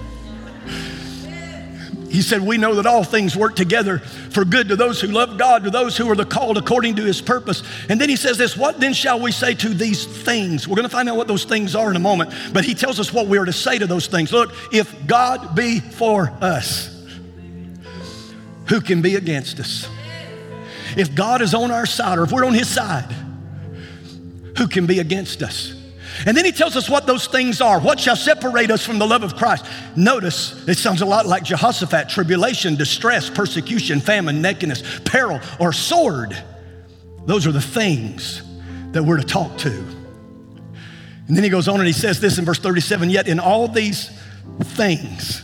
He 2.14 2.22
said, 2.22 2.44
We 2.44 2.60
know 2.60 2.76
that 2.76 2.86
all 2.86 3.04
things 3.04 3.36
work 3.36 3.56
together 3.56 3.98
for 3.98 4.46
good 4.46 4.68
to 4.68 4.76
those 4.76 5.02
who 5.02 5.08
love 5.08 5.40
God, 5.40 5.64
to 5.64 5.72
those 5.72 5.98
who 5.98 6.08
are 6.12 6.16
the 6.16 6.26
called 6.26 6.60
according 6.60 6.98
to 6.98 7.04
his 7.04 7.20
purpose. 7.20 7.64
And 7.90 8.00
then 8.00 8.08
he 8.08 8.16
says 8.16 8.38
this 8.38 8.56
What 8.56 8.80
then 8.80 8.94
shall 8.94 9.20
we 9.20 9.32
say 9.32 9.56
to 9.56 9.70
these 9.70 10.06
things? 10.06 10.68
We're 10.68 10.76
going 10.76 10.88
to 10.88 10.96
find 10.96 11.10
out 11.10 11.18
what 11.18 11.28
those 11.28 11.44
things 11.44 11.76
are 11.76 11.90
in 11.90 11.96
a 11.96 12.00
moment, 12.00 12.32
but 12.54 12.66
he 12.66 12.76
tells 12.76 13.00
us 13.00 13.12
what 13.12 13.26
we 13.26 13.40
are 13.40 13.46
to 13.46 13.52
say 13.52 13.80
to 13.80 13.88
those 13.88 14.06
things. 14.06 14.32
Look, 14.32 14.54
if 14.72 15.08
God 15.08 15.56
be 15.56 15.80
for 15.80 16.32
us, 16.40 17.04
who 18.70 18.80
can 18.80 19.02
be 19.02 19.16
against 19.16 19.60
us? 19.60 19.90
If 20.96 21.16
God 21.16 21.42
is 21.42 21.56
on 21.56 21.72
our 21.72 21.88
side, 21.88 22.20
or 22.20 22.26
if 22.26 22.32
we're 22.32 22.46
on 22.46 22.54
his 22.54 22.70
side, 22.70 23.12
who 24.60 24.68
can 24.68 24.86
be 24.86 25.00
against 25.00 25.42
us? 25.42 25.74
And 26.26 26.38
then 26.38 26.46
he 26.46 26.52
tells 26.52 26.76
us 26.76 26.90
what 26.90 27.06
those 27.06 27.28
things 27.28 27.60
are. 27.62 27.80
What 27.80 28.00
shall 28.00 28.16
separate 28.16 28.72
us 28.72 28.86
from 28.86 29.00
the 29.00 29.08
love 29.08 29.24
of 29.24 29.36
Christ? 29.36 29.66
Notice 29.96 30.68
it 30.68 30.78
sounds 30.78 31.02
a 31.02 31.06
lot 31.06 31.26
like 31.26 31.44
Jehoshaphat 31.44 32.10
tribulation, 32.10 32.76
distress, 32.76 33.30
persecution, 33.30 34.00
famine, 34.00 34.42
nakedness, 34.42 34.84
peril, 35.06 35.40
or 35.60 35.74
sword. 35.74 36.38
Those 37.26 37.48
are 37.48 37.52
the 37.52 37.62
things 37.62 38.42
that 38.92 39.04
we're 39.04 39.18
to 39.18 39.24
talk 39.24 39.58
to. 39.60 39.72
And 41.28 41.38
then 41.38 41.44
he 41.44 41.50
goes 41.50 41.68
on 41.68 41.80
and 41.80 41.88
he 41.88 41.94
says 41.94 42.20
this 42.20 42.38
in 42.38 42.46
verse 42.46 42.60
37 42.60 43.10
Yet 43.10 43.28
in 43.28 43.40
all 43.40 43.68
these 43.68 44.10
things, 44.62 45.42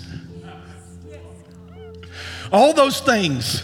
all 2.51 2.73
those 2.73 2.99
things, 2.99 3.63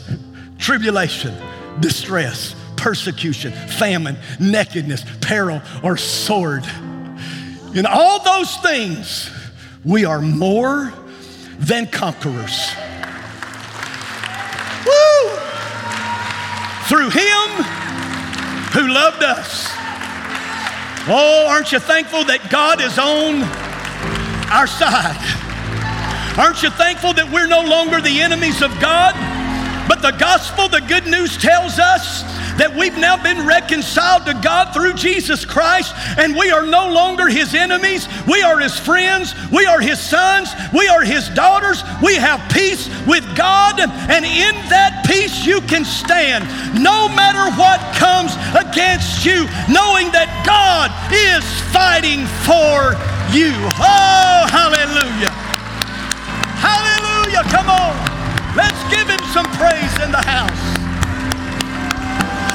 tribulation, 0.58 1.36
distress, 1.80 2.56
persecution, 2.78 3.52
famine, 3.52 4.18
nakedness, 4.40 5.04
peril, 5.22 5.62
or 5.84 5.98
sword 5.98 6.66
in 7.76 7.86
all 7.86 8.24
those 8.24 8.56
things, 8.58 9.30
we 9.84 10.06
are 10.06 10.22
more 10.22 10.94
than 11.60 11.88
conquerors. 11.88 12.72
Woo! 14.86 15.30
Through 16.88 17.10
Him 17.10 17.66
who 18.72 18.88
loved 18.88 19.24
us. 19.24 19.68
Oh, 21.08 21.48
aren't 21.50 21.72
you 21.72 21.80
thankful 21.80 22.24
that 22.26 22.50
God 22.50 22.82
is 22.82 22.98
on 22.98 23.44
our 24.50 24.68
side? 24.68 25.22
Aren't 26.40 26.64
you 26.64 26.70
thankful 26.72 27.14
that 27.14 27.30
we're 27.32 27.48
no 27.48 27.62
longer 27.62 28.02
the 28.02 28.22
enemies 28.22 28.62
of 28.62 28.72
God? 28.80 29.14
But 29.88 30.02
the 30.02 30.12
gospel, 30.12 30.68
the 30.68 30.82
good 30.82 31.06
news 31.06 31.38
tells 31.38 31.78
us 31.78 32.24
that 32.58 32.76
we've 32.76 32.98
now 32.98 33.22
been 33.22 33.46
reconciled 33.46 34.26
to 34.26 34.34
God 34.42 34.74
through 34.74 34.94
Jesus 34.94 35.46
Christ, 35.46 35.94
and 36.18 36.36
we 36.36 36.52
are 36.52 36.66
no 36.66 36.90
longer 36.92 37.28
His 37.28 37.54
enemies. 37.54 38.08
We 38.28 38.42
are 38.42 38.60
His 38.60 38.78
friends. 38.80 39.34
We 39.52 39.66
are 39.66 39.82
His 39.82 40.00
sons. 40.00 40.50
We 40.74 40.88
are 40.88 41.04
His 41.04 41.30
daughters. 41.30 41.84
We 42.02 42.16
have 42.16 42.40
peace 42.52 42.88
with 43.06 43.26
God, 43.36 43.80
and 43.80 44.26
in 44.26 44.56
that 44.70 45.06
peace 45.08 45.46
you 45.46 45.62
can 45.62 45.86
stand 45.86 46.46
no 46.82 47.08
matter 47.10 47.52
what 47.60 47.80
comes 47.96 48.34
against 48.56 49.26
you, 49.26 49.48
knowing 49.68 50.12
that 50.12 50.32
God 50.46 50.92
is 51.12 51.44
fighting 51.72 52.24
for 52.48 52.96
you. 53.36 53.52
Oh, 53.80 54.48
hallelujah! 54.48 55.34
Hallelujah! 56.60 57.44
Come 57.52 57.70
on. 57.70 57.96
Let's 58.56 58.80
give 58.90 59.08
him 59.08 59.20
some 59.34 59.46
praise 59.58 59.94
in 60.00 60.12
the 60.12 60.24
house. 60.24 60.85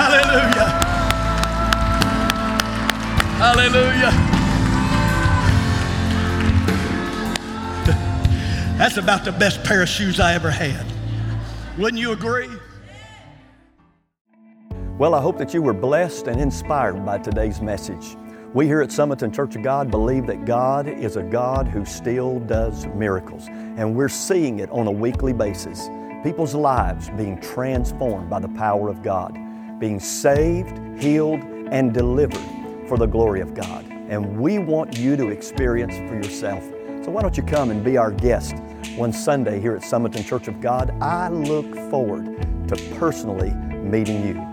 Hallelujah. 0.00 0.68
Hallelujah. 3.36 4.10
That's 8.78 8.96
about 8.96 9.26
the 9.26 9.32
best 9.32 9.62
pair 9.62 9.82
of 9.82 9.90
shoes 9.90 10.18
I 10.18 10.32
ever 10.32 10.50
had. 10.50 10.86
Wouldn't 11.76 12.00
you 12.00 12.12
agree? 12.12 12.48
Well, 14.96 15.14
I 15.14 15.20
hope 15.20 15.36
that 15.36 15.52
you 15.52 15.60
were 15.60 15.74
blessed 15.74 16.28
and 16.28 16.40
inspired 16.40 17.04
by 17.04 17.18
today's 17.18 17.60
message. 17.60 18.16
We 18.54 18.64
here 18.64 18.80
at 18.80 18.88
Summerton 18.88 19.34
Church 19.34 19.54
of 19.54 19.62
God 19.62 19.90
believe 19.90 20.26
that 20.28 20.46
God 20.46 20.88
is 20.88 21.16
a 21.16 21.22
God 21.22 21.68
who 21.68 21.84
still 21.84 22.40
does 22.40 22.86
miracles, 22.86 23.48
and 23.48 23.94
we're 23.94 24.08
seeing 24.08 24.60
it 24.60 24.70
on 24.70 24.86
a 24.86 24.92
weekly 24.92 25.34
basis. 25.34 25.90
People's 26.22 26.54
lives 26.54 27.10
being 27.10 27.38
transformed 27.42 28.30
by 28.30 28.40
the 28.40 28.48
power 28.48 28.88
of 28.88 29.02
God 29.02 29.38
being 29.80 29.98
saved, 29.98 31.02
healed, 31.02 31.40
and 31.72 31.92
delivered 31.92 32.86
for 32.86 32.98
the 32.98 33.06
glory 33.06 33.40
of 33.40 33.54
God. 33.54 33.84
And 34.08 34.38
we 34.38 34.58
want 34.58 34.96
you 34.98 35.16
to 35.16 35.28
experience 35.28 35.96
for 36.08 36.14
yourself. 36.14 36.62
So 37.02 37.10
why 37.10 37.22
don't 37.22 37.36
you 37.36 37.42
come 37.42 37.70
and 37.70 37.82
be 37.82 37.96
our 37.96 38.10
guest 38.10 38.54
one 38.96 39.12
Sunday 39.12 39.58
here 39.58 39.74
at 39.74 39.82
Summerton 39.82 40.24
Church 40.24 40.48
of 40.48 40.60
God? 40.60 40.90
I 41.00 41.28
look 41.28 41.74
forward 41.90 42.26
to 42.68 42.76
personally 42.96 43.52
meeting 43.52 44.26
you. 44.26 44.49